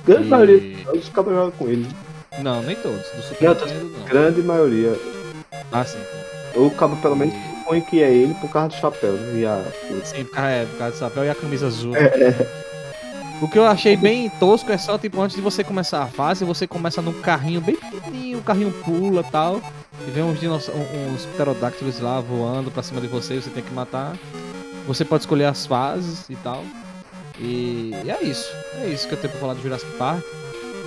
Grande 0.06 0.28
E- 0.28 0.30
maioria 0.30 0.86
dos 0.94 1.10
cabos 1.10 1.34
jogam 1.34 1.52
com 1.52 1.68
ele. 1.68 1.88
Não, 2.42 2.62
nem 2.62 2.76
todos. 2.76 3.02
Do 3.16 3.22
Super 3.22 3.50
Nintendo, 3.50 3.92
não. 3.98 4.06
Grande 4.06 4.42
maioria. 4.42 4.96
Ah, 5.72 5.84
sim. 5.84 5.98
O 6.56 6.70
cabo 6.72 6.96
pelo 6.98 7.16
menos 7.16 7.34
põe 7.66 7.82
que 7.82 8.02
é 8.02 8.12
ele 8.12 8.34
por 8.36 8.50
causa 8.50 8.70
do 8.70 8.76
chapéu, 8.76 9.14
né? 9.14 9.40
E 9.42 9.46
a... 9.46 9.64
Sim, 10.04 10.24
por 10.26 10.36
causa, 10.36 10.50
é, 10.50 10.66
por 10.66 10.78
causa 10.78 10.94
do 10.96 11.00
chapéu 11.00 11.26
e 11.26 11.30
a 11.30 11.36
camisa 11.36 11.68
azul. 11.68 11.96
É. 11.96 12.34
O 13.42 13.48
que 13.48 13.58
eu 13.58 13.66
achei 13.66 13.96
bem 13.96 14.30
tosco 14.40 14.72
é 14.72 14.78
só, 14.78 14.98
tipo, 14.98 15.22
antes 15.22 15.36
de 15.36 15.42
você 15.42 15.64
começar 15.64 16.04
a 16.04 16.08
fase, 16.08 16.44
você 16.44 16.68
começa 16.68 17.02
num 17.02 17.14
carrinho 17.14 17.62
bem 17.62 17.76
pequenininho, 17.76 18.40
o 18.40 18.42
carrinho 18.42 18.72
pula 18.84 19.22
e 19.26 19.32
tal. 19.32 19.62
E 20.08 20.12
vem 20.12 20.24
uns, 20.24 20.40
uns 20.44 21.26
pterodáctilos 21.34 22.00
lá 22.00 22.20
voando 22.20 22.70
pra 22.72 22.84
cima 22.84 23.00
de 23.00 23.08
você, 23.08 23.36
você 23.42 23.50
tem 23.50 23.64
que 23.64 23.74
matar. 23.74 24.16
Você 24.88 25.06
pode 25.06 25.24
escolher 25.24 25.46
as 25.46 25.66
fases 25.66 26.30
e 26.30 26.36
tal. 26.38 26.64
E, 27.40 27.94
e 28.06 28.10
é 28.12 28.22
isso. 28.24 28.52
É 28.84 28.88
isso 28.88 29.08
que 29.08 29.14
eu 29.14 29.18
tenho 29.18 29.32
pra 29.32 29.40
falar 29.42 29.54
de 29.56 29.62
Jurassic 29.64 29.92
Park. 29.98 30.24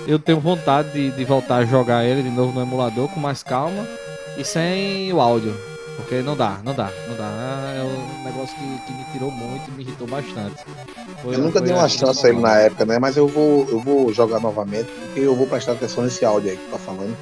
Eu 0.07 0.19
tenho 0.19 0.39
vontade 0.39 0.91
de, 0.91 1.11
de 1.11 1.25
voltar 1.25 1.57
a 1.57 1.65
jogar 1.65 2.03
ele 2.05 2.21
de 2.23 2.29
novo 2.29 2.51
no 2.53 2.61
emulador 2.61 3.07
com 3.09 3.19
mais 3.19 3.41
calma 3.41 3.87
e 4.37 4.43
sem 4.43 5.11
o 5.13 5.19
áudio. 5.21 5.55
Porque 5.95 6.21
não 6.21 6.35
dá, 6.35 6.57
não 6.63 6.73
dá, 6.73 6.89
não 7.07 7.15
dá. 7.15 7.23
É 7.77 7.83
um 7.83 8.23
negócio 8.23 8.55
que, 8.57 8.85
que 8.85 8.93
me 8.93 9.05
tirou 9.13 9.29
muito 9.31 9.69
e 9.69 9.71
me 9.71 9.83
irritou 9.83 10.07
bastante. 10.07 10.55
Foi- 11.21 11.35
Eu 11.35 11.39
nunca 11.39 11.61
dei 11.61 11.73
uma 11.73 11.87
chance 11.87 12.25
a 12.25 12.29
ele 12.29 12.39
na 12.39 12.57
época, 12.57 12.83
né? 12.85 12.97
Mas 12.99 13.15
eu 13.15 13.27
vou, 13.27 13.67
eu 13.69 13.79
vou 13.79 14.11
jogar 14.11 14.39
novamente, 14.39 14.87
porque 15.05 15.19
eu 15.21 15.35
vou 15.35 15.45
prestar 15.47 15.73
atenção 15.73 16.03
nesse 16.03 16.25
áudio 16.25 16.49
aí 16.51 16.57
que 16.57 16.69
tá 16.71 16.77
falando. 16.79 17.15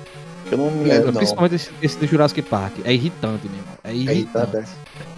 Que 0.48 0.54
eu 0.54 0.58
não 0.58 0.72
me 0.72 0.90
É, 0.90 0.94
lembro, 0.94 1.08
não. 1.12 1.18
principalmente 1.20 1.56
esse, 1.56 1.70
esse 1.82 1.98
do 1.98 2.08
Jurassic 2.08 2.42
Park. 2.44 2.74
É 2.86 2.94
irritante, 2.94 3.48
meu 3.48 3.58
irmão. 3.60 3.74
É 3.84 3.92
É 3.92 3.94
irritante. 3.94 4.56
irritante, 4.56 4.58
é. 4.58 5.11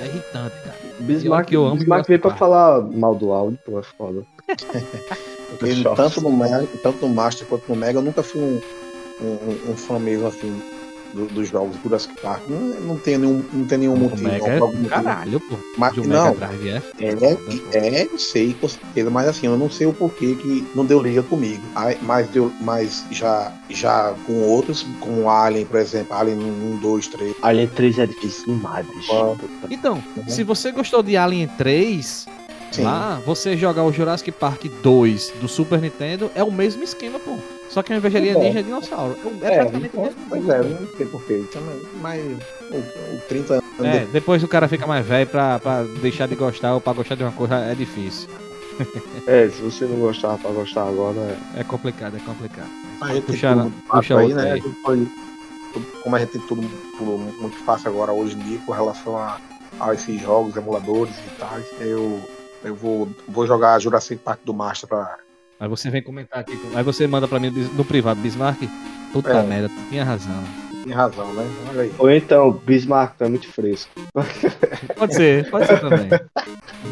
É 0.00 0.06
irritante, 0.06 0.54
cara. 0.62 0.76
Bismarck, 1.00 1.48
que 1.48 1.56
eu 1.56 1.66
amo 1.66 1.76
Bismarck 1.76 2.06
veio 2.08 2.20
pra 2.20 2.34
falar 2.36 2.80
mal 2.82 3.14
do 3.14 3.32
áudio, 3.32 3.58
pô, 3.64 3.78
é 3.78 3.82
foda. 3.82 4.22
Tanto 5.96 6.20
no, 6.20 6.30
Mega- 6.36 6.66
tanto 6.82 7.06
no 7.08 7.14
Master 7.14 7.46
quanto 7.48 7.68
no 7.68 7.76
Mega, 7.76 7.98
eu 7.98 8.02
nunca 8.02 8.22
fui 8.22 8.40
um, 8.40 8.60
um, 9.20 9.72
um 9.72 9.76
fã 9.76 9.98
mesmo 9.98 10.26
assim 10.26 10.60
do- 11.14 11.26
dos 11.26 11.48
jogos 11.48 11.76
do 11.76 11.82
Jurassic 11.82 12.14
Park. 12.20 12.42
Não, 12.48 12.58
não 12.80 12.96
tem 12.98 13.16
nenhum, 13.18 13.42
não 13.52 13.64
tem 13.66 13.78
nenhum 13.78 13.94
O 13.94 13.98
motivo. 13.98 14.22
Mega 14.28 14.60
algum 14.60 14.84
é 14.84 14.88
caralho, 14.88 15.40
pô. 15.40 15.56
Mas, 15.76 15.92
De 15.94 16.00
um 16.00 16.04
Mega 16.04 16.24
não, 16.24 16.34
Drive 16.34 16.68
é. 16.68 16.82
é, 17.00 17.98
é, 18.02 18.04
eu 18.12 18.18
sei, 18.18 18.54
com 18.60 18.68
certeza, 18.68 19.10
mas 19.10 19.28
assim, 19.28 19.46
eu 19.46 19.56
não 19.56 19.70
sei 19.70 19.86
o 19.86 19.92
porquê 19.92 20.34
que 20.34 20.66
não 20.74 20.84
deu 20.84 21.00
liga 21.02 21.22
comigo. 21.22 21.62
Aí, 21.74 21.96
Mas, 22.02 22.28
deu, 22.28 22.52
mas 22.60 23.04
já, 23.10 23.52
já 23.70 24.14
com 24.26 24.42
outros, 24.42 24.84
como 25.00 25.22
o 25.22 25.30
Alien, 25.30 25.64
por 25.66 25.78
exemplo, 25.80 26.14
Alien 26.16 26.38
1, 26.38 26.76
2, 26.80 27.06
3. 27.08 27.34
Alien 27.42 27.68
3 27.68 27.98
é 27.98 28.06
difícil 28.06 28.54
demais, 28.54 28.86
bicho. 28.86 29.36
Então, 29.70 30.02
Uhum. 30.16 30.24
se 30.28 30.42
você 30.44 30.70
gostou 30.72 31.02
de 31.02 31.16
Alien 31.16 31.48
3, 31.58 32.26
Sim. 32.70 32.82
lá, 32.82 33.20
você 33.24 33.56
jogar 33.56 33.84
o 33.84 33.92
Jurassic 33.92 34.30
Park 34.32 34.66
2 34.82 35.32
do 35.40 35.48
Super 35.48 35.80
Nintendo 35.80 36.30
é 36.34 36.42
o 36.44 36.50
mesmo 36.52 36.82
esquema, 36.82 37.18
pô. 37.18 37.36
Só 37.68 37.82
que 37.82 37.92
ao 37.92 37.98
invés 37.98 38.12
de 38.12 38.18
alienígena 38.18 38.60
é 38.60 38.62
dinossauro. 38.62 39.16
É, 39.42 39.56
praticamente 39.56 39.96
o 39.96 40.00
mesmo. 40.02 40.16
pois 40.28 40.48
é, 40.48 40.62
não 40.62 40.88
sei 40.96 41.06
porquê. 41.06 41.44
Também, 41.52 41.82
mas 42.00 42.22
o, 42.70 42.76
o 43.16 43.20
30 43.28 43.54
anos 43.54 43.64
É, 43.80 44.06
depois 44.06 44.42
o 44.42 44.48
cara 44.48 44.66
fica 44.68 44.86
mais 44.86 45.04
velho 45.06 45.26
pra, 45.28 45.58
pra 45.58 45.82
deixar 46.00 46.26
de 46.26 46.34
gostar 46.34 46.74
ou 46.74 46.80
pra 46.80 46.92
gostar 46.92 47.14
de 47.14 47.22
uma 47.22 47.32
coisa 47.32 47.56
é 47.56 47.74
difícil. 47.74 48.28
É, 49.26 49.48
se 49.48 49.60
você 49.60 49.84
não 49.86 49.98
gostava 49.98 50.38
pra 50.38 50.50
gostar 50.50 50.88
agora, 50.88 51.18
é. 51.56 51.60
É 51.60 51.64
complicado, 51.64 52.16
é 52.16 52.20
complicado. 52.20 52.68
A 53.00 53.14
gente 53.14 53.24
tudo 53.26 53.72
puxa 53.88 54.18
aí, 54.18 54.24
outro 54.24 54.36
né? 54.42 54.52
aí. 54.52 54.62
Pode- 54.82 55.08
como 56.02 56.16
a 56.16 56.18
gente 56.18 56.30
tem 56.30 56.40
tudo, 56.42 56.62
tudo 56.96 57.18
muito 57.40 57.56
fácil 57.64 57.90
agora 57.90 58.12
hoje 58.12 58.34
em 58.34 58.38
dia 58.40 58.58
com 58.64 58.72
relação 58.72 59.16
a, 59.16 59.38
a 59.78 59.94
esses 59.94 60.20
jogos, 60.20 60.56
emuladores 60.56 61.14
e 61.14 61.38
tal, 61.38 61.58
eu, 61.80 62.20
eu 62.64 62.74
vou, 62.74 63.08
vou 63.28 63.46
jogar 63.46 63.78
Jurassic 63.78 64.20
Park 64.22 64.40
do 64.44 64.54
Master 64.54 64.88
pra. 64.88 65.18
Aí 65.60 65.68
você 65.68 65.90
vem 65.90 66.02
comentar 66.02 66.40
aqui, 66.40 66.58
aí 66.74 66.82
você 66.84 67.06
manda 67.06 67.26
pra 67.26 67.40
mim 67.40 67.50
no 67.50 67.84
privado, 67.84 68.20
Bismarck. 68.20 68.60
Puta 69.12 69.30
É. 69.30 69.42
merda, 69.42 69.68
tu 69.68 69.88
tinha 69.88 70.04
razão. 70.04 70.44
Tem 70.84 70.92
razão, 70.92 71.32
né? 71.34 71.44
Olha 71.70 71.82
aí. 71.82 71.92
Ou 71.98 72.10
então, 72.10 72.52
Bismarck 72.52 73.16
tá 73.16 73.28
muito 73.28 73.48
fresco. 73.48 73.90
Pode 74.96 75.14
ser, 75.14 75.50
pode 75.50 75.66
ser 75.66 75.80
também. 75.80 76.08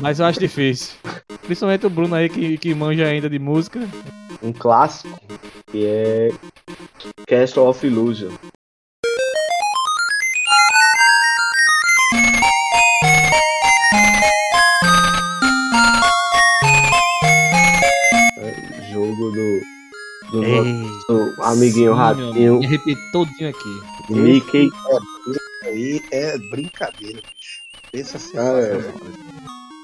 Mas 0.00 0.18
eu 0.20 0.26
acho 0.26 0.38
difícil. 0.40 0.94
Principalmente 1.42 1.86
o 1.86 1.90
Bruno 1.90 2.14
aí 2.14 2.28
que, 2.28 2.58
que 2.58 2.74
manja 2.74 3.06
ainda 3.06 3.28
de 3.30 3.38
música. 3.38 3.80
Um 4.42 4.52
clássico 4.52 5.18
que 5.70 5.86
é 5.86 6.30
Castle 7.26 7.66
of 7.66 7.86
Illusion. 7.86 8.30
Nosso 20.46 21.42
amiguinho 21.42 21.94
ratinho 21.94 22.58
Me 22.58 22.66
arrepiei 22.66 22.96
todinho 23.12 23.48
aqui. 23.50 23.80
Mickey. 24.10 24.66
Isso 25.28 25.40
aí 25.64 26.02
é 26.12 26.38
brincadeira, 26.50 27.20
bicho. 27.20 27.62
Pensa 27.92 28.16
assim, 28.16 28.36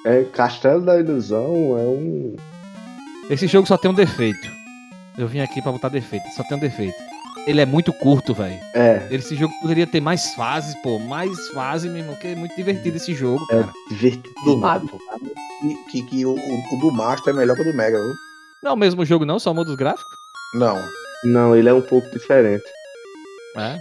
É, 0.05 0.21
é 0.21 0.25
Castelo 0.25 0.81
da 0.83 0.99
Ilusão 0.99 1.77
é 1.79 1.83
um. 1.85 2.37
Esse 3.31 3.47
jogo 3.47 3.67
só 3.67 3.77
tem 3.77 3.91
um 3.91 3.95
defeito. 3.95 4.49
Eu 5.17 5.29
vim 5.29 5.41
aqui 5.41 5.61
pra 5.63 5.73
botar 5.73 5.89
defeito, 5.89 6.25
só 6.37 6.43
tem 6.45 6.57
um 6.57 6.61
defeito. 6.61 6.95
Ele 7.47 7.61
é 7.61 7.67
muito 7.67 7.93
curto, 7.93 8.33
velho. 8.33 8.59
É, 8.73 9.09
Esse 9.11 9.35
jogo 9.35 9.53
poderia 9.61 9.87
ter 9.87 10.01
mais 10.01 10.33
fases, 10.35 10.75
pô. 10.83 10.99
Mais 11.01 11.49
fases, 11.49 11.91
meu 11.91 12.01
irmão, 12.01 12.15
que 12.17 12.29
é 12.29 12.35
muito 12.37 12.55
divertido 12.55 12.97
esse 12.97 13.13
jogo, 13.15 13.45
é 13.51 13.55
cara. 13.57 13.73
divertido 13.89 14.33
do 14.45 14.57
nada. 14.59 14.87
Que, 15.61 15.75
que, 15.91 16.03
que 16.03 16.25
o, 16.27 16.35
o, 16.35 16.75
o 16.75 16.81
do 16.81 16.93
Master 16.93 17.35
é 17.35 17.37
melhor 17.37 17.57
que 17.57 17.63
o 17.63 17.65
do 17.65 17.77
Mega, 17.77 17.99
viu? 18.01 18.15
Não 18.63 18.71
é 18.71 18.75
o 18.75 18.77
mesmo 18.77 19.05
jogo, 19.05 19.25
não? 19.25 19.41
Só 19.41 19.53
muda 19.53 19.71
os 19.71 19.77
gráficos? 19.77 20.22
Não. 20.55 20.83
Não, 21.25 21.57
ele 21.57 21.69
é 21.69 21.75
um 21.75 21.81
pouco 21.81 22.09
diferente. 22.11 22.65
É. 23.57 23.79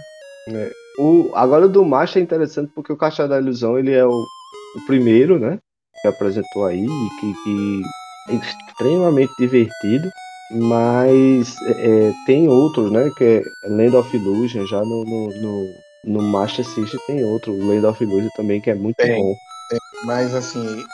O, 0.98 1.30
agora 1.34 1.66
o 1.66 1.68
do 1.68 1.84
Master 1.84 2.20
é 2.20 2.24
interessante 2.24 2.72
porque 2.74 2.92
o 2.92 2.96
Castelo 2.96 3.28
da 3.28 3.38
Ilusão 3.38 3.78
ele 3.78 3.92
é 3.92 4.04
o, 4.04 4.10
o 4.10 4.86
primeiro, 4.86 5.38
né? 5.38 5.58
Que 6.00 6.08
apresentou 6.08 6.66
aí, 6.66 6.84
e 6.84 7.20
que, 7.20 7.34
que 7.44 7.82
é 8.28 8.34
extremamente 8.34 9.32
divertido. 9.38 10.10
Mas 10.50 11.56
é, 11.62 11.70
é, 11.70 12.12
tem 12.26 12.48
outros, 12.48 12.90
né? 12.90 13.10
Que 13.16 13.24
é 13.24 13.68
Land 13.68 13.96
of 13.96 14.16
Illusion, 14.16 14.66
já 14.66 14.84
no, 14.84 15.04
no, 15.04 15.28
no, 15.28 15.74
no 16.04 16.22
Master 16.22 16.64
System 16.64 17.00
tem 17.06 17.24
outro, 17.24 17.56
Land 17.56 17.86
of 17.86 18.02
Illusion 18.02 18.28
também, 18.36 18.60
que 18.60 18.70
é 18.70 18.74
muito 18.74 18.96
Tem. 18.96 19.20
bom. 19.20 19.34
Mas 20.04 20.34
assim, 20.34 20.84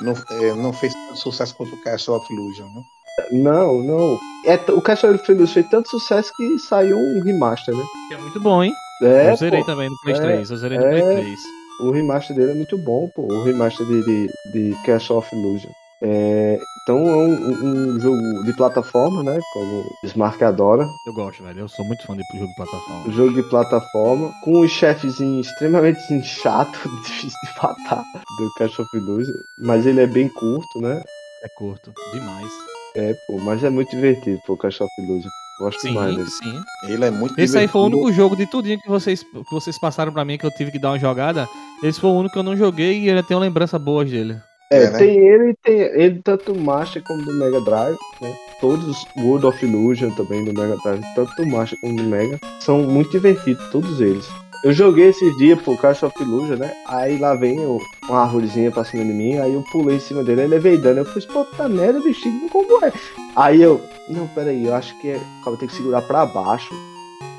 não, 0.00 0.14
é, 0.40 0.54
não 0.54 0.72
fez 0.72 0.94
sucesso 1.14 1.54
quanto 1.56 1.74
o 1.74 1.82
Castle 1.82 2.16
of 2.16 2.32
Illusion, 2.32 2.66
né? 2.66 2.82
Não, 3.30 3.82
não. 3.82 4.18
É, 4.44 4.54
o 4.70 4.80
da 4.80 4.94
Ilusão 5.32 5.46
fez 5.46 5.66
tanto 5.68 5.88
sucesso 5.88 6.32
que 6.36 6.58
saiu 6.58 6.96
um 6.96 7.22
remaster, 7.22 7.74
né? 7.74 7.84
Que 8.08 8.14
é 8.14 8.18
muito 8.18 8.40
bom, 8.40 8.62
hein? 8.62 8.72
É, 9.02 9.30
eu 9.30 9.36
zerei 9.36 9.60
pô, 9.60 9.66
também 9.66 9.90
no 9.90 9.96
Play 10.02 10.14
É, 10.14 10.20
3. 10.20 10.50
Eu 10.50 10.56
zerei 10.56 10.78
no 10.78 10.84
é. 10.84 10.90
Play 10.90 11.02
3. 11.02 11.38
o 11.80 11.90
remaster 11.90 12.36
dele 12.36 12.52
é 12.52 12.54
muito 12.54 12.78
bom, 12.78 13.08
pô. 13.14 13.22
O 13.22 13.44
remaster 13.44 13.86
de, 13.86 14.04
de, 14.04 14.28
de 14.52 14.82
Castle 14.84 15.18
of 15.18 15.34
Illusion. 15.34 15.70
É, 16.02 16.58
então 16.82 16.98
é 16.98 17.16
um, 17.16 17.94
um 17.94 18.00
jogo 18.00 18.44
de 18.44 18.52
plataforma, 18.52 19.22
né? 19.22 19.38
Como 19.52 19.84
Smart 20.04 20.42
adora. 20.44 20.86
Eu 21.06 21.14
gosto, 21.14 21.42
velho. 21.42 21.60
Eu 21.60 21.68
sou 21.68 21.84
muito 21.86 22.06
fã 22.06 22.14
de 22.14 22.22
jogo 22.34 22.48
de 22.48 22.54
plataforma. 22.54 23.12
Jogo 23.12 23.34
de 23.34 23.42
plataforma 23.44 24.32
com 24.44 24.60
um 24.60 24.68
chefezinho 24.68 25.40
extremamente 25.40 26.00
chato, 26.22 26.78
difícil 27.02 27.38
de 27.44 27.62
matar 27.62 28.04
do 28.38 28.54
Castle 28.58 28.84
of 28.84 28.96
Illusion. 28.96 29.34
Mas 29.58 29.86
ele 29.86 30.02
é 30.02 30.06
bem 30.06 30.28
curto, 30.28 30.80
né? 30.80 31.02
É 31.42 31.48
curto. 31.56 31.92
Demais. 32.12 32.75
É, 32.96 33.14
pô, 33.26 33.38
mas 33.38 33.62
é 33.62 33.70
muito 33.70 33.90
divertido, 33.90 34.40
pô, 34.46 34.54
o 34.54 34.56
Castle 34.56 34.86
of 34.86 34.92
Illusion. 35.02 35.30
Gosto 35.58 35.80
Sim, 35.80 35.88
demais 35.88 36.14
dele. 36.16 36.28
sim. 36.28 36.60
Ele 36.88 37.04
é 37.06 37.10
muito 37.10 37.38
Esse 37.40 37.56
aí 37.56 37.66
foi 37.66 37.80
o 37.80 37.84
divertido. 37.84 38.04
único 38.06 38.16
jogo 38.16 38.36
de 38.36 38.46
tudinho 38.46 38.78
que 38.78 38.88
vocês, 38.90 39.22
que 39.22 39.50
vocês 39.50 39.78
passaram 39.80 40.12
pra 40.12 40.22
mim 40.24 40.36
que 40.36 40.44
eu 40.44 40.50
tive 40.50 40.70
que 40.70 40.78
dar 40.78 40.90
uma 40.90 40.98
jogada. 40.98 41.48
Esse 41.82 41.98
foi 41.98 42.10
o 42.10 42.14
único 42.14 42.34
que 42.34 42.38
eu 42.38 42.42
não 42.42 42.54
joguei 42.56 43.00
e 43.00 43.08
ainda 43.08 43.22
tenho 43.22 43.40
lembrança 43.40 43.78
boas 43.78 44.10
dele. 44.10 44.36
É, 44.70 44.82
É, 44.82 44.90
né? 44.90 44.98
tem 44.98 45.16
ele, 45.16 45.54
tem 45.62 45.78
ele 45.78 46.20
tanto 46.22 46.52
do 46.52 46.60
Master 46.60 47.02
como 47.04 47.22
do 47.24 47.32
Mega 47.34 47.60
Drive, 47.62 47.96
né? 48.20 48.34
Todos 48.60 49.06
World 49.16 49.46
of 49.46 49.64
Illusion 49.64 50.10
também 50.10 50.44
do 50.44 50.52
Mega 50.52 50.76
Drive, 50.82 51.02
tanto 51.14 51.34
do 51.36 51.46
Master 51.46 51.78
como 51.80 51.96
do 51.96 52.02
Mega, 52.02 52.38
são 52.60 52.82
muito 52.82 53.10
divertidos, 53.12 53.64
todos 53.70 53.98
eles. 54.00 54.26
Eu 54.64 54.72
joguei 54.72 55.08
esses 55.08 55.36
dias 55.36 55.60
pro 55.62 55.76
Castle 55.76 56.08
of 56.08 56.22
Illusion, 56.22 56.56
né? 56.56 56.72
Aí 56.86 57.18
lá 57.18 57.34
vem 57.34 57.60
o- 57.60 57.80
uma 58.08 58.22
árvorezinha 58.22 58.70
pra 58.70 58.84
cima 58.84 59.04
de 59.04 59.12
mim, 59.12 59.38
aí 59.38 59.52
eu 59.54 59.62
pulei 59.70 59.96
em 59.96 60.00
cima 60.00 60.24
dele, 60.24 60.40
aí 60.42 60.48
levei 60.48 60.76
dano. 60.76 61.00
Eu 61.00 61.04
falei, 61.04 61.26
puta 61.28 61.68
merda, 61.68 62.00
bichinho, 62.00 62.48
como 62.48 62.84
é? 62.84 62.92
Aí 63.36 63.62
eu, 63.62 63.80
não, 64.08 64.26
peraí, 64.28 64.64
eu 64.66 64.74
acho 64.74 64.98
que 64.98 65.08
é, 65.10 65.16
o 65.40 65.44
cara 65.44 65.56
tem 65.56 65.68
que 65.68 65.74
segurar 65.74 66.02
pra 66.02 66.26
baixo. 66.26 66.74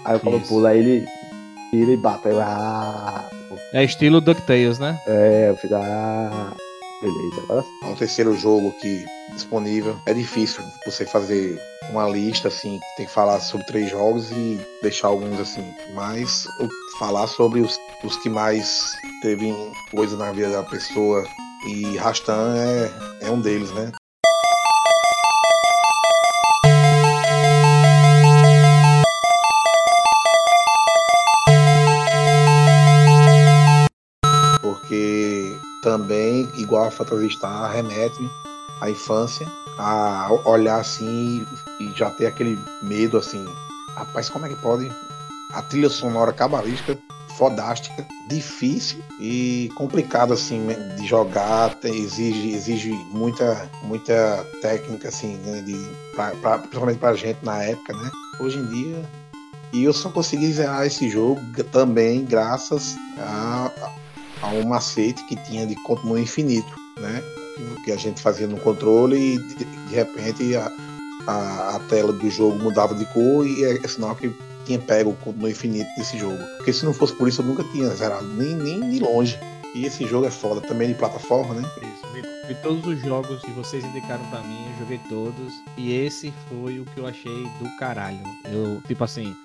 Aí 0.06 0.16
o 0.16 0.20
cara 0.20 0.40
pula, 0.48 0.70
aí 0.70 0.80
ele 0.80 1.06
tira 1.72 1.92
e 1.92 1.98
bate. 1.98 2.28
Aí 2.28 2.34
eu, 2.34 2.42
ah, 2.42 3.26
pô, 3.50 3.56
É 3.74 3.84
estilo 3.84 4.22
DuckTales, 4.22 4.80
né? 4.80 4.98
é, 5.08 5.50
eu 5.50 5.58
fico, 5.58 5.76
ah. 5.76 6.54
Beleza, 7.02 7.42
agora 7.44 7.62
sim. 7.62 7.70
É 7.84 7.86
um 7.86 7.96
terceiro 7.96 8.36
jogo 8.36 8.70
aqui 8.70 9.06
disponível. 9.34 10.00
É 10.06 10.14
difícil 10.14 10.64
você 10.86 11.06
fazer 11.06 11.62
uma 11.92 12.10
lista 12.10 12.48
assim, 12.48 12.80
que 12.80 12.96
tem 12.98 13.06
que 13.06 13.12
falar 13.12 13.40
sobre 13.40 13.68
três 13.68 13.90
jogos 13.90 14.32
e 14.32 14.60
deixar 14.82 15.10
alguns 15.10 15.40
assim. 15.40 15.74
Mas 15.94 16.48
falar 16.98 17.28
sobre 17.28 17.62
os, 17.62 17.78
os 18.04 18.18
que 18.18 18.30
mais 18.30 18.92
teve 19.22 19.54
coisa 19.92 20.18
na 20.18 20.32
vida 20.32 20.50
da 20.50 20.64
pessoa. 20.64 21.28
E 21.68 21.98
Rastan 21.98 22.56
é, 22.56 23.28
é 23.28 23.32
um 23.32 23.42
deles, 23.42 23.72
né? 23.72 23.92
porque 34.88 35.58
também, 35.88 36.50
igual 36.58 36.84
a 36.84 36.92
Phantasy 36.92 37.30
Star, 37.30 37.72
remete 37.72 38.30
à 38.82 38.90
infância, 38.90 39.48
a 39.80 40.28
olhar 40.44 40.82
assim 40.82 41.48
e 41.80 41.90
já 41.96 42.10
ter 42.10 42.26
aquele 42.26 42.60
medo 42.82 43.18
assim. 43.18 43.46
Rapaz, 43.96 44.30
como 44.30 44.46
é 44.46 44.50
que 44.50 44.56
pode? 44.56 44.92
A 45.54 45.62
trilha 45.62 45.88
sonora 45.88 46.34
cabalística, 46.34 46.98
fodástica, 47.38 48.06
difícil 48.28 49.02
e 49.18 49.72
complicada 49.76 50.34
assim 50.34 50.68
de 50.98 51.08
jogar, 51.08 51.78
exige, 51.86 52.52
exige 52.52 52.92
muita, 53.12 53.70
muita 53.84 54.46
técnica 54.62 55.08
assim, 55.08 55.38
né, 55.38 55.62
de, 55.62 55.74
pra, 56.14 56.32
pra, 56.32 56.58
principalmente 56.58 57.00
pra 57.00 57.14
gente 57.14 57.40
na 57.46 57.64
época, 57.64 57.94
né? 57.94 58.12
Hoje 58.42 58.58
em 58.58 58.66
dia. 58.66 59.10
E 59.72 59.86
eu 59.86 59.94
só 59.94 60.10
consegui 60.10 60.52
zerar 60.52 60.86
esse 60.86 61.10
jogo 61.10 61.40
também 61.72 62.26
graças 62.26 62.98
a, 63.18 63.72
a 64.42 64.48
um 64.48 64.68
macete 64.68 65.24
que 65.26 65.36
tinha 65.36 65.66
de 65.66 65.76
continuo 65.84 66.18
infinito, 66.18 66.74
né? 67.00 67.24
Que 67.84 67.92
a 67.92 67.98
gente 67.98 68.22
fazia 68.22 68.48
no 68.48 68.58
controle 68.58 69.36
e 69.36 69.38
de, 69.38 69.66
de 69.66 69.96
repente 69.96 70.56
a, 70.56 70.72
a, 71.28 71.76
a 71.76 71.80
tela 71.88 72.14
do 72.14 72.30
jogo 72.30 72.58
mudava 72.60 72.94
de 72.94 73.06
cor 73.06 73.48
e 73.48 73.64
é 73.66 73.88
sinal 73.88 74.16
que 74.16 74.32
tinha 74.66 74.80
pego 74.80 75.12
o 75.12 75.16
continuo 75.16 75.50
infinito 75.50 75.90
desse 75.98 76.18
jogo. 76.18 76.38
Porque 76.58 76.74
se 76.74 76.86
não 76.86 76.94
fosse 76.94 77.14
por 77.14 77.28
isso 77.28 77.42
eu 77.42 77.46
nunca 77.46 77.64
tinha 77.66 77.88
zerado, 77.90 78.28
nem, 78.28 78.56
nem 78.56 78.90
de 78.90 79.00
longe. 79.00 79.40
E 79.74 79.86
esse 79.86 80.06
jogo 80.06 80.26
é 80.26 80.32
foda 80.32 80.62
também 80.62 80.88
de 80.88 80.96
plataforma, 80.96 81.54
né? 81.54 81.70
Isso, 81.78 82.14
de, 82.14 82.54
de 82.54 82.62
todos 82.62 82.86
os 82.86 83.00
jogos 83.02 83.42
que 83.42 83.52
vocês 83.52 83.84
indicaram 83.84 84.26
pra 84.30 84.42
mim, 84.42 84.58
eu 84.72 84.80
joguei 84.80 85.00
todos. 85.10 85.54
E 85.78 85.94
esse 85.94 86.34
foi 86.50 86.80
o 86.80 86.86
que 86.86 87.00
eu 87.00 87.08
achei 87.08 87.44
do 87.60 87.70
caralho. 87.78 88.20
Eu, 88.46 88.82
tipo 88.88 89.04
assim, 89.04 89.36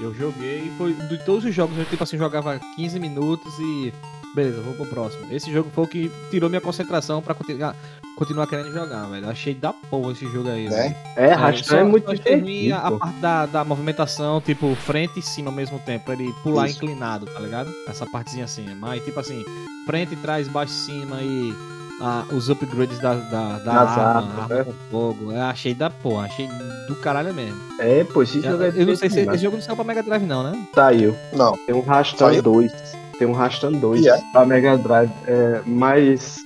eu 0.00 0.14
joguei, 0.14 0.70
foi 0.76 0.94
de 0.94 1.18
todos 1.24 1.44
os 1.44 1.54
jogos, 1.54 1.76
eu 1.78 1.84
tipo 1.84 2.02
assim, 2.02 2.18
jogava 2.18 2.60
15 2.76 2.98
minutos 2.98 3.52
e. 3.58 3.92
Beleza, 4.34 4.60
vou 4.62 4.74
pro 4.74 4.86
próximo. 4.86 5.26
Esse 5.30 5.52
jogo 5.52 5.70
foi 5.74 5.84
o 5.84 5.86
que 5.86 6.10
tirou 6.30 6.48
minha 6.48 6.60
concentração 6.60 7.20
pra 7.20 7.34
continuar, 7.34 7.76
continuar 8.16 8.46
querendo 8.46 8.72
jogar, 8.72 9.04
velho. 9.06 9.28
Achei 9.28 9.54
da 9.54 9.72
porra 9.74 10.12
esse 10.12 10.26
jogo 10.26 10.48
aí, 10.48 10.68
Né? 10.70 10.76
velho. 10.76 10.96
É, 11.16 11.34
Rastan 11.34 11.76
é, 11.76 11.84
muito 11.84 12.06
ruim 12.06 12.72
a, 12.72 12.78
a 12.78 12.92
parte 12.92 13.16
da, 13.18 13.46
da 13.46 13.64
movimentação, 13.64 14.40
tipo, 14.40 14.74
frente 14.74 15.18
e 15.18 15.22
cima 15.22 15.50
ao 15.50 15.54
mesmo 15.54 15.78
tempo, 15.80 16.06
pra 16.06 16.14
ele 16.14 16.32
pular 16.42 16.66
Isso. 16.66 16.76
inclinado, 16.76 17.26
tá 17.26 17.40
ligado? 17.40 17.70
Essa 17.86 18.06
partezinha 18.06 18.44
assim. 18.46 18.66
Mas, 18.80 19.04
tipo 19.04 19.20
assim, 19.20 19.44
frente, 19.84 20.16
trás, 20.16 20.48
baixo, 20.48 20.72
cima 20.72 21.20
e 21.20 21.54
ah, 22.00 22.24
os 22.32 22.48
upgrades 22.48 22.98
da, 23.00 23.14
da, 23.14 23.58
da 23.58 23.72
arma, 23.72 24.02
armas, 24.02 24.38
arma 24.38 24.54
né? 24.54 24.64
com 24.64 24.72
fogo. 24.90 25.32
Eu 25.32 25.42
achei 25.42 25.74
da 25.74 25.90
porra, 25.90 26.24
achei 26.24 26.48
do 26.88 26.96
caralho 26.96 27.34
mesmo. 27.34 27.60
É, 27.78 28.02
pô, 28.04 28.22
esse 28.22 28.38
Eu, 28.38 28.44
jogo 28.52 28.62
é 28.62 28.72
eu 28.74 28.86
não 28.86 28.96
sei 28.96 29.10
se 29.10 29.20
esse 29.20 29.38
jogo 29.38 29.56
não 29.58 29.62
saiu 29.62 29.76
pra 29.76 29.84
Mega 29.84 30.02
Drive, 30.02 30.24
não, 30.24 30.42
né? 30.42 30.66
Saiu. 30.74 31.14
Não, 31.34 31.52
Tem 31.66 31.74
um 31.74 31.84
Saiu? 32.16 32.42
2. 32.42 33.01
Tem 33.22 33.28
um 33.28 33.32
Rastan 33.32 33.70
2 33.74 34.04
E 34.04 34.08
é? 34.08 34.20
pra 34.32 34.44
Mega 34.44 34.76
Drive. 34.76 35.12
É, 35.28 35.60
mas 35.64 36.38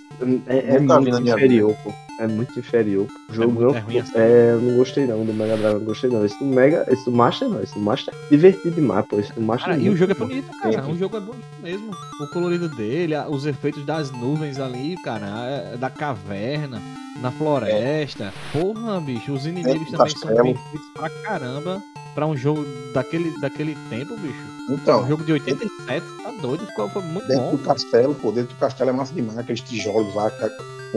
é, 0.46 0.74
é 0.74 0.78
muito 0.78 1.22
inferior, 1.22 1.74
pô. 1.82 1.90
É 2.18 2.26
muito 2.26 2.58
inferior. 2.58 3.06
O 3.28 3.34
jogo 3.34 3.52
muito- 3.52 3.68
não. 3.72 3.76
é 3.76 3.80
ruim 3.80 3.98
assim. 3.98 4.12
é, 4.16 4.50
eu 4.52 4.60
não 4.60 4.76
gostei 4.76 5.06
não 5.06 5.24
do 5.24 5.34
Mega 5.34 5.56
Drive, 5.56 5.74
não 5.74 5.84
gostei 5.84 6.08
não. 6.10 6.24
Esse 6.24 6.38
do 6.38 6.46
Mega, 6.46 6.84
esse 6.88 7.04
do 7.04 7.12
Master 7.12 7.48
não. 7.48 7.62
Esse 7.62 7.74
do 7.74 7.80
Master 7.80 8.14
é 8.14 8.28
divertido 8.30 8.74
demais, 8.74 9.04
pô. 9.06 9.18
Esse 9.20 9.32
do 9.34 9.40
Master 9.42 9.66
Cara, 9.70 9.78
é 9.80 9.84
e 9.84 9.90
o 9.90 9.96
jogo 9.96 10.12
é 10.12 10.14
bom. 10.14 10.26
bonito, 10.26 10.50
cara. 10.62 10.86
O 10.88 10.96
jogo 10.96 11.16
é 11.16 11.20
bonito 11.20 11.44
mesmo. 11.62 11.90
O 12.20 12.26
colorido 12.28 12.68
dele, 12.70 13.14
os 13.28 13.44
efeitos 13.44 13.84
das 13.84 14.10
nuvens 14.10 14.58
ali, 14.58 14.96
cara, 15.02 15.26
é- 15.26 15.76
da 15.76 15.90
caverna, 15.90 16.80
na 17.20 17.30
floresta. 17.30 18.32
Porra, 18.52 19.00
bicho, 19.00 19.32
os 19.32 19.44
inimigos 19.46 19.90
também 19.90 19.90
são 19.90 19.98
castelo. 19.98 20.42
bem 20.42 20.54
feitos 20.70 20.88
pra 20.94 21.10
caramba. 21.22 21.82
Pra 22.14 22.26
um 22.26 22.34
jogo 22.34 22.64
daquele, 22.94 23.30
daquele 23.42 23.76
tempo, 23.90 24.16
bicho. 24.16 24.42
Um 24.70 24.74
então, 24.76 25.06
jogo 25.06 25.22
de 25.22 25.32
87, 25.32 26.02
tá 26.22 26.30
doido, 26.40 26.64
ficou 26.66 26.88
foi 26.88 27.02
muito 27.02 27.28
dentro 27.28 27.42
bom. 27.44 27.50
do 27.56 27.58
castelo, 27.58 28.14
pô, 28.14 28.32
dentro 28.32 28.54
do 28.54 28.58
castelo 28.58 28.88
é 28.88 28.92
massa 28.94 29.12
demais, 29.12 29.36
aqueles 29.36 29.60
tijolos 29.60 30.14
lá 30.14 30.30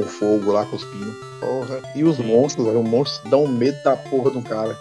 com 0.01 0.07
fogo 0.07 0.51
lá, 0.51 0.65
cuspindo. 0.65 1.13
Porra. 1.39 1.81
E 1.95 2.03
os 2.03 2.17
Sim. 2.17 2.23
monstros, 2.23 2.65
velho, 2.65 2.81
os 2.81 2.89
monstros 2.89 3.29
dão 3.29 3.47
medo 3.47 3.81
da 3.83 3.95
porra 3.95 4.31
do 4.31 4.41
cara. 4.41 4.77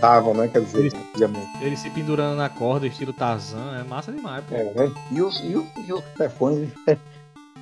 Davam, 0.00 0.32
né? 0.34 0.48
Quer 0.48 0.60
dizer, 0.60 0.86
Isso. 0.86 0.96
antigamente. 0.96 1.48
Ele 1.60 1.76
se 1.76 1.90
pendurando 1.90 2.36
na 2.36 2.48
corda, 2.48 2.86
estilo 2.86 3.12
Tarzan, 3.12 3.80
é 3.80 3.84
massa 3.84 4.12
demais, 4.12 4.44
pô. 4.44 4.54
É, 4.54 4.64
né? 4.64 4.92
E 5.10 5.20
os, 5.20 5.40
e 5.40 5.56
os, 5.56 5.66
e 5.88 5.92
os 5.92 6.02
chefões, 6.16 6.68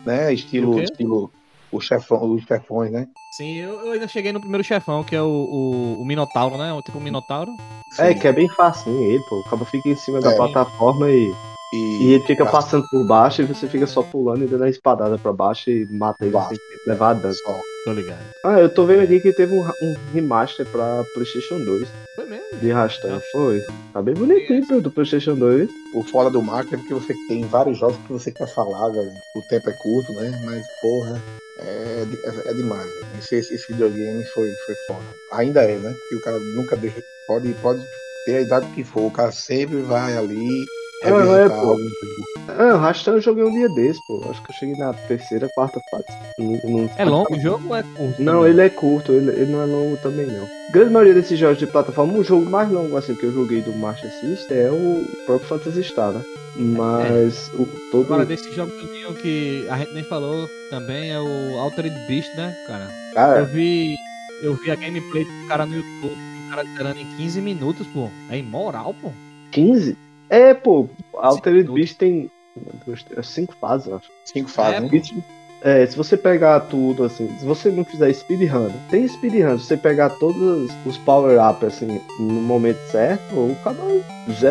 né? 0.05 0.33
Estilo, 0.35 0.75
E 0.79 0.81
o 0.81 0.83
estilo 0.85 1.33
o 1.73 1.81
chefão, 1.81 2.31
os 2.33 2.43
chefões, 2.45 2.93
né? 2.93 3.09
Sim, 3.33 3.55
eu, 3.57 3.81
eu 3.87 3.93
ainda 3.93 4.07
cheguei 4.07 4.33
no 4.33 4.41
primeiro 4.41 4.63
chefão, 4.63 5.03
que 5.03 5.17
é 5.17 5.23
o, 5.23 5.27
o, 5.27 6.01
o 6.03 6.05
Minotauro, 6.05 6.57
né? 6.57 6.73
O 6.73 6.83
tipo 6.83 7.01
Minotauro. 7.01 7.53
É, 7.99 8.13
Sim. 8.13 8.19
que 8.19 8.29
é 8.29 8.33
bem 8.33 8.49
facinho 8.51 9.03
ele, 9.03 9.23
pô. 9.29 9.41
O 9.41 9.45
cabo 9.51 9.65
fica 9.65 9.89
em 9.89 9.97
cima 9.97 10.21
da 10.21 10.33
É. 10.33 10.37
plataforma 10.37 11.11
e, 11.11 11.35
E, 11.73 12.05
e 12.05 12.13
ele 12.15 12.25
fica 12.25 12.47
passando 12.47 12.87
por 12.89 13.05
baixo 13.07 13.43
e 13.43 13.45
você 13.45 13.67
fica 13.67 13.87
só 13.87 14.03
pulando 14.03 14.45
e 14.45 14.47
dando 14.47 14.65
a 14.65 14.69
espadada 14.69 15.19
pra 15.19 15.33
baixo 15.33 15.69
e 15.71 15.85
mata 15.87 16.25
ele 16.25 16.37
sem 16.49 16.59
levar 16.87 17.15
dano. 17.15 17.35
só. 17.35 17.61
Tô 17.85 17.93
ligado. 17.93 18.19
Ah, 18.45 18.59
eu 18.61 18.69
tô 18.69 18.85
vendo 18.85 19.03
aqui 19.03 19.21
que 19.21 19.33
teve 19.33 19.55
um, 19.55 19.63
um 19.63 19.95
remaster 20.13 20.67
pra 20.67 21.05
PlayStation 21.15 21.59
2 21.65 21.89
Foi 22.17 22.25
mesmo. 22.27 22.59
de 22.61 22.73
Rastan. 22.73 23.21
Foi. 23.33 23.61
Tá 23.93 24.03
bem 24.03 24.15
bonitinho, 24.15 24.67
pô, 24.67 24.81
do 24.81 24.91
PlayStation 24.91 25.35
2. 25.35 25.69
O 25.95 26.03
foda 26.03 26.31
do 26.31 26.43
Mark 26.43 26.73
é 26.73 26.77
porque 26.77 26.95
você 26.95 27.15
tem 27.29 27.43
vários 27.47 27.79
jogos 27.79 27.97
que 27.99 28.13
você 28.13 28.33
quer 28.33 28.49
falar, 28.49 28.89
velho. 28.91 29.13
O 29.37 29.43
tempo 29.49 29.71
é 29.71 29.73
curto, 29.73 30.13
né? 30.15 30.41
Mas, 30.45 30.65
porra, 30.83 31.23
é, 31.61 32.05
é, 32.25 32.51
é 32.51 32.55
demais. 32.55 32.85
velho. 32.85 33.07
Esse, 33.21 33.37
esse, 33.37 33.55
esse 33.55 33.73
videogame 33.73 34.25
foi, 34.27 34.49
foi 34.67 34.75
foda. 34.89 35.07
Ainda 35.33 35.63
é, 35.63 35.77
né? 35.77 35.93
Porque 35.93 36.17
o 36.17 36.23
cara 36.23 36.39
nunca 36.57 36.77
deixa. 36.77 37.01
Pode, 37.29 37.53
pode 37.55 37.81
ter 38.25 38.37
a 38.37 38.41
idade 38.41 38.67
que 38.75 38.83
for, 38.83 39.03
o 39.03 39.11
cara 39.13 39.31
sempre 39.31 39.77
vai 39.83 40.17
ali. 40.17 40.65
É, 41.03 41.09
é, 41.09 41.13
revisitar 41.13 41.61
pô. 41.61 41.71
algum 41.71 41.83
jogo. 41.83 42.27
Ah, 42.49 42.75
o 42.75 42.79
Rastan 42.79 43.13
eu 43.13 43.21
joguei 43.21 43.45
um 43.45 43.53
dia 43.53 43.69
desse, 43.69 44.01
pô. 44.07 44.21
Acho 44.31 44.43
que 44.43 44.51
eu 44.51 44.55
cheguei 44.55 44.77
na 44.77 44.93
terceira, 44.93 45.49
quarta 45.55 45.81
fase. 45.91 46.05
Não- 46.39 46.61
não- 46.65 46.91
É 46.97 47.05
longo 47.05 47.35
o 47.35 47.41
jogo 47.41 47.69
ou 47.69 47.77
é 47.77 47.83
curto? 47.83 48.23
Não, 48.23 48.33
também? 48.39 48.51
ele 48.51 48.61
é 48.63 48.71
curto, 48.71 49.13
ele, 49.13 49.31
ele 49.31 49.53
não 49.53 49.63
é 49.63 49.67
longo 49.67 49.97
também 49.99 50.27
não. 50.27 50.45
A 50.45 50.73
grande 50.73 50.93
maioria 50.93 51.15
desses 51.15 51.39
jogos 51.39 51.59
de 51.59 51.67
plataforma, 51.67 52.15
o 52.19 52.25
jogo 52.25 52.49
mais 52.49 52.71
longo 52.71 52.97
assim 52.97 53.15
que 53.15 53.25
eu 53.25 53.33
joguei 53.33 53.61
do 53.63 53.73
Master 53.73 54.11
System 54.11 54.57
é 54.57 54.71
o 54.71 55.05
próprio 55.27 55.49
Phantasy 55.49 55.83
Star, 55.85 56.13
né? 56.13 56.23
Mas 56.57 57.49
o, 57.55 57.67
todo. 57.91 58.05
Agora, 58.07 58.25
desse 58.25 58.51
jogo 58.53 58.71
que 59.21 59.67
a 59.69 59.77
gente 59.79 59.93
nem 59.93 60.05
falou 60.05 60.49
também 60.71 61.13
é 61.13 61.21
o 61.21 61.59
Altered 61.59 61.95
Beast, 62.07 62.35
né, 62.37 62.55
cara? 62.67 62.85
Eu 63.11 63.15
Cara, 63.15 63.45
vi, 63.45 63.97
eu 64.43 64.55
vi 64.55 64.71
a 64.71 64.77
gameplay 64.77 65.25
do 65.25 65.49
cara 65.49 65.67
no 65.67 65.75
YouTube, 65.75 66.13
o 66.15 66.51
cara 66.51 66.65
zerando 66.77 67.01
em 67.01 67.07
15 67.17 67.41
minutos, 67.41 67.87
pô. 67.89 68.09
É 68.31 68.39
imoral, 68.39 68.95
pô. 68.95 69.13
15? 69.53 69.95
É, 70.29 70.55
pô, 70.55 70.89
Altered. 71.15 71.71
Beast 71.71 71.97
tem 71.99 72.31
três, 72.85 73.27
cinco 73.29 73.55
fases, 73.61 73.87
eu 73.89 73.97
acho. 73.97 74.11
Cinco 74.25 74.49
fases, 74.51 74.77
É, 74.77 74.81
né? 74.81 75.23
É, 75.63 75.87
se 75.87 75.97
você 75.97 76.17
pegar 76.17 76.61
tudo 76.61 77.03
assim, 77.05 77.29
se 77.39 77.45
você 77.45 77.71
não 77.71 77.85
fizer 77.85 78.13
speedrun, 78.13 78.71
tem 78.91 79.09
speedrun, 79.09 79.59
se 79.59 79.65
você 79.65 79.77
pegar 79.77 80.11
todos 80.11 80.71
os 80.85 80.99
power-up 80.99 81.65
assim 81.65 82.01
no 82.21 82.35
momento 82.43 82.79
certo, 82.91 83.35
o 83.35 83.57
cara 83.65 83.77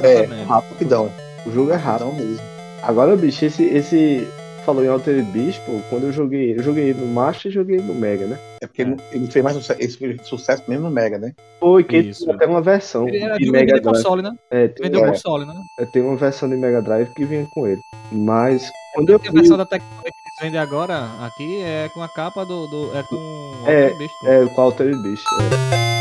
É, 0.07 0.25
rápido. 0.25 0.45
rapidão. 0.47 1.11
O 1.45 1.51
jogo 1.51 1.71
é 1.71 1.75
rápido. 1.75 2.05
Rapidão 2.09 2.27
mesmo. 2.27 2.45
Agora, 2.81 3.15
bicho, 3.15 3.45
esse, 3.45 3.63
esse 3.63 4.27
falou 4.65 4.83
em 4.83 4.87
Altered 4.87 5.23
Beast, 5.31 5.61
pô, 5.65 5.79
quando 5.89 6.03
eu 6.05 6.11
joguei, 6.11 6.57
eu 6.57 6.63
joguei 6.63 6.93
no 6.93 7.05
Master 7.07 7.51
e 7.51 7.53
joguei 7.53 7.77
no 7.77 7.93
Mega, 7.93 8.25
né? 8.25 8.37
É 8.61 8.67
porque 8.67 8.81
ele, 8.81 8.95
ele 9.11 9.27
fez 9.27 9.43
mais 9.43 9.55
sucesso, 9.55 9.79
esse 9.81 9.97
fez 9.97 10.21
sucesso 10.27 10.63
mesmo 10.67 10.85
no 10.85 10.91
Mega, 10.91 11.17
né? 11.17 11.33
Foi 11.59 11.83
que 11.83 11.95
ele 11.95 12.09
Isso. 12.09 12.25
tem 12.25 12.33
até 12.35 12.45
uma 12.45 12.61
versão 12.61 13.07
Ele 13.07 13.19
era 13.19 13.37
de 13.37 13.49
Mega 13.51 13.79
Drive. 13.79 13.83
console, 13.83 14.21
né? 14.21 14.31
É, 14.51 14.67
tem, 14.67 14.83
Vendeu 14.85 15.05
É. 15.05 15.11
console, 15.11 15.45
né? 15.45 15.53
é, 15.79 15.85
tem 15.85 16.01
uma 16.01 16.15
versão 16.17 16.49
de 16.49 16.55
Mega 16.55 16.81
Drive 16.81 17.09
que 17.13 17.23
vinha 17.25 17.47
com 17.53 17.67
ele. 17.67 17.79
Mas 18.11 18.69
quando 18.93 19.09
eu 19.09 19.15
a 19.15 19.19
fui, 19.19 19.31
versão 19.31 19.57
da 19.57 19.65
Tectoy 19.65 19.89
que 20.03 20.07
eles 20.07 20.41
vendem 20.41 20.59
agora 20.59 21.05
aqui 21.21 21.61
é 21.61 21.89
com 21.93 22.01
a 22.01 22.09
capa 22.09 22.45
do. 22.45 22.67
do 22.67 22.97
é 22.97 23.03
com 23.03 23.15
o 23.15 23.69
É, 23.69 23.83
Altered 23.85 23.97
Beast, 23.99 24.13
pô. 24.21 24.27
é 24.27 24.45
com 24.55 24.61
Altered 24.61 25.01
Beast. 25.03 25.23
é. 25.91 25.94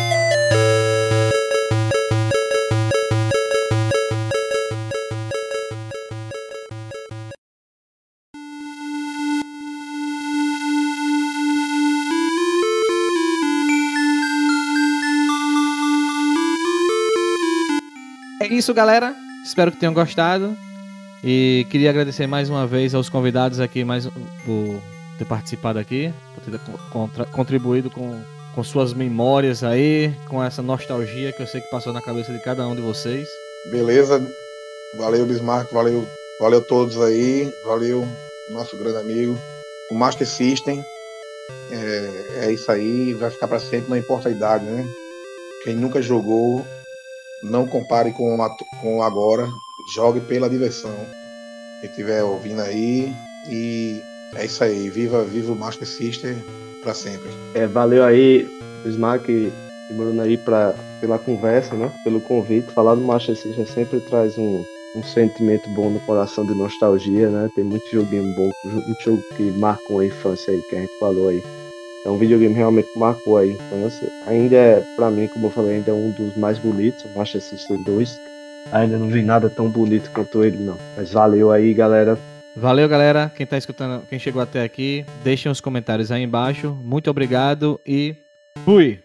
Isso, 18.57 18.73
galera. 18.73 19.15
Espero 19.45 19.71
que 19.71 19.79
tenham 19.79 19.95
gostado. 19.95 20.57
E 21.23 21.67
queria 21.71 21.91
agradecer 21.91 22.27
mais 22.27 22.51
uma 22.51 22.67
vez 22.67 22.95
aos 22.95 23.09
convidados 23.09 23.59
aqui 23.59 23.85
mais 23.85 24.07
por 24.45 24.83
ter 25.19 25.25
participado 25.25 25.79
aqui, 25.79 26.13
por 26.35 26.43
ter 26.43 27.31
contribuído 27.31 27.91
com, 27.91 28.21
com 28.55 28.63
suas 28.63 28.93
memórias 28.93 29.65
aí, 29.65 30.15
com 30.29 30.43
essa 30.43 30.63
nostalgia 30.63 31.33
que 31.33 31.43
eu 31.43 31.47
sei 31.47 31.61
que 31.61 31.71
passou 31.71 31.93
na 31.93 32.03
cabeça 32.03 32.33
de 32.33 32.41
cada 32.41 32.67
um 32.67 32.75
de 32.75 32.83
vocês. 32.83 33.27
Beleza. 33.71 34.23
Valeu, 34.99 35.25
Bismarck. 35.27 35.73
Valeu, 35.73 36.07
valeu 36.39 36.61
todos 36.61 37.01
aí. 37.01 37.51
Valeu, 37.65 38.07
nosso 38.51 38.77
grande 38.77 38.99
amigo. 38.99 39.39
O 39.91 39.95
Master 39.95 40.27
System. 40.27 40.85
É, 41.71 42.47
é 42.47 42.53
isso 42.53 42.71
aí. 42.71 43.15
Vai 43.15 43.31
ficar 43.31 43.49
para 43.49 43.59
sempre, 43.59 43.89
não 43.89 43.97
importa 43.97 44.29
a 44.29 44.33
idade, 44.33 44.65
né? 44.65 44.85
Quem 45.63 45.75
nunca 45.75 46.03
jogou, 46.03 46.65
não 47.45 47.67
compare 47.67 48.13
com, 48.13 48.43
a, 48.43 48.51
com 48.81 49.03
agora. 49.03 49.49
Jogue 49.95 50.21
pela 50.21 50.49
diversão. 50.49 50.95
Quem 51.81 51.91
estiver 51.91 52.23
ouvindo 52.23 52.61
aí. 52.61 53.15
E 53.49 54.01
é 54.37 54.47
isso 54.47 54.65
aí. 54.65 54.89
Viva, 54.89 55.23
viva 55.25 55.53
o 55.53 55.57
Master 55.57 55.87
System 55.87 56.43
para 56.83 56.95
sempre. 56.95 57.29
É, 57.55 57.67
valeu 57.67 58.05
aí, 58.05 58.49
Bismarck 58.85 59.29
e 59.29 59.53
Bruno 59.93 60.23
aí 60.23 60.37
pra, 60.39 60.75
pela 61.01 61.19
conversa, 61.19 61.75
né? 61.75 61.91
Pelo 62.03 62.21
convite. 62.21 62.73
Falar 62.73 62.95
do 62.95 63.03
Master 63.03 63.37
System 63.37 63.67
sempre 63.67 64.01
traz 64.01 64.39
um, 64.39 64.65
um 64.97 65.03
sentimento 65.03 65.69
bom 65.71 65.91
no 65.91 66.01
coração 66.01 66.47
de 66.47 66.55
nostalgia, 66.55 67.29
né? 67.29 67.51
Tem 67.55 67.65
muito 67.65 67.85
joguinho 67.91 68.35
bom, 68.35 68.51
muito 68.65 69.03
jogo 69.03 69.23
que 69.37 69.43
marcou 69.59 70.01
a 70.01 70.07
infância 70.07 70.53
aí, 70.53 70.63
que 70.63 70.77
a 70.77 70.81
gente 70.81 70.99
falou 70.99 71.29
aí. 71.29 71.43
É 72.05 72.09
um 72.09 72.19
videogame 72.19 72.55
realmente 72.55 72.93
que 72.93 72.99
marcou 72.99 73.39
a 73.39 73.47
infância. 73.47 74.09
Ainda 74.27 74.57
é, 74.57 74.83
pra 74.95 75.11
mim, 75.11 75.27
como 75.27 75.47
eu 75.47 75.51
falei, 75.51 75.77
ainda 75.77 75.91
é 75.91 75.95
um 75.95 76.11
dos 76.11 76.37
mais 76.37 76.59
bonitos, 76.59 77.05
o 77.05 77.19
Master 77.19 77.41
System 77.41 77.83
2. 77.83 78.21
Ainda 78.73 78.99
não 78.99 79.09
vi 79.09 79.23
nada 79.23 79.49
tão 79.49 79.69
bonito 79.69 80.11
quanto 80.13 80.45
ele, 80.45 80.59
não. 80.59 80.77
Mas 80.97 81.13
valeu 81.13 81.51
aí, 81.51 81.73
galera. 81.73 82.19
Valeu, 82.57 82.89
galera. 82.89 83.33
Quem 83.35 83.47
tá 83.47 83.57
escutando, 83.57 84.03
quem 84.09 84.19
chegou 84.19 84.41
até 84.41 84.63
aqui, 84.63 85.05
deixem 85.23 85.51
os 85.51 85.61
comentários 85.61 86.13
aí 86.13 86.23
embaixo. 86.23 86.77
Muito 86.83 87.11
obrigado 87.11 87.81
e 87.87 88.15
fui! 88.65 89.01